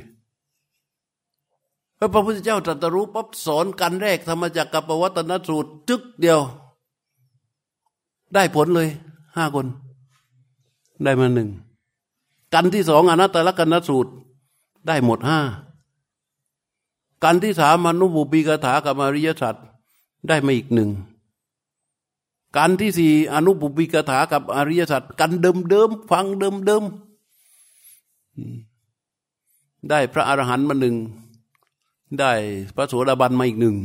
[1.99, 6.41] พระพุทธเจ้าตรัสรู้ปั๊บสอนกันแรกธรรมจักรกับปวัตนสูตรจึกเดียว
[8.35, 8.89] ได้ผลเลย
[9.37, 9.67] ห้าคน
[11.05, 11.49] ได้มาหนึ่ง
[12.55, 14.13] กันที่สองอนัตตลกนสูตร
[14.87, 15.39] ได้หมดห้า
[17.25, 19.55] กันที่สามมนุบุปีกถากับอริยสัจ
[20.29, 20.91] ได้มาอีกหนึ่ง
[22.57, 26.85] การที่สี่อนุบุปีกถากับอริยสัจกันเดิมเดิมฟังเดิมเดิม
[29.91, 30.97] ได้พระอรหันต์มาหนึ่ง
[32.19, 32.33] ได้
[32.75, 33.77] พระโสดาบันมาอีกหนึ่ง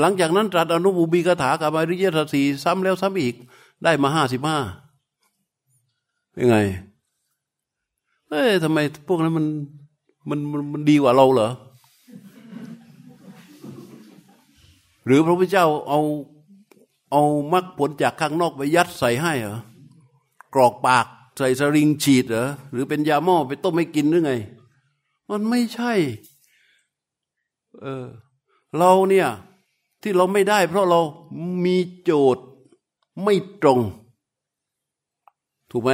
[0.00, 3.34] หลังจากนั้นตรัสอนุบุบีกถากับอริยสัจสี่ซ้ำแล้วซ้ำอีก
[3.84, 4.58] ได้มาห้าสิบห้า
[6.40, 6.56] ยังไง
[8.28, 8.78] เอ้ยทำไม
[9.08, 9.46] พวกนั้นมัน
[10.28, 10.40] มัน
[10.72, 11.50] มันดีกว่าเราเหรอ
[15.04, 16.00] หรือพระพุทธเจ้าเอา
[17.12, 17.22] เอา
[17.52, 19.58] มรรคผลจากข้างนอกไปยัดใส่ให้เหรอ
[20.54, 21.06] กรอกปาก
[21.38, 24.32] ใส่สริงฉีดเหรอหรือเป็นยาหม้อไปต้มให้กินหรือไง
[25.30, 25.92] มันไม่ใช่
[27.80, 28.06] เออ
[28.78, 29.28] เราเนี่ย
[30.02, 31.00] ที่เราไม่ได้ เพราะเรา
[31.64, 32.44] มีโจทย์
[33.22, 33.80] ไม่ตรง
[35.70, 35.92] ถูกไหม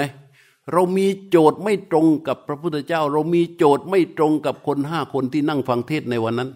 [0.72, 6.50] เรามีโจทย์ไม่ตรงกับพระพุทธเจ้า เรามีโจทย์ไม่ตรงกับคนห้าคนที่นั่งฟังเทศในวันนั้น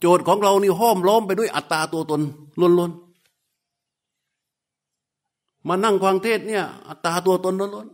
[0.00, 2.20] โจทย์ของเรานี่ห้อมล้อมไปด้วยอัตตาตัวตน
[2.78, 7.88] ล้วนๆมานั่งฟังเทศเนี่ย อัตตาตัวตนล้วน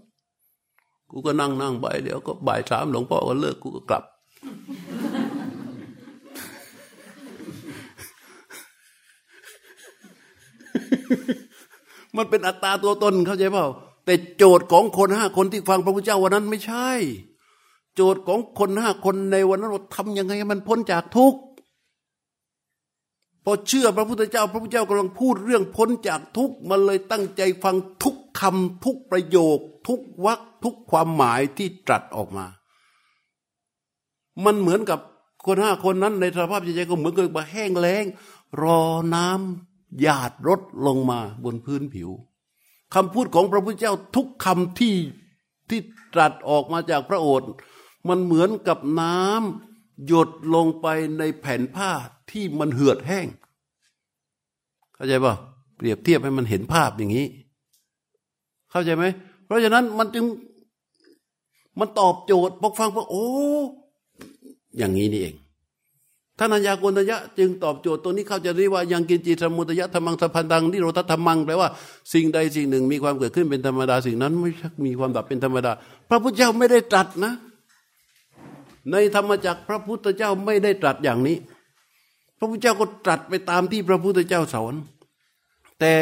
[0.52, 4.04] ๆกูก็นั่งนั่งไปเดี๋ยวก็บ่ายสามหลวงพ่อก็เลิกกูก็กลับ
[12.16, 13.66] มันเป็นอัตตาตัวตนเข้าใจเปล่า
[14.04, 16.90] แต่โจทย์ของคนห้าคนที่ฟังพระพุทธเจ้าวันนั้นไม่ใช่
[17.94, 21.40] โจทย์ของคนห้าคนในวันนั้นว่าทำยังไงให้มันพ้นจากทุกข์
[23.44, 29.58] พอเชื่อพระพุทธเจ้า พระพุทธเจ้ากำลังพูดเรื่องพ้นจากทุกข์มันเลยตั้งใจฟังทุกคำทุกประโยค
[29.88, 32.46] ทุกวรรคทุกความหมายที่ตรัสออกมา
[34.44, 34.98] มันเหมือนกับ
[35.46, 38.04] คนห้าคนนั้นในสภาพจิตใจก็เหมือนกับมาแห้งแล้ง
[38.62, 38.80] รอ
[39.14, 42.10] น้ำ หยาดรดลงมาบนพื้นผิว
[42.94, 44.96] คำพูดของพระพุทธเจ้าทุกคำที่
[45.68, 45.80] ที่
[46.14, 47.48] ตรัสออกมาจากพระโอษฐ์
[48.08, 50.86] มันเหมือนกับน้ำหยดลงไป
[51.18, 51.90] ในแผ่นผ้า
[52.30, 53.26] ที่มันเหือดแห้ง
[54.94, 55.34] เข้าใจป่ะ
[55.76, 57.26] เปรียบเทียบให้มันเห็นภาพอย่างนี้
[58.70, 59.04] เข้าใจไหม
[59.44, 60.24] เพราะฉะนั้นมันจึง
[61.78, 63.26] มันตอบโจทย์พอฟังว่าโอ้
[64.78, 65.34] อย่างนี้นี่เอง
[66.38, 71.68] ท่านัญญาโกณทยะจึงตอบโจทย์ตัวนี้เข้าจะเรียกว่ายังกินจิตสมุทยะธรรมังสัพพันธังนิโรธธรรมังแปลว่า
[72.12, 75.72] สิ่งใดสิ่งหนึ่งมีความเกิดขึ้นเป็นธรรมดาสิ่งนั้นไม่ชักมีความดับเป็นธรรมดา
[76.08, 77.32] พระพุทธเจ้าไม่ได้ตรัสนะ
[78.90, 81.36] ในธรรมจักรพระพุทธเจ้าไม่ได้ตรัสอย่างนี้
[82.38, 84.74] พระพุทธเจ้าก็ตรัสไปตามที่พระพุทธเจ้าสอน
[85.80, 85.92] แต่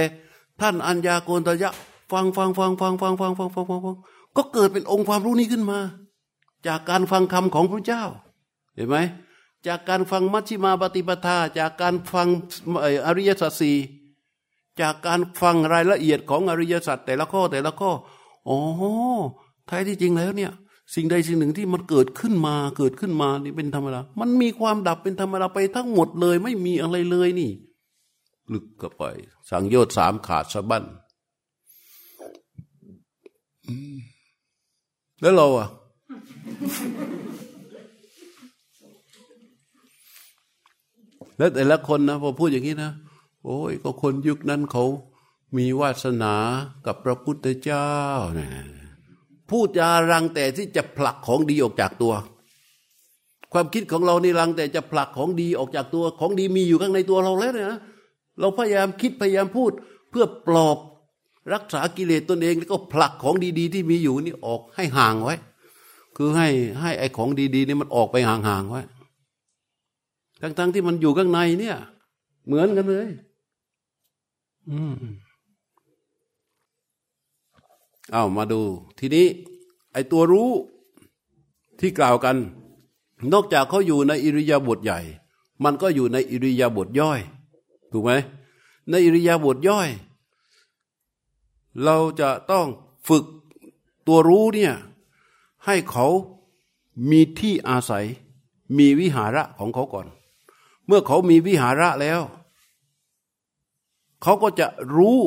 [0.61, 1.71] ท่านอัญญาโกณทยะ
[2.13, 3.97] ฟังฟังฟังฟังฟังฟังฟังฟังฟังฟัง
[4.37, 5.79] ก็เกิดเป็นองค์ความรู้นี้ขึ้นมา
[6.67, 8.03] จากการฟังคำของพระเจ้า
[8.77, 8.97] เห็นไหม
[9.67, 12.29] จากการฟังมัชฌิมาปฏิปทา จากการฟัง
[13.07, 13.77] อริยสัจสี่
[14.81, 17.91] จากการฟังรายละเอียดของอริยสัจแต่ละข้อแต่ละข้อ
[18.49, 18.59] อ๋อ
[19.67, 20.53] แท้ที่จริงแล้วเนี่ย
[20.95, 27.51] สิ่งใดสิ่งหนึ่งที่มันเกิดขึ้นมาเกิดขึ้นมานี่เป็นธรรมดามันมีความดับเป็นธรรมดาไปทั้งหมดเลย ไม่มีอะไรเลยนี่
[28.53, 29.03] ลึกก็ไป
[29.51, 30.85] สังโยชน์สามขาดสะบั้น
[35.21, 35.69] แล้วเราอะ
[41.43, 42.93] แล้วแต่ละคนนะพอพูดอย่างนี้นะ
[43.45, 44.85] โอ้ยก็คนยุคนั้นเขา
[45.57, 46.35] มีวาสนา
[46.87, 47.91] กับพระพุทธเจ้า
[48.39, 48.49] นะ
[49.49, 52.15] พพูดจารังแต่ที่จะผลักของดีออกจากตัว
[53.53, 57.81] ความคิดของเรานี่รังแต่จะผลักของดีออกจากตัว ของดีมีอยู่ข้างในตัวเราแล้วเนี่ยนะ
[58.41, 59.71] เราพยายามคิดพยายามพูด
[60.11, 60.79] เพื่อปลอบ
[61.53, 65.35] รักษากิเลสตนเองแล้วก็ผลักของดี ๆ ที่มีอยู่นี่ออกให้ห่างไว้
[66.17, 66.49] คือให้
[66.81, 68.83] ให้ไอ้ของดี ๆ นี่มันออกไปห่างๆไว้
[70.43, 71.77] ทั้งๆที่มันอยู่ข้างในเนี่ย
[72.47, 73.09] เหมือนกันเลย
[74.69, 74.95] อืม
[78.13, 78.61] เอามาดู
[78.99, 79.27] ทีนี้
[79.93, 80.51] ไอ้ตัวรู้
[81.81, 82.37] ที่กล่าวกัน
[83.33, 85.01] นอกจากเขาอยู่ในอิริยาบถใหญ่
[85.65, 87.21] มันก็อยู่ในอิริยาบถย่อย
[87.93, 88.13] ถูกไหม
[88.91, 89.89] ในอิริยาบถย่อย
[91.85, 92.67] เราจะต้อง
[93.09, 93.25] ฝึก
[94.07, 94.75] ตัวรู้เนี่ย
[95.65, 96.07] ให้เขา
[97.11, 98.05] มีที่อาศัย
[98.77, 102.21] มีวิหาระของเขาก่อนเมื่อเขามีวิหาระแล้ว
[104.23, 104.67] เขาก็จะ
[104.97, 105.19] รู้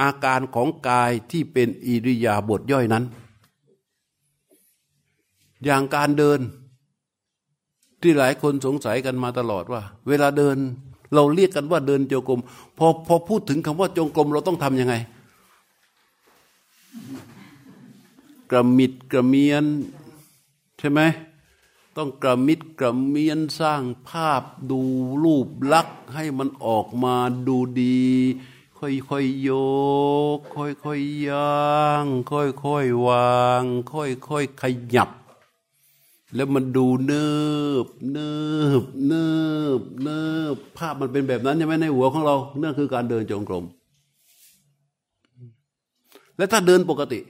[0.00, 3.04] อาการของกายที่เป็นอิริยาบถย่อยนั้น
[5.64, 6.40] อย่างการเดิน
[8.02, 10.56] ที่หลายคนสงสัยกันมาตลอดว่า เวลาเดิน
[11.14, 12.40] เราเรียกกันว่าเดินจงกรม
[12.78, 14.94] พอพอพูดถึงคำว่าจงกรมเราต้องทำยังไง
[18.50, 19.64] กระมิดกระเมียน
[20.78, 21.00] ใช่ไหม
[21.96, 24.80] ต้องกระมิดกระเมียนสร้างภาพดู
[25.22, 27.14] รูปลักษ์ให้มันออกมา
[27.46, 28.06] ดูดี
[28.78, 29.50] ค่อยๆโย
[30.36, 31.60] ก ค่อยๆย่า
[32.02, 33.62] ง ค่อยๆวาง
[33.92, 34.64] ค่อยๆข
[34.94, 35.10] ยับ
[36.34, 37.28] แล้วมันดูเนิ
[37.84, 38.32] บเนิ
[38.80, 39.28] บเนิ
[39.80, 40.22] บเนิ
[40.54, 43.64] บภาพมันเป็นแบบนั้นใช่ไหมในหัวของเรานั่นคือการเดินจงกรม
[46.36, 47.20] และถ้าเดินปกติ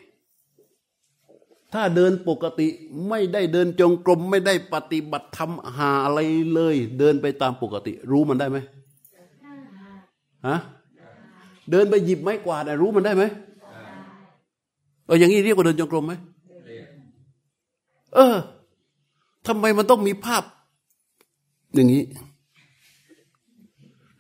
[1.78, 2.69] ถ้าเดินปกติ
[3.09, 6.20] ไม่ได้เดินจงกรมไม่ได้ปฏิบัติธรรมหาอะไร
[6.55, 8.59] เลย เดินไปตามปกติ รู้มันได้ไหม
[10.47, 10.59] ฮะ
[11.70, 13.24] เดินไปหยิบไม้กวาดรู้มันได้ไหม
[15.07, 16.12] เอออย่างนี้เรียกว่าเดินจงกรมไหม
[18.15, 18.36] เออ
[19.47, 20.43] ทำไมมันต้องมีภาพ
[21.74, 22.03] อย่างนี้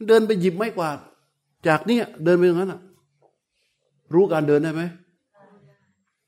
[0.06, 0.98] เดินไปหยิบไม้กวาด
[1.66, 2.80] จากเนี้ยเดินไปอย่างนั้นอะ
[4.14, 4.82] รู้การเดินได้ไหม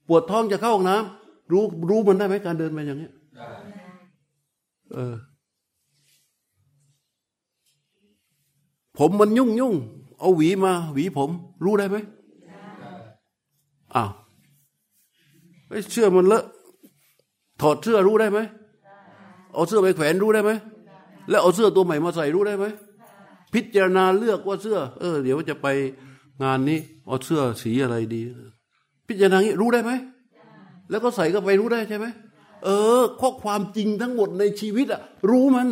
[0.09, 1.18] ปวดท้องจะเข้าห้องน้ำ
[1.53, 3.13] รู้รู้มันได้ไหมการเดินไปอย่างเนี้ย
[4.93, 5.15] เออ
[8.99, 9.75] ผมมันยุ่งยุ่ง
[10.21, 11.31] เอาหวีมา หวีผม
[11.65, 11.97] รู้ได้ไหม
[13.95, 14.11] อ้าว
[15.93, 16.45] เสื้อมันเลอะ
[17.61, 18.39] ถอดเสื้อรู้ได้ไหม
[19.55, 20.51] เอาเสื้อไปแขวนรู้ได้ไหม
[21.31, 22.65] แล้วเอาเสื้อตัวใหม่มาใส่รู้ได้ไหม
[23.55, 25.67] พิจารณาเลือกว่าเสื้อ เออ เดี๋ยวจะไป
[26.43, 28.21] งานนี้เอาเสื้อสีอะไรดี
[29.09, 29.93] พิจารณางี้รู้ได้ไหม
[30.91, 32.07] แล้วก็ใส่ก็ไปรู้ได้ใช่ไหม
[32.65, 35.01] เออ ข้อความจริงทั้งหมดในชีวิตอะ
[35.31, 35.69] รู้มัน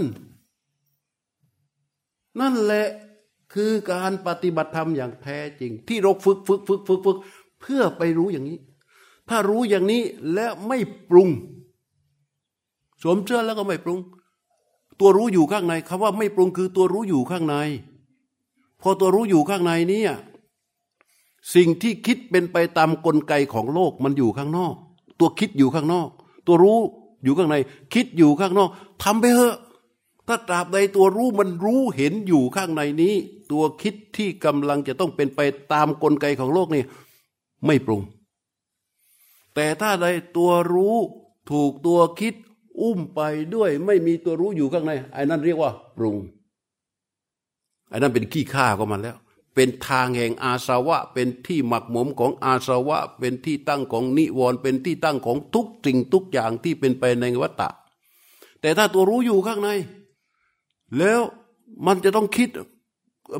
[2.41, 2.87] นั่นแหละ
[3.55, 7.19] คือการปฏิบัติธรรมอย่างแท้จริง ที่เราฝึกฝึกฝึกฝึกฝึก
[7.61, 8.59] เพื่อไปรู้อย่างนี้
[9.29, 10.03] ถ้ารู้อย่างนี้
[10.35, 10.79] และไม่
[11.11, 11.29] ปรุง
[13.03, 13.99] สวมเสื้อแล้วก็ไม่ปรุง
[15.01, 17.57] ตัวรู้อยู่ข้างในคำว่าไม่ปรุงคือตัวรู้อยู่ข้างใน
[18.83, 20.03] พอตัวรู้อยู่ข้างในนี้
[21.55, 24.75] สิ่งที่คิดเป็นไปตามกลไกของโลกมันอยู่ข้างนอก
[25.19, 26.09] ตัวคิดอยู่ข้างนอก
[26.47, 26.81] ตัวรู้
[27.25, 27.57] อยู่ข้างใน
[27.95, 28.71] คิดอยู่ข้างนอก
[29.03, 29.57] ทำไปเถอะ
[30.29, 33.15] ถ้าตราบใดตัวรู้มันรู้เห็นอยู่ข้างในนี้
[33.53, 35.41] ตัวคิดที่กำลังจะต้องเป็นไป
[35.73, 36.83] ตามกลไกของโลกนี่
[37.67, 38.01] ไม่ปรุง
[39.55, 40.07] แต่ถ้าใด
[40.37, 40.97] ตัวรู้
[41.51, 42.35] ถูกตัวคิด
[42.81, 43.21] อุ้มไป
[43.55, 46.17] ด้วย ไม่มีตัวรู้อยู่ข้างในไอ้นั่นเรียกว่า ปรุง
[47.91, 49.17] ไอ้นั่นเป็นขี้ข้าก็มันแล้ว
[49.59, 57.69] เป็นทางแห่งอาสวะ เป็นที่หมักหมมของอาสวะ เป็นที่ตั้งของนิวรณ์เป็นที่ตั้งของทุกสิ่งทุกอย่างที่เป็นไปในวัฏฏะ
[58.61, 59.69] แต่ถ้าตัวรู้อยู่ข้างใน
[60.99, 61.21] แล้ว
[61.87, 62.49] มันจะต้องคิด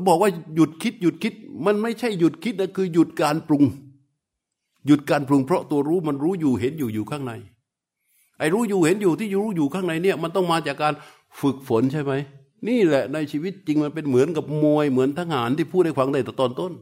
[0.07, 1.33] บอกว่าหยุดคิดหยุดคิด
[1.65, 3.63] มันไม่ใช่หยุดคิดนะคือหยุดการปรุง
[4.85, 7.33] หยุดการปรุงเพราะตัวรู้มันรู้อยู่เห็นอยู่อยู่ข้างใน
[8.37, 10.93] ไอ้รู้อยู่เห็นอยู่ที่รู้อยู่ข้างในเนี่ย มันต้องมาจากการ
[11.39, 12.13] ฝึกฝนใช่ไหม
[12.67, 16.73] นี่แหละในชีวิตจริงมันเป็นเหมือนกับมวยเหมือนทหารที่พูดให้ฟังในต,ตอนต้น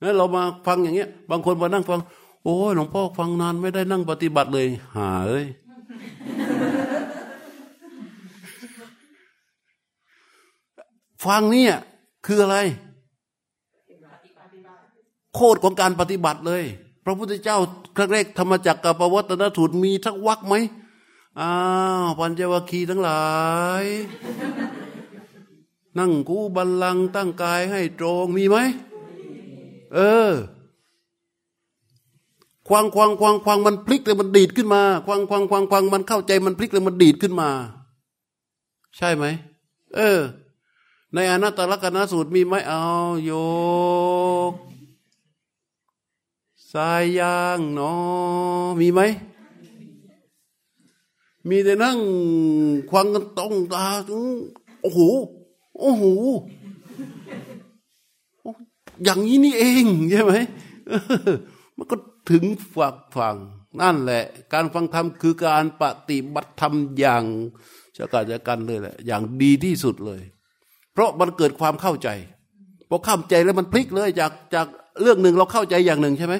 [0.00, 2.00] แล้วเรามาฟังอย่างเงี้ย บางคนมานั่งฟัง
[2.42, 4.66] โอ้หลวงพ่อฟังนานไม่ได้นั่งปฏิบัติเลย
[4.96, 5.46] หาเอ้ย
[11.24, 11.74] ฟังเนี่ย
[12.26, 12.56] คืออะไร
[15.34, 16.62] โคตรของการปฏิบัติเลย
[17.04, 17.58] พระพุทธเจ้า
[17.96, 20.54] ครั้งแรกธรรมจักรกับปวัตนถุนมีทักวักไหม
[21.40, 21.54] อ้า
[22.04, 23.24] วปัญจวัคคีย์ทั้งหลา
[23.82, 23.84] ย
[25.98, 28.56] นั่งกูบัลลังตั้งกายให้ตรงมีไหม
[29.94, 29.98] เอ
[30.28, 30.30] อ
[32.68, 37.50] ควางควางควางควางมันพลิกเลยมันดีดขึ้นมา ควางควางควางควางมันเข้าใจมันพลิกเลยมันดีดขึ้นมา
[38.96, 39.24] ใช่ไหม
[39.96, 40.18] เออ
[41.14, 42.84] ในอนัตตลกนสูตรมีไหมเอา
[43.24, 43.32] โย
[44.50, 44.52] ก
[46.72, 49.00] สายยางเนาะมีไหม
[51.48, 51.98] มีแต่นั่ง
[52.90, 53.86] ควังกันตรงตา
[54.82, 55.00] โอ้โห
[55.78, 56.04] โอ้โห
[59.04, 60.32] อย่างนี้นี่เองใช่ไหม
[61.76, 61.96] มันก็
[62.30, 62.44] ถึง
[62.74, 63.36] ฝักฝัง
[63.80, 67.24] นั่นแหละ การฟังธรรมคือการปฏิบัติธรรมอย่าง
[67.96, 70.22] ชะกาจะกันเลยแหละ อย่างดีที่สุดเลย
[70.92, 72.08] เพราะมันเกิดความเข้าใจ
[72.88, 74.66] พอเข้าใจแล้วมันพลิกเลย จากจาก
[75.00, 76.34] เรื่องหนึ่งเราเข้าใจอย่างหนึ่งใช่ไหม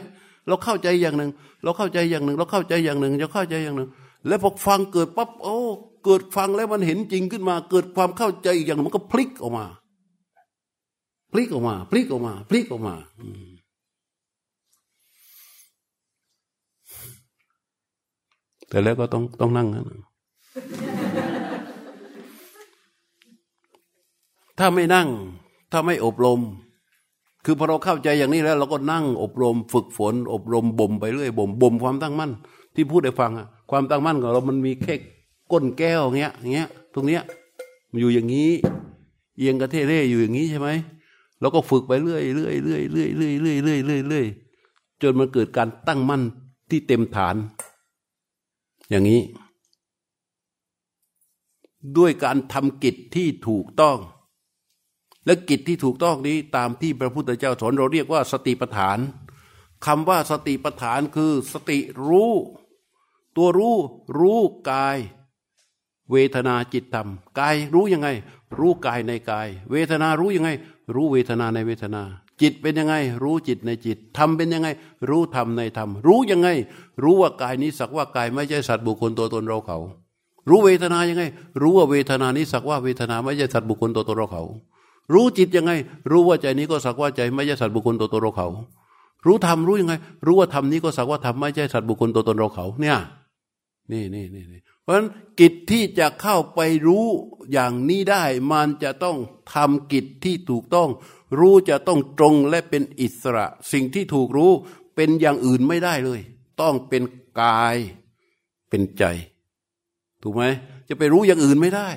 [0.49, 1.31] เราเข้าใจอย่างหนึ่ง
[1.65, 3.89] เราเข้าใจอย่างหนึ่ง เราเข้าใจอย่างหนึ่งจะเข้าใจอย่างหนึ่ง
[4.27, 5.57] แล้วพอฟังเกิดปั๊บโอ้
[6.05, 9.67] เกิดฟังแล้วมันเห็นจริงขึ้นมา เกิดความเข้าใจอีกอย่างมันก็พลิกออกมา
[11.33, 12.95] พลิกออกมา พลิกออกมา พลิกออกมา
[18.69, 19.83] แต่แล้วก็ต้องต้องนั่งนะ
[24.59, 25.09] ถ้าไม่นั่ง
[25.73, 26.41] ถ้าไม่อบรม
[27.45, 32.33] คือพอเราเข้าใจอย่างนี้แล้ว เราก็นั่งอบรม ฝึกฝน อบรมบ่มไปเรื่อยบ่มบ่มความตั้งมั่น
[32.75, 34.95] ที่พูดให้ฟังอะ ความตั้งมั่นของเรามันมีแค่
[35.53, 37.23] ก้นแก้วเงี้ยเงี้ย ตรงเนี้ย
[37.91, 38.51] มันอยู่อย่างนี้
[39.39, 40.69] เอียงกระเทเร่อยู่อย่างนี้ใช่ไหม
[41.41, 44.27] เราก็ฝึกไปเรื่อยเรื่อยเรื่อยเรื่อยเรื่อยเรื่อยเรื่อยเรื่อย
[45.03, 46.23] จนมันเกิดการตั้งมั่น
[46.71, 47.37] ที่เต็มฐาน
[48.91, 49.21] อย่างนี้
[51.99, 53.99] ด้วยการทำกิจที่ถูกต้อง
[55.25, 58.99] และกิจที่ถูกต้องนี้ตามที่พระพุทธเจ้าสอนเราเรียกว่าสติปัฏฐาน
[59.87, 61.79] คำว่าสติปัฏฐานคือสติ
[62.09, 62.33] รู้
[63.39, 63.77] ตัวรู้
[64.19, 64.41] รู้
[64.71, 64.99] กาย
[66.11, 67.09] เวทนาจิตธรรม
[67.39, 68.09] กายรู้ยังไง
[68.59, 70.51] รู้กายในกาย เวทนารู้ยังไง
[70.95, 72.03] รู้เวทนาในเวทนา
[72.41, 74.69] จิตเป็นยังไง รู้จิตในจิตธรรมเป็นยังไง
[75.09, 76.49] รู้ธรรมในธรรม รู้ยังไง
[77.03, 79.79] รู้ว่ากายนี้สักว่ากายไม่ใช่สัตว์บุคคลตัวตนเราเขา
[80.49, 81.23] รู้เวทนายังไง
[81.61, 84.43] รู้ว่าเวทนานี้สักว่าเวทนาไม่ใช่สัตว์บุคคลตัวตนเราเขา
[85.13, 85.73] รู้จิตยังไง
[86.11, 88.49] รู้ว่าใจนี้ก็สักว่าใจไม่ใช่สัตว์บุคคลตัวตนเราเขา
[89.27, 89.95] รู้ธรรมรู้ยังไง
[90.27, 92.97] รู้ว่าธรรมนี้ก็สักว่าธรรมไม่ใช่สัตว์บุคคลตัวตนเราเขาเนี่ย
[93.93, 95.09] นี่นี่นี่นเพราะฉะนั้น
[95.41, 97.07] กิจที่จะเข้าไปรู้
[97.53, 99.17] อย่างนี้ได้ มันจะต้อง
[99.55, 100.89] ทำกิจที่ถูกต้อง
[101.39, 104.53] รู้จะต้องตรงและเป็นอิสระ สิ่งที่ถูกรู้
[104.97, 106.21] เป็นอย่างอื่นไม่ได้เลย
[106.61, 107.03] ต้องเป็น
[107.41, 107.77] กาย
[108.69, 109.05] เป็นใจ
[110.23, 110.45] ถูกไหม
[110.89, 111.89] จะไปรู้อย่างอื่นไม่ได้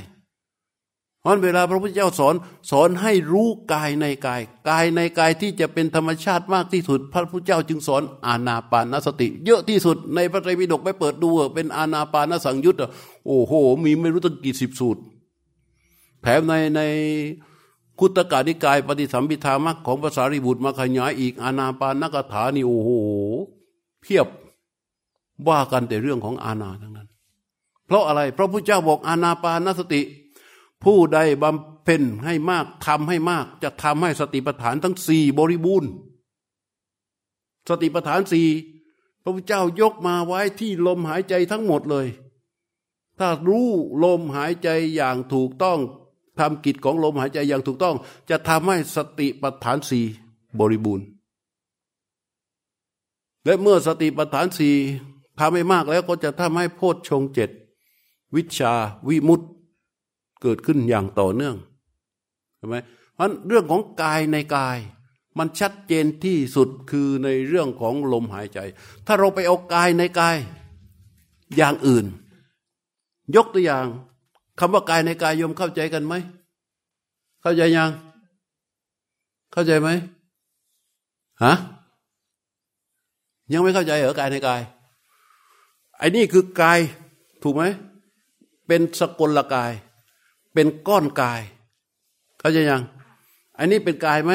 [1.22, 2.36] เพราะเวลาพระพุทธเจ้าสอน
[2.72, 12.76] สอนให้รู้กายในกาย กายในกายที่จะเป็นธรรมชาติมากที่สุด พระพุทธเจ้าจึงสอนอาณาปานสติ เยอะที่สุดในพระไตรปิฎกไปเปิดดูเป็นอาณาปานสังยุต
[13.26, 13.54] โอ้โห
[13.84, 15.02] มีไม่รู้ตั้งกี่สิบสูตร
[16.22, 16.82] แถมในใน
[18.00, 22.90] คุตกานิกายปฏิสัมพิธามักของภาษาริบุตรมาขยายอีกอาณาปานนักถานี่โอ้โห
[24.02, 24.28] เพียบ
[25.48, 27.08] ว่ากันแต่เรื่องของอาณาทั้งนั้น
[27.86, 30.02] เพราะอะไร เพราะพระเจ้าบอกอาณาปานสติ
[30.84, 35.90] ผู้ใดบำเพ็ญให้มากทำให้มากจะทำให้สติปัฏฐานทั้งสี่บริบูรณ์
[37.70, 38.48] สติปัฏฐานสี่
[39.24, 42.08] พระพุทธเจ้ายกมาไว้ที่ลมหายใจทั้งหมดเลย
[43.20, 43.70] ถ้ารู้
[44.04, 45.80] ลมหายใจอย่างถูกต้อง
[46.40, 47.96] ทำกิจของลมหายใจอย่างถูกต้อง
[48.30, 50.06] จะทำให้สติปัฏฐานสี่
[50.60, 51.06] บริบูรณ์
[53.46, 54.76] และเมื่อสติปัฏฐานสี่
[55.40, 57.50] ทำให้มากแล้วก็จะทำให้โพชฌงเจ็ด
[58.36, 58.74] วิชา
[59.08, 59.44] วิมุตต
[60.42, 61.56] เกิดขึ้นอย่างต่อเนื่อง
[62.58, 62.76] ใช่ไหม
[63.14, 64.78] เพราะเรื่องของกายในกาย
[65.38, 68.60] มันชัดเจนที่สุดคือในเรื่องของลมหายใจ
[69.06, 70.38] ถ้าเราไปเอากายในกาย
[71.58, 72.06] อย่างอื่น
[73.36, 73.86] ยกตัวอย่าง
[74.60, 76.14] คำว่ากายในกายยมเข้าใจกันไหม
[77.42, 77.92] เข้าใจยัง
[79.54, 79.90] เข้าใจไหม
[81.44, 81.54] ฮะ
[83.54, 84.62] ยังไม่เข้าใจเหรอกายในกาย
[85.98, 86.80] ไอ้นี่คือกาย
[87.44, 87.64] ถูกไหม
[88.68, 89.72] เป็นสกลกาย
[90.54, 91.42] เป็นก้อนกาย
[92.40, 92.82] เขาจะยัง
[93.58, 94.34] อันนี้เป็นกายไหม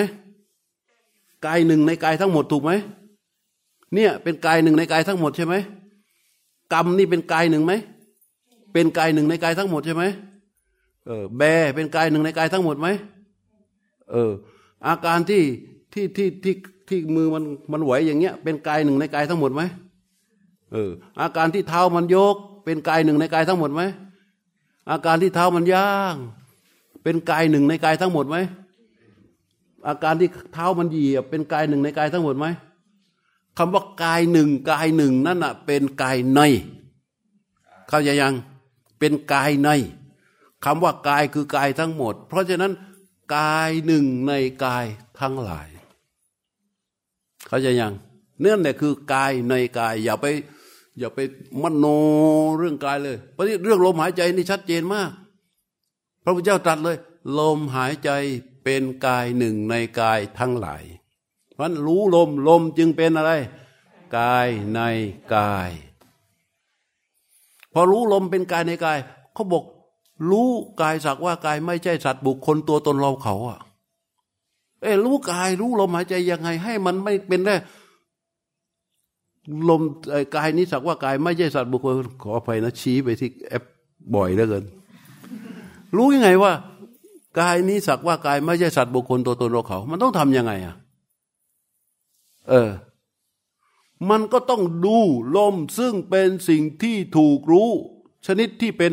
[1.47, 2.73] กายหนึ่งในกายทั้งหมดถูกไหม
[3.95, 5.55] เนี่ยเป็นกายหนึ่งในกายทั้งหมดใช่ไหม
[6.73, 7.73] กรรมนี่เป็นกายหนึ่งไหม
[8.73, 10.05] เป็นกายหนึ่งในกายทั้งหมดใช่ไหม
[11.07, 11.43] เออแบ
[11.75, 12.89] เป็นกายหนึ่งในกายทั้งหมดไหม
[14.11, 14.33] เออ
[14.87, 15.43] อาการที่
[15.93, 16.55] ที่ที่ที่
[16.89, 19.63] ที่มือมันมันไหวอย่างเงี้ย เป็นกายหนึ่งในกายทั้งหมดไหม
[20.73, 20.91] เออ
[21.21, 23.83] อาการที่เท้ามันยก เป็นกายหนึ่งในกายทั้งหมดไหม
[24.91, 26.17] อาการที่เท้ามันย่าง
[27.03, 28.37] เป็นกายหนึ่งในกายทั้งหมดไหม
[29.89, 32.47] อาการที่เท้ามันเหยียบ เป็นกายหนึ่งในกายทั้งหมดไหม
[33.59, 36.41] คำว่ากายหนึ่งกายหนึ่งนั่นอะเป็นกายใน
[37.89, 38.35] เข้าใจยัง
[38.99, 39.69] เป็นกายใน
[40.65, 42.73] คำว่ากายคือกายทั้งหมด เพราะฉะนั้น
[43.37, 44.33] กายหนึ่งใน
[44.65, 44.85] กาย
[45.21, 45.69] ทั้งหลาย
[47.49, 47.93] เข้าใจยัง
[48.41, 50.27] เนื่องเนี่ยคือกายในกายอย่าไป
[50.99, 51.19] อย่าไป
[51.63, 51.87] มโน
[52.59, 55.11] เรื่องกายเลยเพราะที่เรื่องลมหายใจนี่ชัดเจนมาก
[56.25, 56.97] พระพุทธเจ้าตรัสเลย
[57.39, 58.11] ลมหายใจ
[58.65, 60.85] เป็นกายหนึ่งในกายทั้งหลาย
[61.55, 63.33] เพราะรู้ลมลมจึงเป็นอะไร
[64.19, 64.81] กายใน
[65.35, 65.71] กาย
[67.73, 68.99] พอรู้ลมเป็นกายในกาย
[69.35, 69.65] เขาบอก
[70.31, 70.49] รู้
[70.81, 73.59] กายสักว่ากายไม่ใช่สัตว์บุคคลตัวตนเราเขาอะ
[74.83, 77.57] เอ้รู้กายรู้ลมหายใจยังไง ให้มันไม่เป็นแค่
[79.69, 79.83] ลม
[80.37, 83.65] กายนี้สักว่ากายไม่ใช่สัตว์บุคคลขออภัยนะชี้ไปที่แอป
[84.15, 84.65] บ่อยเหลือเกิน
[85.97, 86.53] รู้ยังไงว่า
[87.41, 90.75] กายนี้สักว่ากายไม่ใช่สัตว์บุคคลตัวตนเราเขา มันต้องทำยังไงอะ
[92.49, 92.71] เออ
[94.11, 94.99] มันก็ต้องดู
[95.37, 97.71] ลมซึ่งเป็นสิ่งที่ถูกรู้
[98.27, 98.93] ชนิดที่เป็น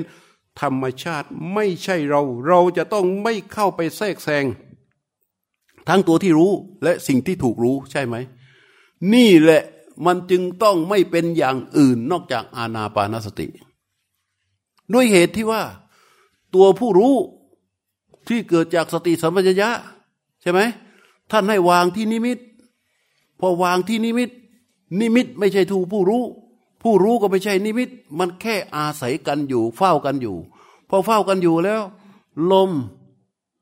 [0.61, 4.45] ธรรมชาติไม่ใช่เรา เราจะต้องไม่เข้าไปแทรกแซง
[5.87, 6.51] ทั้งตัวที่รู้
[6.83, 8.15] และสิ่งที่ถูกรู้ใช่ไหม
[9.13, 9.63] นี่แหละ
[10.05, 13.47] มันจึงต้องไม่เป็นอย่างอื่นนอกจากอาณาปานสติ
[14.93, 15.61] ด้วยเหตุที่ว่า
[16.53, 17.15] ตัวผู้รู้
[18.27, 19.69] ที่เกิดจากสติสัมปชัญญะ
[20.41, 20.59] ใช่ไหม
[21.31, 22.39] ท่านให้วางที่นิมิต
[23.39, 24.29] พอวางที่นิมิต
[24.99, 26.23] นิมิตไม่ใช่ทูผู้รู้
[26.81, 27.89] ผู้รู้ก็ไม่ใช่นิมิต
[28.19, 30.35] มันแค่อาศัยกันอยู่ เฝ้ากันอยู่
[30.89, 31.81] พอเฝ้ากันอยู่แล้ว
[32.51, 32.71] ลม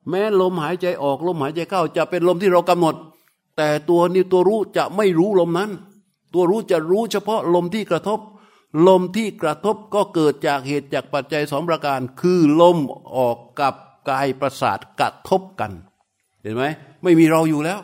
[0.10, 2.96] แม้ลมหายใจออกลมหายใจเข้า จะเป็นลมที่เรากำหนด
[3.58, 5.72] แต่ตัวนี้ตัวรู้จะไม่รู้ลมนั้น
[6.34, 8.20] ตัวรู้จะรู้เฉพาะลมที่กระทบ
[8.88, 12.78] ลมที่กระทบก็เกิดจากเหตุจากปัจจัยสองประการ คือลม
[13.18, 13.74] ออกกับ
[14.10, 15.72] กายประสาทกระทบกัน
[16.42, 16.64] เห็นไหม
[17.04, 17.80] ไม่มีเราอยู่แล้ว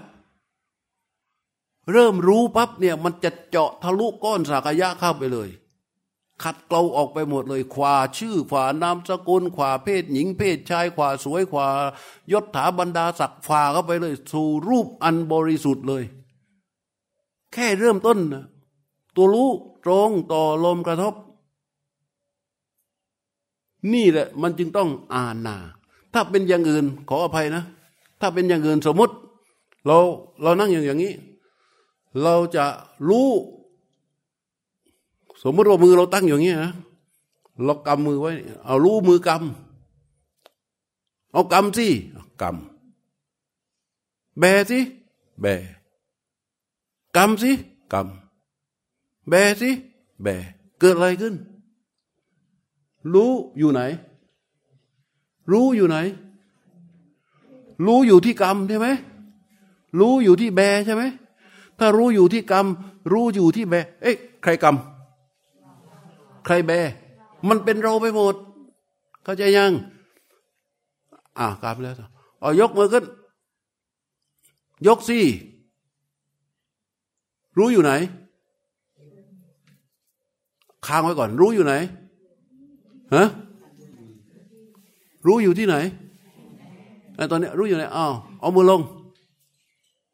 [1.92, 5.50] เริ่มรู้ปั๊บเนี่ยมันจะเจาะทะลุก้อนสากยะเข้าไปเลย
[6.44, 11.68] ขัดเกลาออกไปหมดเลยขวาชื่อขวานามสกุลขวาเพศ หญิงเพศชายขวาสวยขวา
[12.32, 16.04] ยศถาบรรดาศักดิ์ขวาเข้าไปเลย สู่รูปอันบริสุทธิ์เลย
[17.58, 18.44] ค่เริ่มต้นนะ
[19.16, 19.50] ตัวรู้
[19.84, 21.14] ตรงต่อลมกระทบ
[23.94, 25.56] นี่แหละมันจึงต้องอาณา
[26.14, 27.64] ถ้าเป็นอย่างอื่นขออภัยนะ
[28.22, 29.14] ถ้าเป็นอย่างอื่นสมมติ
[29.86, 29.98] เรา
[30.44, 31.14] เรานั่งอย่างอย่างนี้
[32.24, 32.66] เราจะ
[33.10, 33.30] รู้
[35.44, 36.74] สมมติว่ามือเราตั้งอย่างนี้นะ
[37.66, 38.32] เรากำมือไว้
[38.66, 41.88] เอารู้มือกำเอากำสิ
[42.42, 44.80] กำแบสิ
[45.42, 45.46] แบ
[47.16, 47.52] กรรมสิ
[47.94, 48.08] กรรม
[49.30, 49.70] แบสิ
[50.22, 50.28] แบ
[50.80, 51.36] เกิดอะไรขึ้น
[53.14, 53.82] รู้อยู่ไหน
[55.52, 55.98] รู้อยู่ไหน
[57.86, 58.88] รู้อยู่ที่กรรมใช่ไหม
[60.00, 61.04] รู้อยู่ที่แบใช่ไหม
[61.80, 62.66] ถ้ารู้อยู่ที่กรรม
[63.12, 64.76] รู้อยู่ที่แบ เอ๊ะใครกรรม
[66.46, 66.72] ใครแบ
[67.50, 68.36] มันเป็นเราไปหมด
[69.24, 69.72] เข้าใจยัง
[71.38, 71.94] อ่ากรรมแล้ว
[72.40, 73.06] เอยกมือขึ้น
[74.88, 75.20] ยกสิ
[77.58, 77.92] รู้อยู่ไหน
[80.86, 81.74] ค้างไว้ก่อน รู้อยู่ไหน
[83.16, 83.28] ฮะ
[85.26, 85.76] รู้อยู่ที่ไหน
[87.16, 88.82] ไอ้ตอนนี้รู้อยู่ไหนอ้าวเอามือลง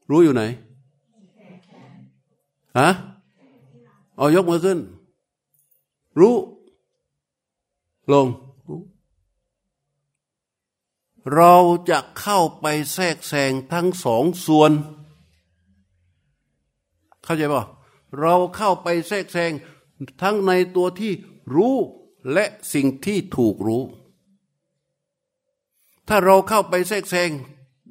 [0.09, 0.43] รู้อยู่ไหน
[2.79, 2.89] ฮะ
[4.17, 4.79] เอายกมือขึ้น
[6.19, 6.35] รู้
[8.11, 8.27] ลง
[11.35, 11.53] เรา
[11.89, 14.71] จะเข้าไปแทรกแซงทั้งสองส่วน
[17.23, 17.63] เข้าใจป่ะ
[18.19, 19.51] เราเข้าไปแทรกแซง
[20.21, 21.11] ทั้งในตัวที่
[21.55, 21.75] รู้
[22.33, 23.83] และสิ่งที่ถูกรู้
[26.07, 27.29] ถ้าเราเข้าไปแทรกแซง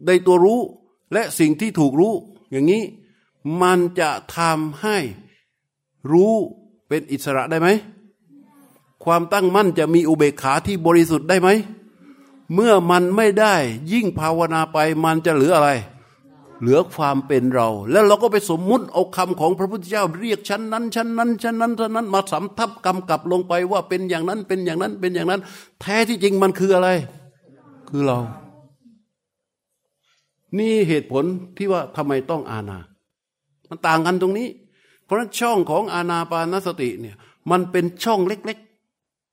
[0.06, 0.60] ในตัวรู้
[1.12, 2.14] และสิ่งที่ถูกรู้
[2.50, 2.82] อย่างนี้
[3.62, 4.96] มันจะทำให้
[6.10, 6.32] รู้
[6.88, 7.68] เป็นอิสระได้ไหม
[9.04, 11.48] ความตั้งมั่นจะมีอุเบกขาที่บริสุทธิ์ได้ไหม
[12.54, 13.54] เมื่อมันไม่ได้
[13.92, 15.70] ยิ่งภาวนาไปมันจะเหลืออะไร
[16.62, 25.40] เหลือความเป็นเรา แล้วเราก็ไปสมมุติเอาคำของพระพุทธเจ้าเรียกชั้นนั้นชั้นนั้นชั้นนั้นชั้นนั้นมาสำทับกำกับลงไปว่าเป็นอย่างนั้นเป็นอย่างนั้นเป็นอย่างนั้น
[25.80, 26.89] แท้ที่จริงมันคืออะไร
[27.89, 28.18] คือเรา
[30.59, 31.24] นี่เหตุผล
[31.56, 32.78] ที่ว่าทำไมต้องอาณา
[33.68, 34.48] มันต่างกันตรงนี้
[35.05, 37.16] เพราะฉะนั้นช่องของอาณาปานสติเนี่ย
[37.51, 38.59] มันเป็นช่องเล็ก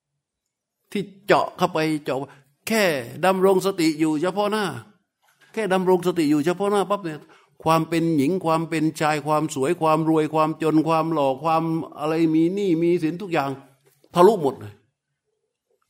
[0.07, 2.17] ๆ ที่เจาะเข้าไปเจาะ
[2.67, 2.83] แค่
[3.25, 4.65] ดำรงสติอยู่เฉพาะหน้า
[5.53, 7.19] แค่ดำรงสติอยู่เฉพาะหน้าปั๊บเนี่ย
[7.63, 11.63] ความเป็นหญิงความเป็นชายความสวยความรวยความจนความหล่อความ
[11.99, 13.49] อะไรมีหนี้มีสินทุกอย่าง
[14.15, 14.73] ทะลุหมดเลย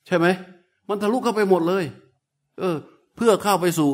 [0.08, 0.28] ใช่ไหม
[0.88, 1.84] มันทะลุเข้าไปหมดเลย
[2.60, 2.78] เออ
[3.16, 3.90] เพื่อเข้าไปสู่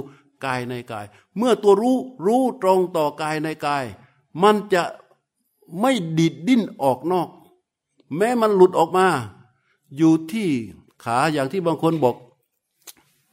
[0.45, 1.05] กายในกาย
[1.37, 3.83] เมื่อตัวรู้รู้ตรงต่อกายในกาย
[4.43, 4.83] มันจะ
[5.81, 7.29] ไม่ดิดดิ้นออกนอก
[8.17, 9.07] แม้มันหลุดออกมา
[9.97, 10.49] อยู่ที่
[11.03, 12.15] ขาอย่างที่บางคนบอก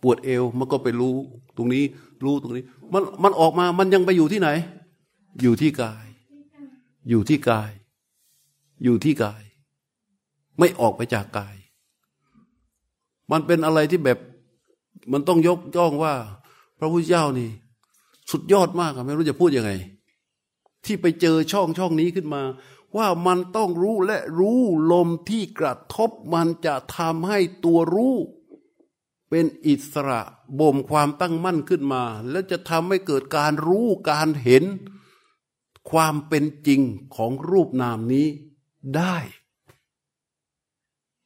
[0.02, 1.14] ปวดเอวมันก็ไปรู้
[1.56, 1.84] ตรงนี้
[2.24, 4.49] รู้ตรงนี้ มันมันออกมามันยังไปอยู่ที่ไหน
[5.43, 6.07] อยู่ที่กาย
[7.09, 7.70] อยู่ที่กาย
[8.85, 9.43] อยู่ที่กาย
[10.59, 11.57] ไม่ออกไปจากกาย
[13.31, 14.19] มันเป็นอะไรที่แบบ
[15.12, 16.15] มันต้องยกย่องว่า
[16.78, 17.51] พระพุทธเจ้านี่
[18.31, 19.73] สุดยอดมากไม่รู้จะพูดยังไง
[20.85, 22.43] ที่ไปเจอช่องช่องนี้ขึ้นมา
[22.97, 24.61] ว่ามันต้องรู้และรู้
[24.93, 28.16] ลมที่กระทบมันจะทำให้ตัวรู้
[29.28, 30.23] เป็นอิสระ
[30.60, 34.64] บ่มความตั้งมั่นขึ้นมา แล้วจะทำให้เกิดการรู้การเห็น
[35.90, 36.80] ความเป็นจริง
[37.16, 38.26] ของรูปนามนี้
[38.96, 39.16] ได้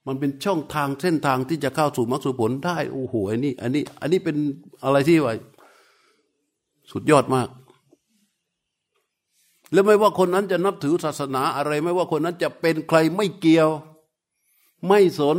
[0.06, 4.36] มันเป็นช่องทางเส้นทางที่จะเข้าสู่มรรคสุผลได้โอ้โหอันนี้ อันนี้ อันนี้เป็น
[4.84, 5.34] อะไรที่ว่า
[6.90, 7.48] สุดยอดมาก
[9.72, 13.70] แล้วไม่ว่าคนนั้นจะนับถือศาสนาอะไร ไม่ว่าคนนั้นจะเป็นใครไม่เกี่ยว
[14.88, 15.38] ไม่สน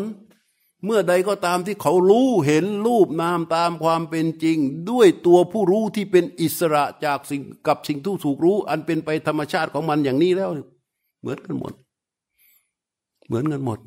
[0.85, 4.57] เมื่อใดก็ตามที่เขารู้เห็นรูปนามตามความเป็นจริง
[4.89, 10.49] ด้วยตัวผู้รู้ที่เป็นอิสระจากสิ่งกับสิ่งที่ถูกรู้ อันเป็นไปธรรมชาติของมันอย่างนี้แล้ว
[11.21, 11.73] เหมือนกันหมด
[13.27, 13.79] เหมือนกันหมด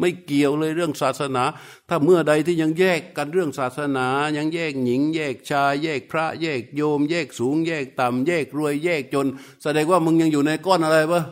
[0.00, 1.44] ไม่เกี่ยวเลยเรื่องศาสนา
[1.88, 4.06] ถ้าเมื่อใดที่ยังแยกกันเรื่องศาสนา
[4.36, 9.26] ยังแยกหญิง แยกชาย แยกพระ แยกโยม แยกสูง แยกต่ำแยกรวย แยกจน
[9.62, 11.22] แสดงว่ามึงยังอยู่ในก้อนอะไรปะ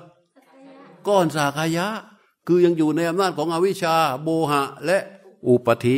[1.09, 1.86] ก้อนสากายะ
[2.49, 4.99] คือยังอยู่ในอำนาจของอวิชชาโบหะ และ
[5.47, 5.97] อุปธิ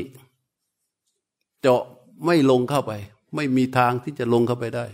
[1.61, 1.83] เจาะ
[2.25, 2.93] ไม่ลงเข้าไป
[3.35, 4.85] ไม่มีทางที่จะลงเข้าไปได้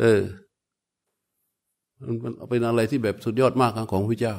[0.00, 0.20] เออ
[2.22, 4.36] มันเป็นอะไรที่แบบสุดยอดมากของพระเจ้า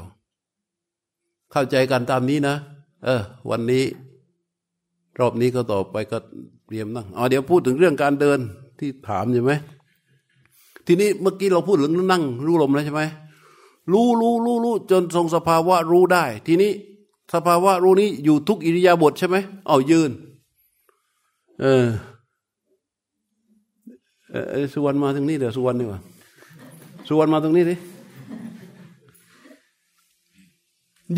[1.51, 2.55] เข้าใจกันตามนี้นะ
[3.05, 3.83] เออ วันนี้
[5.19, 6.17] รอบนี้ก็ต่อไปก็
[6.67, 8.39] เตรียมนั่งอ๋อเดี๋ยวพูดถึงเรื่องการเดิน
[8.79, 9.53] ที่ถามใช่ไหม
[10.87, 13.01] ทีนี้เมื่อกี้เราพูดถึงนั่งรู้ลมแล้วใช่ไหม
[13.91, 16.71] รู้รู้รู้รู้จนทรงสภาวะรู้ได้ ทีนี้
[17.33, 19.37] สภาวะรู้นี้อยู่ทุกอิริยาบถใช่ไหม
[19.67, 20.11] เอายืน
[21.61, 21.85] เออ
[24.73, 25.99] สุวรรณมาตรงนี้เดี๋ยวสุวรรณนี่วะ
[27.07, 27.75] สุวรรณมาตรงนี้ดิ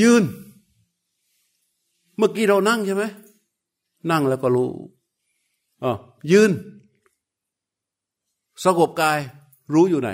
[0.02, 0.24] ยืน
[2.18, 3.04] เมื่อกี้เรานั่งใช่ไหม
[4.12, 4.70] นั่งแล้วก็รู้
[5.84, 5.92] อ๋อ
[6.32, 6.52] ยืน
[8.64, 9.20] สงบกาย
[9.74, 10.10] รู้อยู่ไหน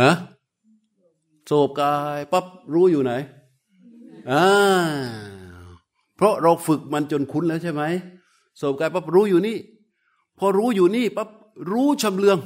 [0.00, 0.12] ฮะ
[1.48, 2.44] สงบกายปั๊บ
[2.74, 3.12] รู้อยู่ไหน
[4.30, 4.44] อ่า
[6.16, 7.82] เพราะเราฝึกมันจนคุ้นแล้วใช่ไหม
[8.60, 9.56] สงบกายปั๊บรู้อยู่นี่
[10.38, 11.28] พอรู้อยู่นี่ปั๊บ
[11.72, 12.38] รู้ชำเลือง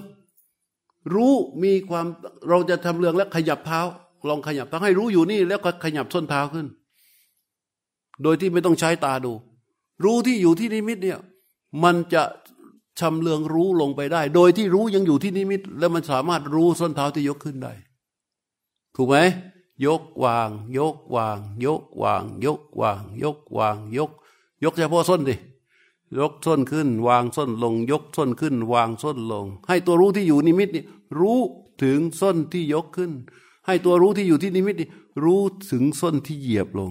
[1.14, 1.32] รู้
[1.62, 2.06] มีความ
[2.48, 3.80] เราจะทำเลืองแล้วขยับเท้า
[4.28, 6.66] ลองขยับต้องให้รู้อยู่นี่แล้วก็ขยับส้นเท้าขึ้น
[8.22, 9.32] โดยที่ไม่ต้องใช้ตาดู
[10.04, 11.18] รู้ที่อยู่ที่นิมิตเนี่ย
[11.82, 12.22] มันจะ
[12.98, 17.72] ชำเลืองรู้ลงไปได้ โดยที่รู้ยังอยู่ที่นิมิต แล้วมันสามารถรู้ส้นเท้าที่ยกขึ้นได้
[18.96, 19.16] ถูกไหม
[19.86, 24.10] ยกวาง ยกวาง ยกวาง ยกวาง ยกวาง ยก
[24.64, 25.36] ยกเฉพาะส้นดิ
[26.18, 30.84] ยกส้นขึ้น วางส้นลง ยกส้นขึ้น วางส้นลง ให้ตัวรู้ที่อยู่นิมิตนี่
[31.20, 31.38] รู้
[31.82, 33.12] ถึงส้นที่ยกขึ้น
[33.66, 34.76] ให้ตัวรู้ที่อยู่ที่นิมิต
[35.24, 36.90] รู้ถึงส้นที่เหยียบลง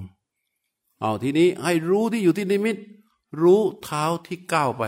[1.02, 2.78] เอาทีนี้ให้รู้ที่อยู่ที่นิมิต
[3.42, 4.84] รู้เท้าที่ก้าวไป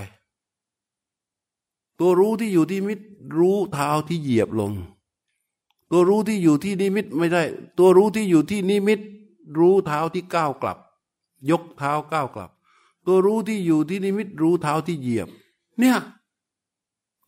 [2.01, 2.99] ตัวรู้ที่อยู่ที่นิมิต
[3.37, 4.71] รู้เท้าที่เหยียบลง
[5.91, 7.43] ตัวรู้ที่อยู่ที่นิมิตไม่ได้
[7.77, 8.99] ตัวรู้ที่อยู่ที่นิมิต
[9.59, 10.77] รู้เท้าที่ก้าวกลับ
[11.49, 12.49] ยกเท้าก้าวกลับ
[13.05, 15.27] ตัวรู้ที่อยู่ที่นิมิต รู้เท้าที่เหยียบ
[15.79, 15.97] เนี่ย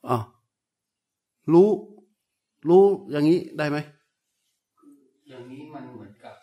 [0.09, 0.17] อะ
[1.53, 1.69] รู้
[2.69, 3.77] รู้อย่างนี้ได้ไหม
[5.29, 6.35] อย่างนี้มันเหมือนกับ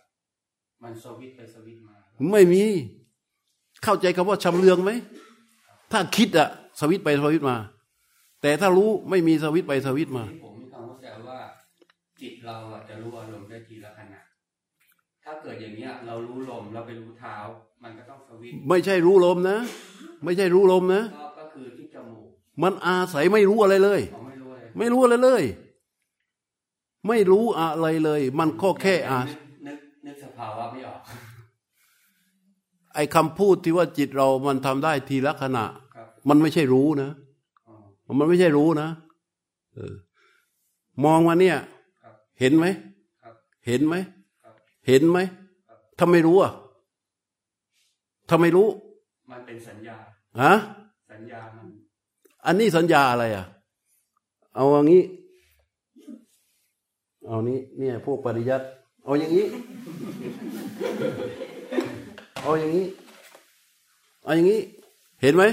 [0.83, 1.95] มันสวิตไปสวิตมา
[2.33, 2.63] ไม่มี
[3.83, 4.91] เข้าใจคำว่าชำเลืองไหม
[5.93, 6.49] ถ้าคิดอะ
[6.81, 7.57] สวิตไปสวิตมา
[8.43, 11.39] แต่ถ้ารู้ไม่มีสวิตไปสวิตมาผมมีความเข้าใจว่า
[12.21, 12.57] จิตเรา
[12.89, 14.21] จะรู้อารมณ์ได้ทีละขณะ
[15.25, 17.37] ถ้าเกิดอย่างเนี้ยเรารู้ลมเราไปรู้เท้า
[17.83, 19.59] มันก็ต้องสวิตไม่ใช่รู้ลมนะ
[20.25, 21.03] ไม่ใช่รู้ลมนะ
[21.39, 22.27] ก็คือที่จมูก
[22.63, 25.43] มันอาศัยไม่รู้อะไรเลย ไม่รู้อะไรไม่รู้อะไรเลย
[27.09, 29.21] ไม่รู้อะไรเลย มันก็แค่อา
[29.67, 31.01] นึกนึกสภาวะไม่ออก
[32.95, 35.65] ไอ้คำพูดที่ว่าจิตเรามันทำได้ทีละขณะ
[36.29, 37.11] มันไม่ใช่รู้นะ
[38.19, 38.89] มันไม่ใช่รู้นะ
[39.75, 39.95] เออ
[41.05, 41.57] มองมาเนี่ย
[42.41, 42.67] เห็นไหม
[43.67, 43.95] เห็นไหม
[44.87, 45.19] เห็นไหม
[46.01, 46.53] ทำไมรู้อะ
[48.31, 48.69] ทำไมรู้
[49.31, 49.97] มันเป็นสัญญา
[50.41, 50.53] ฮะ
[51.11, 51.67] สัญญามัน
[52.47, 53.45] อันนี้สัญญาอะไรอะ
[54.55, 55.03] เอาอย่างนี้
[57.27, 58.67] เอานี้เนี่ย พวกปริยัติ
[59.05, 59.47] เอาอย่างนี้
[62.43, 62.87] เอาอย่างนี้
[64.25, 64.61] เอาอย่างนี้
[65.23, 65.45] เห็นไหม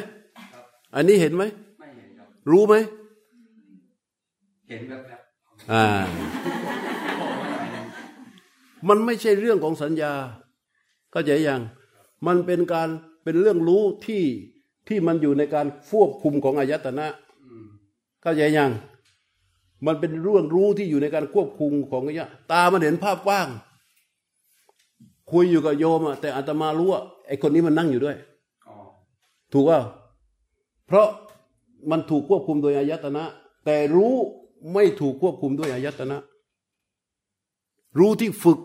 [0.96, 1.67] อันนี้เห็นไหมไม่เห็นค
[2.48, 2.76] รับรู้ไหม
[4.70, 5.20] เห็นแบบแบบ
[5.72, 5.86] อ่า
[8.88, 10.14] มันไม่ใช่เรื่องของสัญญา
[11.12, 11.62] เข้าใจยัง
[12.28, 12.90] มันเป็นการ
[13.24, 14.24] เป็นเรื่องรู้ที่
[14.88, 17.08] ที่มันอยู่ในการควบคุมของอายตนะ
[18.22, 18.72] เข้าใจยัง
[19.86, 23.48] มันเป็นเรื่องรู้ที่อยู่ในการควบคุมของเนี้ยตามันเห็นภาพกว้าง
[25.32, 28.18] คุยอยู่กับโยมอะแต่อาตมารู้ว่าไอคนนี้มันนั่งอยู่ด้วย
[29.54, 29.80] ถูกว่า
[30.88, 31.08] เพราะ
[31.92, 33.24] มันถูกควบคุมโดยอายตนะ
[33.66, 34.16] แต่รู้
[34.74, 36.18] ไม่ถูกควบคุมด้วยอายตนะ
[38.00, 38.60] รู้ที่ฝึก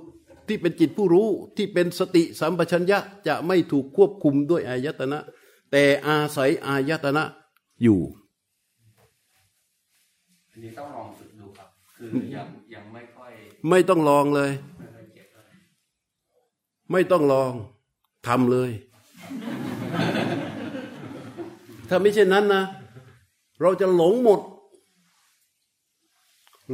[0.49, 5.19] ที่เป็นจิตผู้รู้ที่เป็นสติสัมปชัญญะจะไม่ถูกควบคุมด้วยอายตนะ
[5.71, 7.25] แต่อาศัยอายตนะ
[7.83, 8.01] อยู่
[10.51, 13.33] อันนี้ต้องลองฝึกดูครับ คือยังยังไม่ค่อย
[13.71, 15.55] ไม่ต้องลองเลย ไม่ค่อยเก็บเท่าไหร่
[16.93, 17.53] ไม่ต้องลอง
[18.27, 18.71] ทำเลย
[21.89, 22.63] ถ้าไม่เช่นนั้นนะ
[23.63, 24.41] เราจะหลงหมด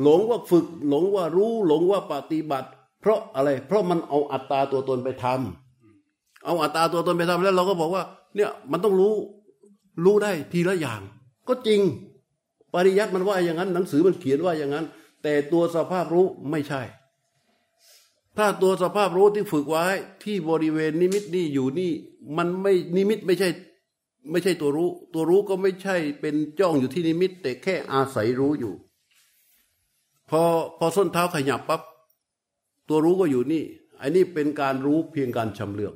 [0.03, 2.69] หลงว่าฝึก หลงว่ารู้ หลงว่าปฏิบัติ
[3.01, 8.03] เพราะอะไร เพราะมันเอาอัตตาตัวตนไปทำเอาอัตตาตัวตนไปทำแล้ว เราก็บอกว่า
[8.35, 9.15] เนี่ยมันต้องรู้
[10.05, 11.01] รู้ได้ทีละอย่าง
[11.49, 11.81] ก็จริง
[12.75, 14.87] ปริยัติมันว่าอย่างนั้น หนังสือมันเขียนว่าอย่างนั้น
[15.23, 16.83] แต่ตัวสภาพรู้ไม่ใช่
[18.37, 19.85] ถ้าตัวสภาพรู้ที่ฝึกไว้
[20.25, 21.93] ที่บริเวณนิมิตนี่อยู่นี่
[22.37, 23.49] มันไม่นิมิตไม่ใช่
[24.31, 28.75] ไม่ใช่ตัวรู้ ตัวรู้ก็ไม่ใช่เป็นจ้องอยู่ที่นิมิต แต่แค่อาศัยรู้อยู่
[30.31, 30.43] พอ
[30.79, 31.83] พอส้นเท้าขยับปั๊บ
[32.89, 33.63] ตัวรู้ก็อยู่นี่
[34.01, 35.95] อันนี้เป็นการรู้เพียงการชำเลือง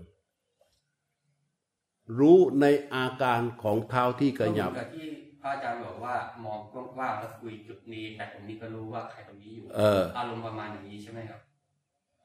[2.18, 5.06] รู้ในอาการของเท้าที่ขยับก็เหมือนกับที่
[5.40, 6.14] พระอาจารย์บอกว่า
[6.44, 11.40] มองกว้างๆแล้วคุยจุดนี้ แต่ตรงนี้ก็รู้ว่าใครตรงนี้อยู่เอออารมณ์ประมาณอย่างนี้ใช่ไหมครับ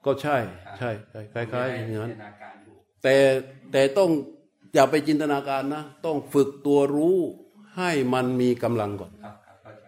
[0.04, 0.36] ก็ใช่
[0.78, 3.16] ใช่ใช่คล้ายๆอย่างนั้นจินตนาการถูกแต่
[3.72, 4.10] แต่ต้อง
[4.74, 7.18] อย่าไปจินตนาการนะ ต้องฝึกตัวรู้
[7.76, 9.86] ให้มันมีกำลังก่อนครับครับเข้าใจ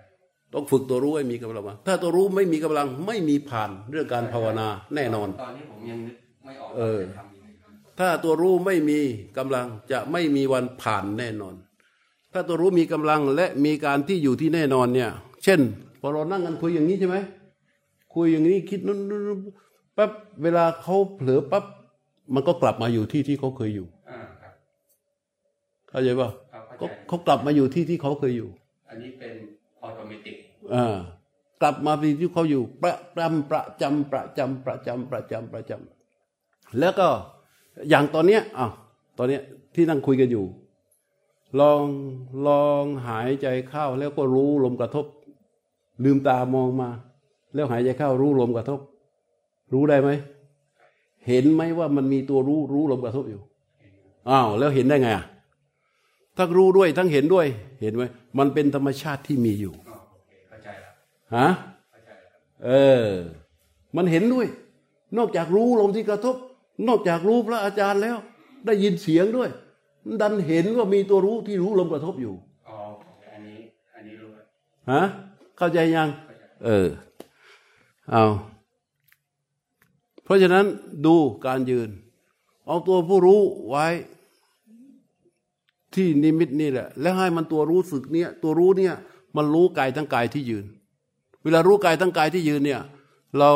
[0.54, 9.00] ต้องฝึกตัวรู้ให้มีกำลังมาถ้าตัวรู้ไม่มีกำลังไม่มีผ่านเรื่องการภาวนาแน่นอน ตอนนี้ผมยังนึกไม่ออกเอว่าอจะทำยังไงครับถ้าตัวรู้ไม่มี
[9.38, 11.54] กำลังจะไม่มีวันผ่านแน่นอน
[12.32, 15.10] ถ้าตัวรู้มีกำลังและมีการที่อยู่ที่แน่นอนเนี่ย
[15.44, 15.60] เช่น
[16.00, 17.16] พอเรานั่งกันคุยอย่างนี้ใช่ไหม
[18.14, 19.40] คุยอย่างนี้คิดนู้นนู้นนู้น
[19.96, 20.10] ปั๊บ
[20.42, 21.64] เวลาเขาเผลอปั๊บ
[22.34, 23.99] มันก็กลับมาอยู่ที่ที่เขาเคยอยู่อ่าครับ
[25.90, 28.48] เข้าใจป่ะครับเข้าก็ใจเขากลับมาอยู่ที่ที่เขาเคยอยู่
[28.88, 29.32] อันนี้เป็น
[29.82, 30.36] ออโตเมติก
[30.74, 30.96] อ่า
[31.62, 37.08] กลับมาที่ที่เขาอยู่ ประจำประจำประจำประจำประจำประจำแล้วก็
[37.88, 38.66] อย่างตอนเนี้ยอะ
[39.18, 39.42] ตอนเนี้ย
[39.74, 40.44] ที่นั่งคุยกันอยู่
[41.60, 41.84] ลอง
[42.46, 45.06] ลองหายใจเข้าแล้วก็รู้ลมกระทบ
[46.04, 46.88] ลืมตามองมา
[47.54, 48.80] แล้วหายใจเข้ารู้ลมกระทบ
[49.72, 50.10] รู้ได้ไหม
[51.28, 53.40] เห็นไหมว่ามันมีตัวรู้รู้ลมกระทบอยู่
[54.30, 55.24] อ้าวแล้วเห็นได้ไงอะ
[56.38, 57.46] ทั้งรู้ด้วยทั้งเห็นด้วย
[57.80, 58.02] เห็นไหม
[58.38, 60.92] มันเป็นธรรมชาติที่มีอยู่อ๋อโอเคเข้าใจแล้ว
[61.36, 61.48] ฮะ
[61.90, 62.70] เข้าใจแล้วครับเอ
[63.02, 63.04] อ
[63.96, 64.46] มันเห็นด้วย
[65.18, 66.36] นอกจากรู้ลมที่กระทบ
[66.88, 68.16] นอกจากรู้พระอาจารย์แล้ว
[68.66, 69.50] ได้ยินเสียงด้วย
[70.20, 72.34] ดันเห็นว่ามีตัวรู้ที่รู้ลมกระทบอยู่
[72.68, 73.58] อ๋อโอเคอันนี้
[73.94, 74.46] อันนี้รู้แล้ว
[74.90, 75.02] ฮะ
[75.58, 76.88] เข้าใจยังเข้าใจเออ
[78.10, 78.24] เอา
[80.24, 80.64] เพราะฉะนั้น
[81.06, 81.16] ดู
[81.46, 81.90] การยืน
[82.66, 83.86] เอาตัวผู้รู้ไว้
[85.94, 88.94] ที่นิมิตนี่แหละ แล้วให้มันตัวรู้สึกเนี่ย ตัวรู้เนี่ย
[89.36, 90.64] มันรู้กายทั้งกายที่ยืน
[91.42, 92.80] เวลารู้กายทั้งกายที่ยืนเนี่ย
[93.38, 93.50] เรา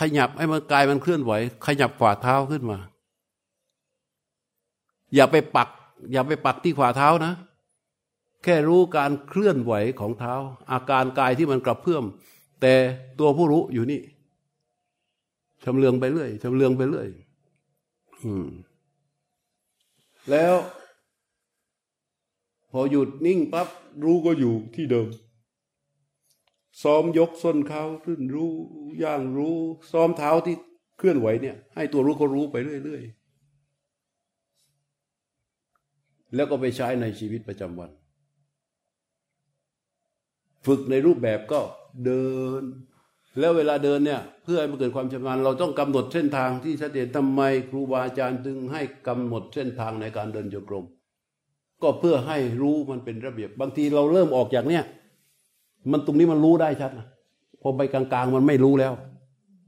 [0.00, 1.32] ขยับให้มันกายมันเคลื่อนไหว
[1.66, 2.78] ขยับฝ่าเท้าขึ้นมา
[5.14, 5.68] อย่าไปปัก
[6.12, 7.32] อย่าไปปักที่ฝ่าเท้านะ
[8.44, 10.34] แค่รู้การเคลื่อนไหวของเท้า
[10.72, 12.04] อาการกายที่มันกระเพื่อม
[12.60, 12.74] แต่
[13.18, 14.00] ตัวผู้รู้อยู่นี่
[15.64, 17.08] ชำเลืองไปเรื่อยชำเลืองไปเรื่อย
[18.24, 18.46] อืม
[20.30, 20.54] แล้ว
[22.70, 23.68] พอหยุดนิ่งปั๊บ
[24.04, 25.08] รู้ก็อยู่ที่เดิม
[26.82, 28.52] ซ้อมยกส้นเขาขึ้นรู้
[29.02, 29.56] ย่างรู้
[29.92, 30.56] ซ้อมเท้าที่
[30.98, 33.14] เคลื่อนไหวเนี่ย ให้ตัวรู้ก็รู้ไปเรื่อยๆ
[36.34, 37.90] แล้วก็ไปใช้ในชีวิตประจำวัน
[40.66, 41.60] ฝึกในรูปแบบก็
[42.04, 42.28] เดิ
[42.60, 42.62] น
[43.38, 50.86] แล้วเวลาเดินเนี่ยเพื่อให้มันเกิดความชำนาญเราต้องกำหนดเส้นทางที่ชัดเจนทำไมครูบาอาจารย์จึงให้กำหนดเส้นทางในการเดินโยกรม
[51.82, 54.84] ก็เพื่อให้รู้มันเป็นระเบียบ บางทีเราเริ่มออกจากเนี่ย
[55.92, 57.06] มันตรงนี้มันรู้ได้ชัดนะ
[57.62, 58.92] พอไปกลางๆ มันไม่รู้แล้ว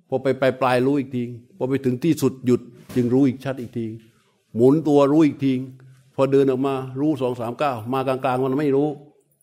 [0.08, 1.22] พอไปปลายปลายรู้อีกที
[1.56, 2.60] พอไปถึงที่สุดหยุด
[2.94, 3.86] จึงรู้อีกชัดอีกที
[4.56, 5.52] หมุนตัวรู้อีกที
[6.14, 8.88] พอเดินออกมารู้สองสามเก้ามากลางๆ มันไม่รู้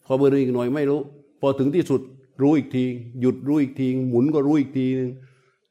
[0.06, 0.99] พอเบอร์อีกหน่อยไม่รู้
[1.41, 2.02] พอถึงที่สุด
[2.41, 2.85] รู้อีกที
[3.22, 5.11] หยุดรู้อีกที หมุนก็รู้อีกทีนึง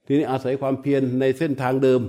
[0.06, 2.01] ทีนี้อาศัยความเพียรในเส้นทางเดิม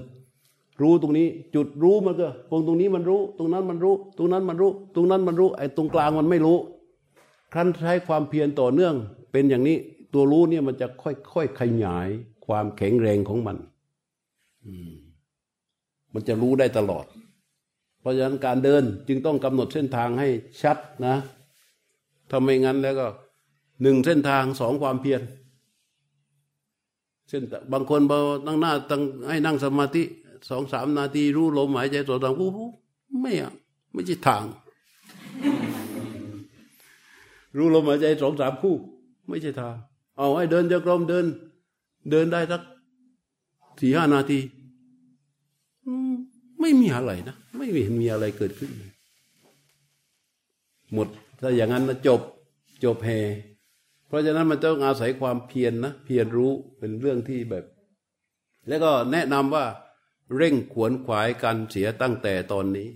[0.81, 6.57] รู้ตรงนี้ จุดรู้มันก็ตรงตรงนี้มันรู้ ตรงนั้นมันรู้ ตรงนั้นมันรู้ ตรงนั้นมันรู้ไอ้ตรงกลางมันไม่รู้
[7.53, 8.93] ครั้นใช้ความเพียรต่อเนื่อง
[9.31, 9.77] เป็นอย่างนี้
[10.13, 10.87] ตัวรู้เนี่ยมันจะ
[11.31, 12.09] ค่อยๆขยาย
[12.45, 13.57] ความแข็งแรงของมัน
[14.65, 14.93] อม
[16.13, 17.05] มันจะรู้ได้ตลอด
[17.99, 20.27] เพราะฉะนั้นการเดินจึงต้องกำหนดเส้นทางให้
[20.61, 21.15] ชัดนะ
[22.29, 23.07] ถ้าไม่งั้นแล้วก็
[23.81, 25.21] หนึ่งเส้นทางสองความเพียร
[27.29, 27.43] เส้น
[27.73, 30.03] บางคนบอตั้งหน้าตั้งให้นั่งสมาธิ
[30.49, 32.59] สองสามนาทีรู้ลมหายใจตัวต่างโอ้โห
[33.21, 33.53] ไม่อะ
[33.93, 34.45] ไม่ใช่ทาง
[37.57, 38.75] รู้ลมหายใจสองสามคู่
[39.27, 39.75] ไม่ใช่ทาง
[40.17, 41.25] เอาให้เดินจะกรมเดิน
[42.11, 42.61] เดินได้สัก
[43.79, 44.39] สี่ห้านาที
[46.61, 48.71] ไม่มีอะไรนะ ไม่เห็นมีอะไรเกิดขึ้น
[50.93, 51.07] หมด
[51.39, 52.21] ถ้าอย่างนั้นนะจบ
[52.83, 53.09] จบแฮ
[54.07, 57.65] เพราะฉะนั้นมันต้องอาศัยความเพียรนนะเพียรรู้เป็นเรื่องที่แบบ
[58.67, 59.65] แล้วก็แนะนำว่า
[60.35, 62.89] เร่งขวนขวายกันเสียตั้งแต่ตอนนี้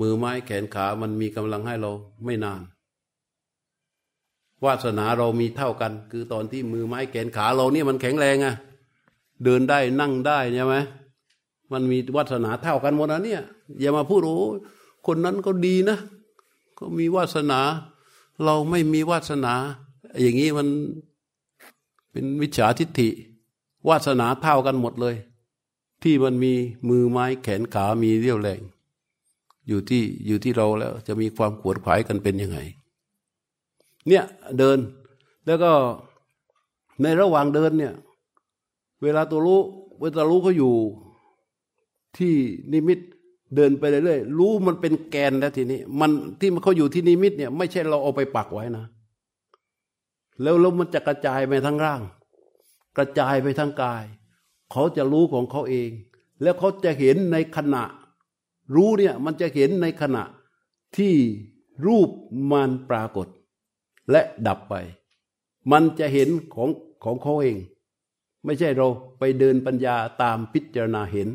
[0.00, 1.92] มือไม้แขนขามันมีกำลังให้เรา
[2.24, 2.62] ไม่นาน
[4.64, 8.54] วาสนาเรามีเท่ากัน คือตอนที่มือไม้แขนขาเราเนี่ยมันแข็งแรงอะ
[9.44, 10.76] เดินได้นั่งได้ใช่ไหม
[11.72, 13.42] มันมีวาสนาเท่ากันหมดนะเนี่ย
[13.80, 14.36] อย่ามาพูดโอ้
[15.06, 15.98] คนนั้นก็ดีนะ
[16.78, 17.60] ก็มีวาสนา
[18.44, 19.54] เราไม่มีวาสนา
[20.20, 20.68] อย่างนี้มัน
[22.10, 23.08] เป็นวิชาทิฏฐิ
[23.88, 25.14] วาสนาเท่ากันหมดเลย
[26.02, 26.52] ที่มันมี
[26.88, 28.60] มือไม้แขนขามีเรี่ยวแรง
[29.68, 32.58] อยู่ที่อยู่ที่เราแล้ว จะมีความขวนขวายกันเป็นยังไง
[34.08, 34.24] เนี่ย
[34.58, 34.78] เดิน
[35.46, 35.70] แล้วก็
[37.02, 37.94] ในระหว่างเดินเนี่ย
[39.02, 39.60] เวลาตัวรู้
[40.00, 40.74] เวลารู้เขาอยู่
[42.16, 42.34] ที่
[42.72, 42.98] นิมิต
[43.56, 46.10] เดินไปเรื่อยๆรู้มันเป็นแกนแล้วทีนี้ มัน
[46.40, 48.86] ที่มันเขาอยู่ที่นิมิตเนี่ย ไม่ใช่เราเอาไปปักไว้นะ
[50.42, 52.00] แล้วแล้วมันจะกระจายไปทั้งร่าง
[52.96, 54.04] กระจายไปทั้งกาย
[54.72, 55.90] เขาจะรู้ของเขาเอง
[56.42, 57.84] แล้วเขาจะเห็นในขณะ
[58.74, 60.24] รู้เนี่ยมันจะเห็นในขณะ
[60.96, 61.14] ที่
[61.86, 62.10] รูป
[62.50, 63.26] มันปรากฏ
[64.10, 64.74] และดับไป
[65.72, 66.70] มันจะเห็นของ
[67.04, 67.56] ของเขาเอง
[68.44, 68.88] ไม่ใช่เรา
[69.18, 71.28] ไปเดินปัญญาตามพิจารณาเห็น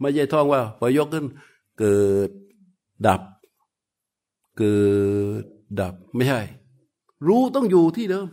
[0.00, 1.26] ไม่ใช่ท่องว่าพอยกขึ้น
[1.78, 2.30] เกิด
[3.06, 3.22] ดับ
[4.58, 4.78] เกิ
[5.42, 5.44] ด
[5.80, 6.40] ดับไม่ใช่
[7.26, 8.28] รู้ต้องอยู่ที่เดิม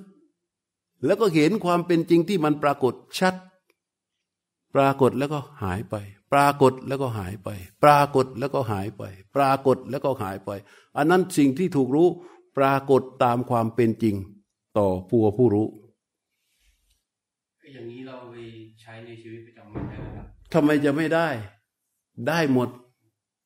[1.06, 3.34] แล้วก็เห็นความเป็นจริงที่มันปรากฏชัด
[4.76, 5.96] ปรากฏแล้วก็หายไป
[6.34, 7.50] ปรากฏแล้วก็หายไป
[7.84, 9.04] ปรากฏแล้วก็หายไป
[9.36, 10.52] ปรากฏแล้วก็หายไป
[10.98, 12.08] อันนั้นสิ่งที่ถูกรู้
[12.58, 14.16] ปรากฏตามความเป็นจริง
[14.78, 15.68] ต่อผู้ผู้รู้
[17.74, 18.36] อย่างนี้เราไป
[18.82, 21.28] ใช้ในชีวิตประจำวันได้ไหมครับทำไมจะไม่ได้
[22.28, 22.70] ได้หมด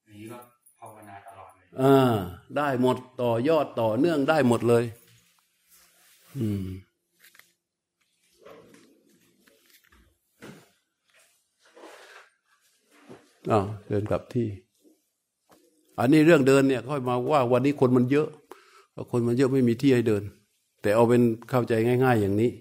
[0.09, 0.39] นี้ก็
[0.79, 2.15] ภาวนาตลอดเลยอ่า
[2.57, 4.83] ได้หมดต่อยอดต่อเนื่องได้หมดเลย
[6.37, 6.65] อืม
[13.51, 14.47] อ่าเดินกลับที่
[15.99, 18.27] อันนี้เรื่องเดินเนี่ยค่อยมาว่าวันนี้คนมันเยอะ
[19.11, 20.23] คนมันเยอะไม่มีที่ให้เดิน
[20.81, 22.51] แต่เอาเป็นเข้าใจง่าย ๆ อย่างนี้